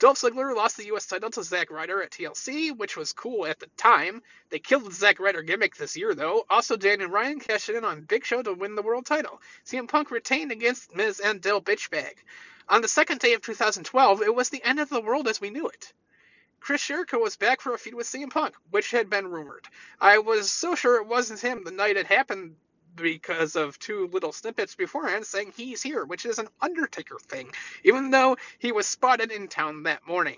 Dolph 0.04 0.20
Ziggler 0.20 0.54
lost 0.54 0.76
the 0.76 0.88
U.S. 0.88 1.06
title 1.06 1.30
to 1.30 1.43
Zack 1.43 1.72
Ryder 1.72 2.04
at 2.04 2.12
TLC, 2.12 2.78
which 2.78 2.97
was 2.97 3.14
cool 3.14 3.45
at 3.45 3.62
the 3.62 3.68
time. 3.78 4.22
They 4.49 4.60
killed 4.60 4.84
the 4.84 4.91
Zack 4.91 5.18
Ryder 5.18 5.43
gimmick 5.43 5.78
this 5.78 5.95
year, 5.95 6.14
though. 6.14 6.45
Also, 6.49 6.76
Daniel 6.76 7.08
Bryan 7.08 7.39
cashed 7.39 7.70
in 7.70 7.86
on 7.86 8.01
Big 8.01 8.26
Show 8.26 8.43
to 8.43 8.54
win 8.54 8.76
the 8.76 8.82
world 8.82 9.06
title. 9.06 9.41
CM 9.66 9.88
Punk 9.88 10.12
retained 10.12 10.51
against 10.51 10.93
Miz 10.93 11.22
and 11.22 11.39
Del 11.39 11.62
Bitchbag. 11.62 12.16
On 12.68 12.82
the 12.82 12.89
second 12.89 13.22
day 13.22 13.32
of 13.32 13.43
2012, 13.43 14.24
it 14.24 14.36
was 14.36 14.49
the 14.49 14.62
end 14.62 14.82
of 14.82 14.89
the 14.89 14.99
world 14.99 15.30
as 15.30 15.39
we 15.39 15.51
knew 15.51 15.70
it. 15.70 15.93
Chris 16.60 16.86
Jericho 16.86 17.20
was 17.20 17.38
back 17.38 17.62
for 17.62 17.74
a 17.74 17.78
feud 17.78 17.95
with 17.95 18.06
CM 18.06 18.30
Punk, 18.30 18.56
which 18.72 18.91
had 18.91 19.10
been 19.10 19.32
rumored. 19.32 19.70
I 20.01 20.18
was 20.18 20.51
so 20.51 20.76
sure 20.76 20.97
it 20.97 21.08
wasn't 21.08 21.39
him 21.39 21.64
the 21.64 21.72
night 21.72 21.95
it 21.95 22.08
happened 22.08 22.58
because 22.95 23.55
of 23.55 23.79
two 23.79 24.07
little 24.11 24.31
snippets 24.31 24.75
beforehand 24.75 25.25
saying 25.25 25.53
he's 25.55 25.81
here, 25.81 26.05
which 26.05 26.25
is 26.25 26.39
an 26.39 26.47
Undertaker 26.61 27.17
thing, 27.27 27.51
even 27.83 28.11
though 28.11 28.37
he 28.59 28.71
was 28.71 28.87
spotted 28.87 29.31
in 29.31 29.47
town 29.47 29.83
that 29.83 30.07
morning. 30.07 30.37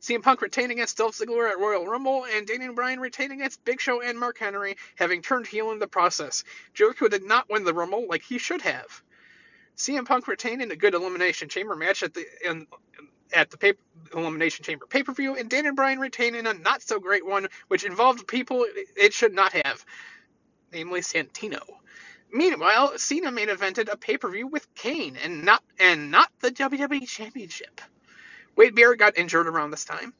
CM 0.00 0.22
Punk 0.22 0.42
retained 0.42 0.70
against 0.70 0.96
Dolph 0.96 1.16
Ziggler 1.16 1.50
at 1.50 1.58
Royal 1.58 1.84
Rumble, 1.84 2.24
and 2.24 2.46
Daniel 2.46 2.72
Bryan 2.72 3.00
retained 3.00 3.32
against 3.32 3.64
Big 3.64 3.80
Show 3.80 4.00
and 4.00 4.18
Mark 4.18 4.38
Henry, 4.38 4.76
having 4.94 5.22
turned 5.22 5.46
heel 5.46 5.72
in 5.72 5.80
the 5.80 5.88
process. 5.88 6.44
Jericho 6.72 7.08
did 7.08 7.24
not 7.24 7.50
win 7.50 7.64
the 7.64 7.74
Rumble 7.74 8.06
like 8.08 8.22
he 8.22 8.38
should 8.38 8.62
have. 8.62 9.02
CM 9.76 10.06
Punk 10.06 10.28
retained 10.28 10.62
in 10.62 10.70
a 10.70 10.76
good 10.76 10.94
Elimination 10.94 11.48
Chamber 11.48 11.74
match 11.74 12.02
at 12.02 12.14
the 12.14 12.24
in, 12.44 12.66
at 13.32 13.50
the 13.50 13.58
paper, 13.58 13.80
Elimination 14.14 14.64
Chamber 14.64 14.86
pay 14.86 15.02
per 15.02 15.12
view, 15.12 15.36
and 15.36 15.50
Daniel 15.50 15.74
Bryan 15.74 15.98
retained 15.98 16.36
in 16.36 16.46
a 16.46 16.54
not 16.54 16.82
so 16.82 17.00
great 17.00 17.26
one, 17.26 17.48
which 17.68 17.84
involved 17.84 18.26
people 18.26 18.66
it 18.96 19.12
should 19.12 19.34
not 19.34 19.52
have, 19.52 19.84
namely 20.72 21.00
Santino. 21.00 21.62
Meanwhile, 22.30 22.98
Cena 22.98 23.30
main 23.30 23.48
evented 23.48 23.90
a 23.90 23.96
pay 23.96 24.18
per 24.18 24.30
view 24.30 24.46
with 24.46 24.74
Kane 24.74 25.16
and 25.16 25.44
not 25.44 25.62
and 25.78 26.10
not 26.10 26.30
the 26.40 26.50
WWE 26.50 27.08
Championship. 27.08 27.80
Wade 28.56 28.74
Barrett 28.74 28.98
got 28.98 29.16
injured 29.16 29.46
around 29.46 29.70
this 29.70 29.84
time. 29.84 30.12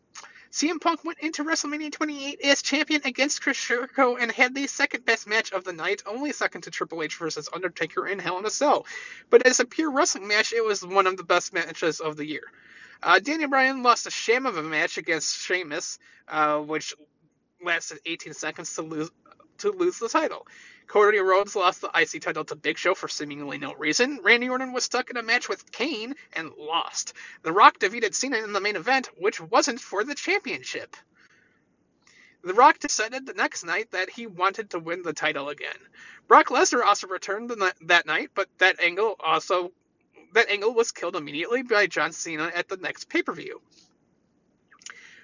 CM 0.50 0.80
Punk 0.80 1.04
went 1.04 1.18
into 1.18 1.44
WrestleMania 1.44 1.92
28 1.92 2.40
as 2.40 2.62
champion 2.62 3.02
against 3.04 3.42
Chris 3.42 3.62
Jericho 3.62 4.16
and 4.16 4.32
had 4.32 4.54
the 4.54 4.66
second 4.66 5.04
best 5.04 5.26
match 5.26 5.52
of 5.52 5.64
the 5.64 5.74
night, 5.74 6.02
only 6.06 6.32
second 6.32 6.62
to 6.62 6.70
Triple 6.70 7.02
H 7.02 7.16
versus 7.16 7.50
Undertaker 7.52 8.06
in 8.06 8.18
Hell 8.18 8.38
in 8.38 8.46
a 8.46 8.50
Cell. 8.50 8.86
But 9.28 9.46
as 9.46 9.60
a 9.60 9.66
pure 9.66 9.90
wrestling 9.90 10.26
match, 10.26 10.54
it 10.54 10.64
was 10.64 10.84
one 10.84 11.06
of 11.06 11.18
the 11.18 11.24
best 11.24 11.52
matches 11.52 12.00
of 12.00 12.16
the 12.16 12.24
year. 12.24 12.44
Uh, 13.02 13.18
Daniel 13.18 13.50
Bryan 13.50 13.82
lost 13.82 14.06
a 14.06 14.10
sham 14.10 14.46
of 14.46 14.56
a 14.56 14.62
match 14.62 14.96
against 14.96 15.38
Sheamus, 15.38 15.98
uh, 16.26 16.58
which 16.58 16.94
lasted 17.62 17.98
18 18.06 18.32
seconds 18.32 18.74
to 18.76 18.82
lose 18.82 19.10
to 19.58 19.72
lose 19.72 19.98
the 19.98 20.08
title. 20.08 20.46
Cody 20.86 21.18
Rhodes 21.18 21.54
lost 21.54 21.82
the 21.82 21.90
IC 21.94 22.22
title 22.22 22.44
to 22.46 22.56
Big 22.56 22.78
Show 22.78 22.94
for 22.94 23.08
seemingly 23.08 23.58
no 23.58 23.74
reason. 23.74 24.20
Randy 24.22 24.48
Orton 24.48 24.72
was 24.72 24.84
stuck 24.84 25.10
in 25.10 25.16
a 25.18 25.22
match 25.22 25.48
with 25.48 25.70
Kane 25.70 26.14
and 26.32 26.50
lost. 26.58 27.12
The 27.42 27.52
Rock 27.52 27.78
defeated 27.78 28.14
Cena 28.14 28.38
in 28.38 28.52
the 28.52 28.60
main 28.60 28.76
event, 28.76 29.10
which 29.18 29.40
wasn't 29.40 29.80
for 29.80 30.02
the 30.04 30.14
championship. 30.14 30.96
The 32.42 32.54
Rock 32.54 32.78
decided 32.78 33.26
the 33.26 33.34
next 33.34 33.64
night 33.64 33.90
that 33.90 34.08
he 34.08 34.26
wanted 34.26 34.70
to 34.70 34.78
win 34.78 35.02
the 35.02 35.12
title 35.12 35.48
again. 35.48 35.76
Brock 36.28 36.46
Lesnar 36.46 36.84
also 36.84 37.08
returned 37.08 37.52
that 37.82 38.06
night, 38.06 38.30
but 38.34 38.48
that 38.58 38.80
angle 38.80 39.16
also 39.20 39.72
that 40.32 40.48
angle 40.48 40.72
was 40.72 40.92
killed 40.92 41.16
immediately 41.16 41.62
by 41.62 41.86
John 41.86 42.12
Cena 42.12 42.50
at 42.54 42.68
the 42.68 42.76
next 42.76 43.08
pay-per-view. 43.08 43.60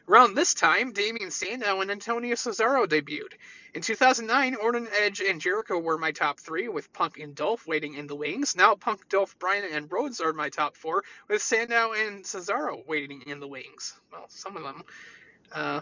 Around 0.07 0.35
this 0.35 0.53
time, 0.53 0.93
Damien 0.93 1.31
Sandow 1.31 1.81
and 1.81 1.91
Antonio 1.91 2.35
Cesaro 2.35 2.87
debuted. 2.87 3.33
In 3.73 3.81
2009, 3.81 4.55
Orton, 4.57 4.87
Edge, 5.01 5.23
and 5.23 5.41
Jericho 5.41 5.79
were 5.79 5.97
my 5.97 6.13
top 6.13 6.39
three, 6.39 6.69
with 6.69 6.93
Punk 6.93 7.19
and 7.19 7.35
Dolph 7.35 7.67
waiting 7.67 7.95
in 7.95 8.07
the 8.07 8.15
wings. 8.15 8.55
Now, 8.55 8.75
Punk, 8.75 9.09
Dolph, 9.09 9.39
Bryan, 9.39 9.65
and 9.73 9.91
Rhodes 9.91 10.21
are 10.21 10.35
my 10.35 10.51
top 10.51 10.77
four, 10.77 11.05
with 11.27 11.41
Sandow 11.41 11.93
and 11.93 12.23
Cesaro 12.23 12.87
waiting 12.87 13.23
in 13.23 13.41
the 13.41 13.49
wings. 13.49 13.99
Well, 14.13 14.27
some 14.29 14.59
of 14.59 14.63
them. 14.63 14.85
Uh, 15.53 15.81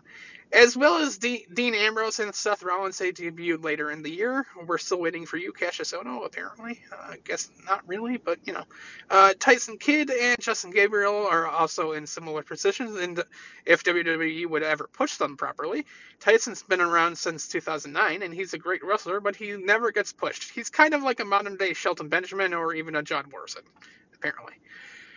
as 0.53 0.77
well 0.77 0.99
as 0.99 1.17
D- 1.17 1.47
Dean 1.53 1.75
Ambrose 1.75 2.21
and 2.21 2.35
Seth 2.35 2.63
Rollins, 2.63 2.99
they 2.99 3.11
debuted 3.11 3.65
later 3.65 3.91
in 3.91 4.03
the 4.03 4.11
year. 4.11 4.47
We're 4.67 4.77
still 4.77 5.01
waiting 5.01 5.25
for 5.25 5.39
you, 5.39 5.51
Kassius 5.53 5.99
Ohno, 5.99 6.27
apparently. 6.27 6.79
Uh, 6.93 7.13
I 7.13 7.17
guess 7.25 7.49
not 7.67 7.87
really, 7.89 8.19
but 8.19 8.39
you 8.45 8.53
know. 8.53 8.65
Uh, 9.09 9.33
Tyson 9.39 9.79
Kidd 9.79 10.11
and 10.11 10.39
Justin 10.39 10.71
Gabriel 10.71 11.27
are 11.27 11.47
also 11.47 11.93
in 11.93 12.07
similar 12.07 12.43
positions, 12.43 12.97
and 12.99 13.25
if 13.65 13.83
WWE 13.83 14.47
would 14.47 14.63
ever 14.63 14.89
push 14.93 15.17
them 15.17 15.39
properly. 15.39 15.87
Tyson's 16.21 16.63
been 16.63 16.83
around 16.83 17.17
since 17.17 17.49
2009, 17.49 18.23
and 18.23 18.35
he's 18.35 18.53
a 18.53 18.59
great 18.59 18.85
wrestler, 18.85 19.21
but 19.21 19.35
he 19.35 19.53
never 19.53 19.91
gets 19.91 20.13
pushed. 20.13 20.51
He's 20.51 20.69
kind 20.69 20.93
of 20.93 21.03
like 21.03 21.21
a 21.21 21.25
modern 21.25 21.57
day 21.57 21.73
Shelton 21.73 22.09
Benjamin 22.09 22.53
or 22.53 22.75
even 22.75 22.95
a 22.95 23.03
John 23.03 23.25
Morrison, 23.31 23.63
apparently. 24.15 24.55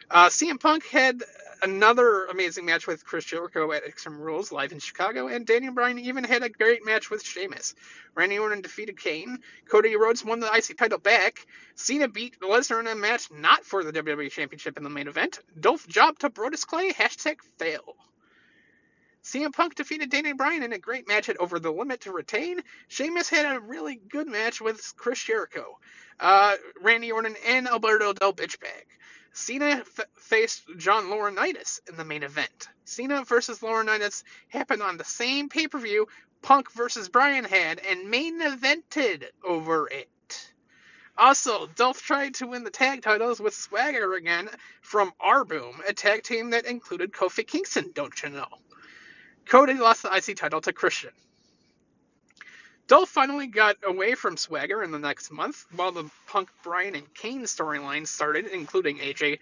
Uh, 0.10 0.28
CM 0.28 0.60
Punk 0.60 0.86
had 0.86 1.24
another 1.62 2.26
amazing 2.26 2.66
match 2.66 2.86
with 2.86 3.06
Chris 3.06 3.26
Jericho 3.26 3.72
at 3.72 3.84
Extreme 3.84 4.20
Rules 4.20 4.52
live 4.52 4.72
in 4.72 4.80
Chicago, 4.80 5.28
and 5.28 5.46
Daniel 5.46 5.74
Bryan 5.74 5.98
even 5.98 6.24
had 6.24 6.44
a 6.44 6.50
great 6.50 6.86
match 6.86 7.10
with 7.10 7.24
Sheamus. 7.24 7.74
Randy 8.14 8.38
Orton 8.38 8.62
defeated 8.62 9.00
Kane. 9.00 9.40
Cody 9.68 9.96
Rhodes 9.96 10.24
won 10.24 10.40
the 10.40 10.54
IC 10.54 10.78
title 10.78 11.00
back. 11.00 11.48
Cena 11.74 12.08
beat 12.08 12.40
Lesnar 12.40 12.80
in 12.80 12.88
a 12.88 12.96
match 12.96 13.32
not 13.32 13.66
for 13.66 13.84
the 13.84 13.92
WWE 13.92 14.30
Championship 14.30 14.78
in 14.78 14.84
the 14.84 14.90
main 14.90 15.08
event. 15.08 15.40
Dolph 15.60 15.88
jobbed 15.88 16.22
to 16.22 16.30
Brodus 16.30 16.66
Clay. 16.66 16.92
Hashtag 16.92 17.38
fail. 17.58 17.96
CM 19.24 19.52
Punk 19.52 19.74
defeated 19.74 20.12
Daniel 20.12 20.38
Bryan 20.38 20.62
in 20.62 20.72
a 20.72 20.78
great 20.78 21.08
match 21.08 21.30
at 21.30 21.38
Over 21.40 21.58
the 21.58 21.72
Limit 21.72 22.02
to 22.02 22.12
retain. 22.12 22.62
Sheamus 22.90 23.28
had 23.28 23.56
a 23.56 23.60
really 23.60 23.96
good 23.96 24.28
match 24.28 24.62
with 24.62 24.94
Chris 24.98 25.24
Jericho, 25.24 25.80
uh, 26.20 26.56
Randy 26.80 27.12
Orton, 27.12 27.36
and 27.48 27.68
Alberto 27.68 28.14
Del 28.14 28.34
Bitchbag. 28.34 28.86
Cena 29.36 29.84
f- 29.86 30.08
faced 30.18 30.64
John 30.78 31.06
Laurinaitis 31.06 31.82
in 31.90 31.98
the 31.98 32.06
main 32.06 32.24
event. 32.24 32.70
Cena 32.86 33.26
versus 33.26 33.60
Laurinaitis 33.60 34.24
happened 34.50 34.82
on 34.82 34.98
the 34.98 35.06
same 35.06 35.50
pay 35.50 35.68
per 35.68 35.80
view 35.80 36.08
Punk 36.42 36.72
versus 36.72 37.10
Bryan 37.10 37.46
had 37.46 37.80
and 37.80 38.10
main 38.10 38.42
evented 38.42 39.26
over 39.44 39.90
it. 39.92 40.54
Also, 41.18 41.68
Dolph 41.68 42.02
tried 42.02 42.36
to 42.36 42.48
win 42.48 42.64
the 42.64 42.72
tag 42.72 43.02
titles 43.04 43.40
with 43.42 43.56
Swagger 43.56 44.14
again 44.16 44.50
from 44.82 45.14
Air 45.24 45.46
Boom, 45.46 45.82
a 45.88 45.94
tag 45.94 46.24
team 46.24 46.52
that 46.52 46.66
included 46.66 47.14
Kofi 47.14 47.46
Kingston, 47.48 47.92
don't 47.94 48.24
you 48.24 48.30
know? 48.30 48.48
Cody 49.46 49.76
lost 49.76 50.04
the 50.04 50.16
IC 50.16 50.38
title 50.38 50.62
to 50.62 50.74
Christian. 50.74 51.12
Dolph 52.88 53.10
finally 53.10 53.48
got 53.48 53.78
away 53.84 54.14
from 54.14 54.38
Swagger 54.38 54.84
in 54.84 54.92
the 54.92 55.00
next 55.00 55.32
month, 55.32 55.66
while 55.76 55.92
the 55.92 56.08
Punk, 56.28 56.50
Bryan, 56.64 56.94
and 56.94 57.14
Kane 57.16 57.42
storyline 57.44 58.06
started, 58.06 58.46
including 58.46 59.00
AJ. 59.00 59.40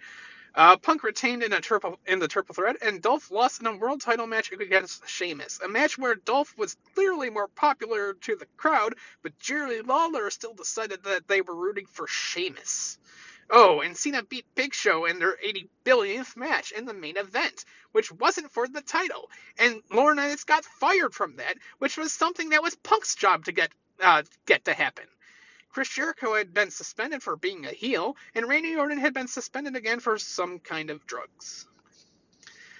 Uh, 0.54 0.78
Punk 0.78 1.02
retained 1.02 1.42
in 1.42 1.50
triple 1.60 1.98
in 2.06 2.20
the 2.20 2.28
triple 2.28 2.54
threat, 2.54 2.76
and 2.80 3.02
Dolph 3.02 3.30
lost 3.30 3.60
in 3.60 3.66
a 3.66 3.76
world 3.76 4.00
title 4.00 4.26
match 4.26 4.50
against 4.50 5.06
Sheamus, 5.06 5.60
a 5.62 5.68
match 5.68 5.98
where 5.98 6.14
Dolph 6.14 6.56
was 6.56 6.76
clearly 6.94 7.28
more 7.28 7.48
popular 7.48 8.14
to 8.14 8.36
the 8.36 8.46
crowd, 8.56 8.94
but 9.22 9.38
Jerry 9.40 9.82
Lawler 9.82 10.30
still 10.30 10.54
decided 10.54 11.02
that 11.04 11.28
they 11.28 11.42
were 11.42 11.54
rooting 11.54 11.86
for 11.86 12.06
Sheamus. 12.06 12.98
Oh, 13.50 13.80
and 13.80 13.96
Cena 13.96 14.22
beat 14.22 14.46
Big 14.54 14.74
Show 14.74 15.04
in 15.04 15.18
their 15.18 15.38
80 15.42 15.68
billionth 15.84 16.36
match 16.36 16.72
in 16.72 16.86
the 16.86 16.94
main 16.94 17.16
event, 17.16 17.64
which 17.92 18.10
wasn't 18.10 18.52
for 18.52 18.66
the 18.66 18.80
title. 18.80 19.30
And 19.58 19.82
Laurinaitis 19.90 20.46
got 20.46 20.64
fired 20.64 21.14
from 21.14 21.36
that, 21.36 21.56
which 21.78 21.96
was 21.96 22.12
something 22.12 22.50
that 22.50 22.62
was 22.62 22.74
Punk's 22.76 23.14
job 23.14 23.44
to 23.44 23.52
get 23.52 23.70
uh, 24.00 24.22
get 24.46 24.64
to 24.64 24.74
happen. 24.74 25.06
Chris 25.70 25.88
Jericho 25.88 26.34
had 26.34 26.54
been 26.54 26.70
suspended 26.70 27.22
for 27.22 27.36
being 27.36 27.66
a 27.66 27.70
heel, 27.70 28.16
and 28.34 28.48
Randy 28.48 28.76
Orton 28.76 28.98
had 28.98 29.12
been 29.12 29.28
suspended 29.28 29.76
again 29.76 30.00
for 30.00 30.18
some 30.18 30.60
kind 30.60 30.90
of 30.90 31.06
drugs. 31.06 31.66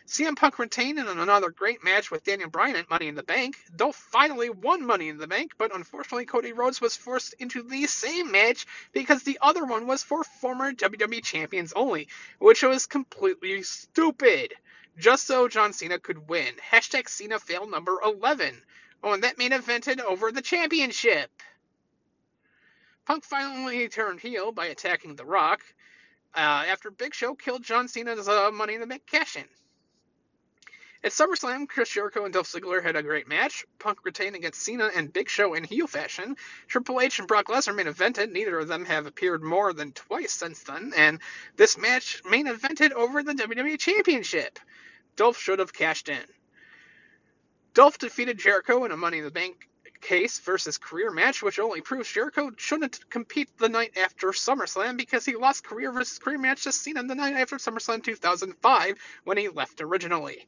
CM 0.07 0.37
Punk 0.37 0.59
retained 0.59 0.99
in 0.99 1.09
another 1.09 1.49
great 1.49 1.83
match 1.83 2.11
with 2.11 2.25
Daniel 2.25 2.51
Bryan 2.51 2.77
at 2.77 2.91
Money 2.91 3.09
in 3.09 3.15
the 3.15 3.23
Bank. 3.23 3.57
Dolph 3.75 3.97
finally 3.97 4.51
won 4.51 4.85
Money 4.85 5.09
in 5.09 5.17
the 5.17 5.27
Bank, 5.27 5.53
but 5.57 5.75
unfortunately 5.75 6.27
Cody 6.27 6.53
Rhodes 6.53 6.79
was 6.79 6.95
forced 6.95 7.33
into 7.39 7.63
the 7.63 7.87
same 7.87 8.31
match 8.31 8.67
because 8.93 9.23
the 9.23 9.39
other 9.41 9.65
one 9.65 9.87
was 9.87 10.03
for 10.03 10.23
former 10.23 10.73
WWE 10.73 11.25
champions 11.25 11.73
only, 11.73 12.09
which 12.39 12.63
was 12.63 12.87
completely 12.87 13.63
stupid. 13.63 14.53
Just 14.99 15.27
so 15.27 15.49
John 15.49 15.73
Cena 15.73 15.99
could 15.99 16.29
win. 16.29 16.55
Hashtag 16.57 17.09
Cena 17.09 17.39
fail 17.39 17.67
number 17.67 17.99
11. 18.05 18.61
Oh, 19.03 19.15
and 19.15 19.23
that 19.23 19.39
main 19.39 19.53
evented 19.53 20.01
over 20.01 20.31
the 20.31 20.43
championship. 20.43 21.31
Punk 23.07 23.25
finally 23.25 23.89
turned 23.89 24.21
heel 24.21 24.53
by 24.53 24.67
attacking 24.67 25.17
The 25.17 25.25
Rock 25.25 25.63
uh, 26.35 26.39
after 26.39 26.91
Big 26.91 27.15
Show 27.15 27.35
killed 27.35 27.65
John 27.65 27.89
Cena's 27.89 28.29
uh, 28.29 28.51
Money 28.51 28.75
in 28.75 28.81
the 28.81 28.87
Bank 28.87 29.07
cash 29.07 29.37
in. 29.37 29.45
At 31.05 31.13
SummerSlam, 31.13 31.69
Chris 31.69 31.91
Jericho 31.91 32.25
and 32.25 32.33
Dolph 32.33 32.51
Ziggler 32.51 32.83
had 32.83 32.97
a 32.97 33.03
great 33.03 33.29
match. 33.29 33.67
Punk 33.79 34.07
retained 34.07 34.37
against 34.37 34.63
Cena 34.63 34.91
and 34.95 35.13
Big 35.13 35.29
Show 35.29 35.53
in 35.53 35.63
heel 35.63 35.87
fashion. 35.87 36.35
Triple 36.67 36.99
H 36.99 37.19
and 37.19 37.29
Brock 37.29 37.49
Lesnar 37.49 37.75
main 37.75 37.89
evented. 37.89 38.33
Neither 38.33 38.59
of 38.59 38.69
them 38.69 38.87
have 38.87 39.05
appeared 39.05 39.43
more 39.43 39.75
than 39.75 39.93
twice 39.93 40.33
since 40.33 40.63
then, 40.63 40.95
and 40.97 41.21
this 41.57 41.77
match 41.77 42.23
main 42.25 42.47
evented 42.47 42.93
over 42.93 43.23
the 43.23 43.35
WWE 43.35 43.79
Championship. 43.79 44.59
Dolph 45.15 45.37
should 45.37 45.59
have 45.59 45.75
cashed 45.75 46.09
in. 46.09 46.25
Dolph 47.75 47.99
defeated 47.99 48.39
Jericho 48.39 48.87
in 48.87 48.91
a 48.91 48.97
Money 48.97 49.19
in 49.19 49.25
the 49.25 49.31
Bank 49.31 49.69
case 50.01 50.39
versus 50.39 50.79
career 50.79 51.11
match, 51.11 51.43
which 51.43 51.59
only 51.59 51.83
proves 51.83 52.11
Jericho 52.11 52.51
shouldn't 52.57 53.11
compete 53.11 53.51
the 53.59 53.69
night 53.69 53.99
after 53.99 54.29
SummerSlam 54.29 54.97
because 54.97 55.27
he 55.27 55.37
lost 55.37 55.65
career 55.65 55.93
versus 55.93 56.19
career 56.19 56.39
match 56.39 56.65
to 56.65 56.73
Cena 56.73 57.03
the 57.03 57.15
night 57.15 57.35
after 57.35 57.57
SummerSlam 57.57 58.03
2005 58.03 58.97
when 59.25 59.37
he 59.37 59.51
left 59.51 59.83
originally. 59.83 60.47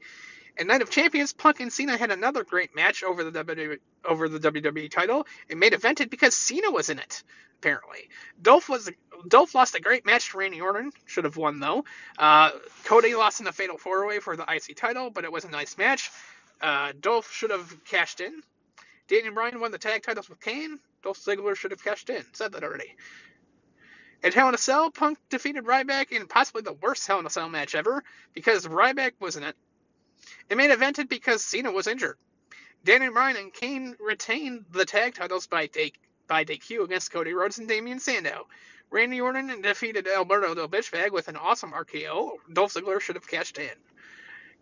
In 0.59 0.69
Night 0.69 0.81
of 0.83 0.91
Champions, 0.91 1.33
Punk 1.33 1.61
and 1.61 1.73
Cena 1.73 1.97
had 1.97 2.11
another 2.11 2.43
great 2.43 2.75
match 2.75 3.03
over 3.03 3.25
the 3.25 3.45
WWE, 3.45 3.79
over 4.05 4.29
the 4.29 4.39
WWE 4.41 4.91
title. 4.91 5.27
It 5.49 5.59
made 5.59 5.73
evented 5.73 6.09
because 6.09 6.35
Cena 6.35 6.71
was 6.71 6.89
in 6.89 6.99
it. 6.99 7.23
Apparently, 7.59 8.09
Dolph 8.41 8.69
was 8.69 8.91
Dolph 9.29 9.55
lost 9.55 9.75
a 9.75 9.81
great 9.81 10.05
match 10.05 10.31
to 10.31 10.39
Randy 10.39 10.61
Orton. 10.61 10.93
Should 11.07 11.25
have 11.25 11.37
won 11.37 11.59
though. 11.59 11.85
Uh, 12.19 12.51
Cody 12.85 13.15
lost 13.15 13.41
in 13.41 13.45
the 13.45 13.53
Fatal 13.53 13.79
Four 13.79 14.07
Way 14.07 14.19
for 14.21 14.37
the 14.37 14.45
IC 14.45 14.77
title, 14.77 15.11
but 15.11 15.25
it 15.25 15.33
was 15.33 15.45
a 15.45 15.51
nice 15.51 15.79
match. 15.79 16.11
Uh, 16.61 16.93
Dolph 16.99 17.33
should 17.33 17.51
have 17.51 17.85
cashed 17.85 18.21
in. 18.21 18.43
Daniel 19.09 19.35
Bryan 19.35 19.61
won 19.61 19.73
the 19.73 19.79
tag 19.79 20.03
titles 20.03 20.29
with 20.29 20.41
Kane. 20.41 20.79
Dolph 21.03 21.19
Ziggler 21.19 21.57
should 21.57 21.71
have 21.71 21.83
cashed 21.83 22.11
in. 22.11 22.25
Said 22.33 22.53
that 22.53 22.65
already. 22.65 22.95
At 24.23 24.35
Hell 24.35 24.49
in 24.49 24.55
a 24.55 24.59
Cell, 24.59 24.91
Punk 24.91 25.19
defeated 25.29 25.65
Ryback 25.65 26.11
in 26.11 26.27
possibly 26.27 26.63
the 26.63 26.73
worst 26.73 27.07
Hell 27.07 27.21
in 27.21 27.27
a 27.27 27.31
Cell 27.31 27.49
match 27.49 27.75
ever 27.75 28.03
because 28.33 28.67
Ryback 28.67 29.13
was 29.21 29.37
in 29.37 29.45
it 30.49 30.57
main 30.57 30.71
evented 30.71 31.09
because 31.09 31.45
Cena 31.45 31.71
was 31.71 31.87
injured. 31.87 32.19
Daniel 32.85 33.13
Bryan 33.13 33.37
and 33.37 33.53
Kane 33.53 33.97
retained 33.99 34.67
the 34.71 34.85
tag 34.85 35.15
titles 35.15 35.47
by 35.47 35.69
by 36.27 36.45
DQ 36.45 36.85
against 36.85 37.11
Cody 37.11 37.33
Rhodes 37.33 37.59
and 37.59 37.69
Damien 37.69 37.99
Sandow. 37.99 38.47
Randy 38.91 39.21
Orton 39.21 39.63
defeated 39.63 40.07
Alberto 40.07 40.55
Del 40.55 40.69
Bitchbag 40.69 41.11
with 41.11 41.29
an 41.29 41.37
awesome 41.37 41.73
RKO. 41.73 42.37
Dolph 42.53 42.75
Ziggler 42.75 43.01
should 43.01 43.17
have 43.17 43.27
cashed 43.27 43.59
in. 43.59 43.77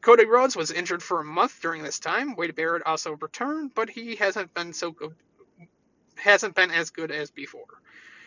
Cody 0.01 0.25
Rhodes 0.25 0.57
was 0.57 0.71
injured 0.71 1.03
for 1.03 1.21
a 1.21 1.25
month 1.25 1.61
during 1.61 1.83
this 1.83 1.99
time. 1.99 2.35
Wade 2.35 2.55
Barrett 2.55 2.83
also 2.85 3.13
returned, 3.17 3.75
but 3.75 3.91
he 3.91 4.17
hasn't 4.17 4.53
been 4.55 4.73
so 4.73 4.91
good, 4.91 5.15
hasn't 6.17 6.55
been 6.55 6.71
as 6.71 6.91
good 6.91 7.11
as 7.11 7.31
before. 7.31 7.81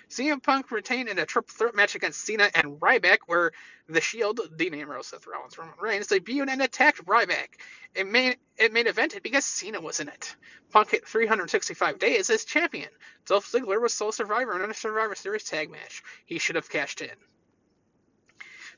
CM 0.09 0.41
Punk 0.41 0.71
retained 0.71 1.09
in 1.09 1.19
a 1.19 1.25
triple 1.25 1.53
threat 1.53 1.75
match 1.75 1.95
against 1.95 2.21
Cena 2.21 2.49
and 2.55 2.79
Ryback, 2.79 3.19
where 3.25 3.51
the 3.89 3.99
Shield, 3.99 4.39
Dean 4.55 4.73
Ambrose, 4.73 5.07
Seth 5.07 5.27
Rollins, 5.27 5.57
Roman 5.57 5.73
Reigns, 5.79 6.07
debuted 6.07 6.49
and 6.49 6.61
attacked 6.61 7.05
Ryback. 7.05 7.49
It 7.93 8.07
made 8.07 8.37
it 8.57 8.71
made 8.71 8.87
evented 8.87 9.21
because 9.21 9.43
Cena 9.43 9.81
was 9.81 9.99
in 9.99 10.07
it. 10.07 10.35
Punk 10.71 10.91
hit 10.91 11.07
365 11.07 11.99
days 11.99 12.29
as 12.29 12.45
champion. 12.45 12.89
Dolph 13.25 13.51
Ziggler 13.51 13.81
was 13.81 13.93
sole 13.93 14.13
survivor 14.13 14.63
in 14.63 14.69
a 14.69 14.73
Survivor 14.73 15.15
Series 15.15 15.43
tag 15.43 15.69
match. 15.69 16.01
He 16.25 16.39
should 16.39 16.55
have 16.55 16.69
cashed 16.69 17.01
in. 17.01 17.15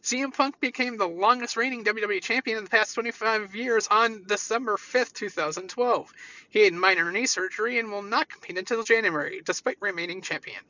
CM 0.01 0.33
Punk 0.33 0.59
became 0.59 0.97
the 0.97 1.07
longest 1.07 1.57
reigning 1.57 1.83
WWE 1.83 2.21
champion 2.21 2.57
in 2.57 2.63
the 2.63 2.69
past 2.69 2.95
25 2.95 3.53
years 3.53 3.87
on 3.91 4.23
December 4.25 4.77
5th, 4.77 5.13
2012. 5.13 6.13
He 6.49 6.63
had 6.63 6.73
minor 6.73 7.11
knee 7.11 7.25
surgery 7.25 7.79
and 7.79 7.91
will 7.91 8.01
not 8.01 8.29
compete 8.29 8.57
until 8.57 8.81
January, 8.83 9.41
despite 9.43 9.77
remaining 9.81 10.21
champion. 10.21 10.61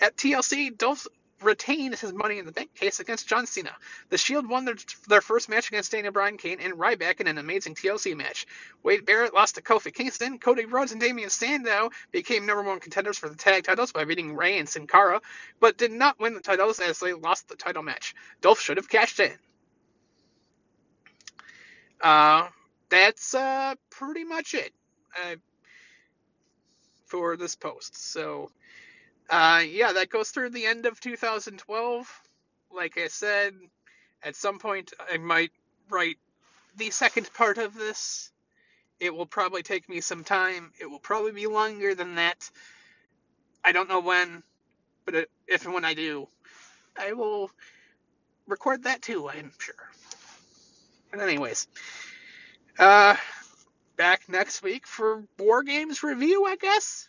At 0.00 0.16
TLC, 0.16 0.76
Dolph 0.76 1.06
retained 1.42 1.94
his 1.94 2.12
Money 2.12 2.38
in 2.38 2.46
the 2.46 2.52
Bank 2.52 2.74
case 2.74 3.00
against 3.00 3.28
John 3.28 3.46
Cena. 3.46 3.74
The 4.08 4.18
Shield 4.18 4.48
won 4.48 4.64
their, 4.64 4.74
their 5.06 5.20
first 5.20 5.48
match 5.48 5.68
against 5.68 5.92
Daniel 5.92 6.12
Bryan 6.12 6.36
Kane 6.36 6.58
and 6.60 6.74
Ryback 6.74 7.20
in 7.20 7.26
an 7.26 7.38
amazing 7.38 7.74
TLC 7.74 8.16
match. 8.16 8.46
Wade 8.82 9.06
Barrett 9.06 9.34
lost 9.34 9.54
to 9.54 9.62
Kofi 9.62 9.92
Kingston. 9.92 10.38
Cody 10.38 10.64
Rhodes 10.64 10.92
and 10.92 11.00
Damien 11.00 11.30
Sandow 11.30 11.90
became 12.10 12.46
number 12.46 12.62
one 12.62 12.80
contenders 12.80 13.18
for 13.18 13.28
the 13.28 13.36
tag 13.36 13.64
titles 13.64 13.92
by 13.92 14.04
beating 14.04 14.34
Rey 14.34 14.58
and 14.58 14.68
Sin 14.68 14.86
Cara, 14.86 15.20
but 15.60 15.78
did 15.78 15.92
not 15.92 16.18
win 16.18 16.34
the 16.34 16.40
titles 16.40 16.80
as 16.80 16.98
they 16.98 17.12
lost 17.12 17.48
the 17.48 17.56
title 17.56 17.82
match. 17.82 18.14
Dolph 18.40 18.60
should 18.60 18.76
have 18.76 18.88
cashed 18.88 19.20
in. 19.20 19.32
Uh, 22.00 22.48
that's 22.88 23.34
uh, 23.34 23.74
pretty 23.90 24.24
much 24.24 24.54
it 24.54 24.72
uh, 25.16 25.36
for 27.06 27.36
this 27.36 27.54
post. 27.54 27.96
So 27.96 28.50
uh, 29.30 29.62
yeah, 29.66 29.92
that 29.92 30.10
goes 30.10 30.30
through 30.30 30.50
the 30.50 30.66
end 30.66 30.86
of 30.86 31.00
2012. 31.00 32.22
Like 32.74 32.98
I 32.98 33.08
said, 33.08 33.54
at 34.22 34.36
some 34.36 34.58
point 34.58 34.92
I 35.10 35.18
might 35.18 35.50
write 35.90 36.16
the 36.76 36.90
second 36.90 37.32
part 37.34 37.58
of 37.58 37.74
this. 37.74 38.30
It 39.00 39.14
will 39.14 39.26
probably 39.26 39.62
take 39.62 39.88
me 39.88 40.00
some 40.00 40.24
time. 40.24 40.72
It 40.80 40.86
will 40.90 40.98
probably 40.98 41.32
be 41.32 41.46
longer 41.46 41.94
than 41.94 42.16
that. 42.16 42.50
I 43.64 43.72
don't 43.72 43.88
know 43.88 44.00
when, 44.00 44.42
but 45.04 45.28
if 45.46 45.64
and 45.64 45.74
when 45.74 45.84
I 45.84 45.94
do, 45.94 46.26
I 46.98 47.12
will 47.12 47.50
record 48.46 48.84
that 48.84 49.02
too, 49.02 49.28
I'm 49.28 49.52
sure. 49.58 49.74
But 51.10 51.20
anyways, 51.20 51.68
uh, 52.78 53.16
back 53.96 54.22
next 54.28 54.62
week 54.62 54.86
for 54.86 55.24
War 55.38 55.62
Games 55.62 56.02
review, 56.02 56.46
I 56.46 56.56
guess. 56.56 57.07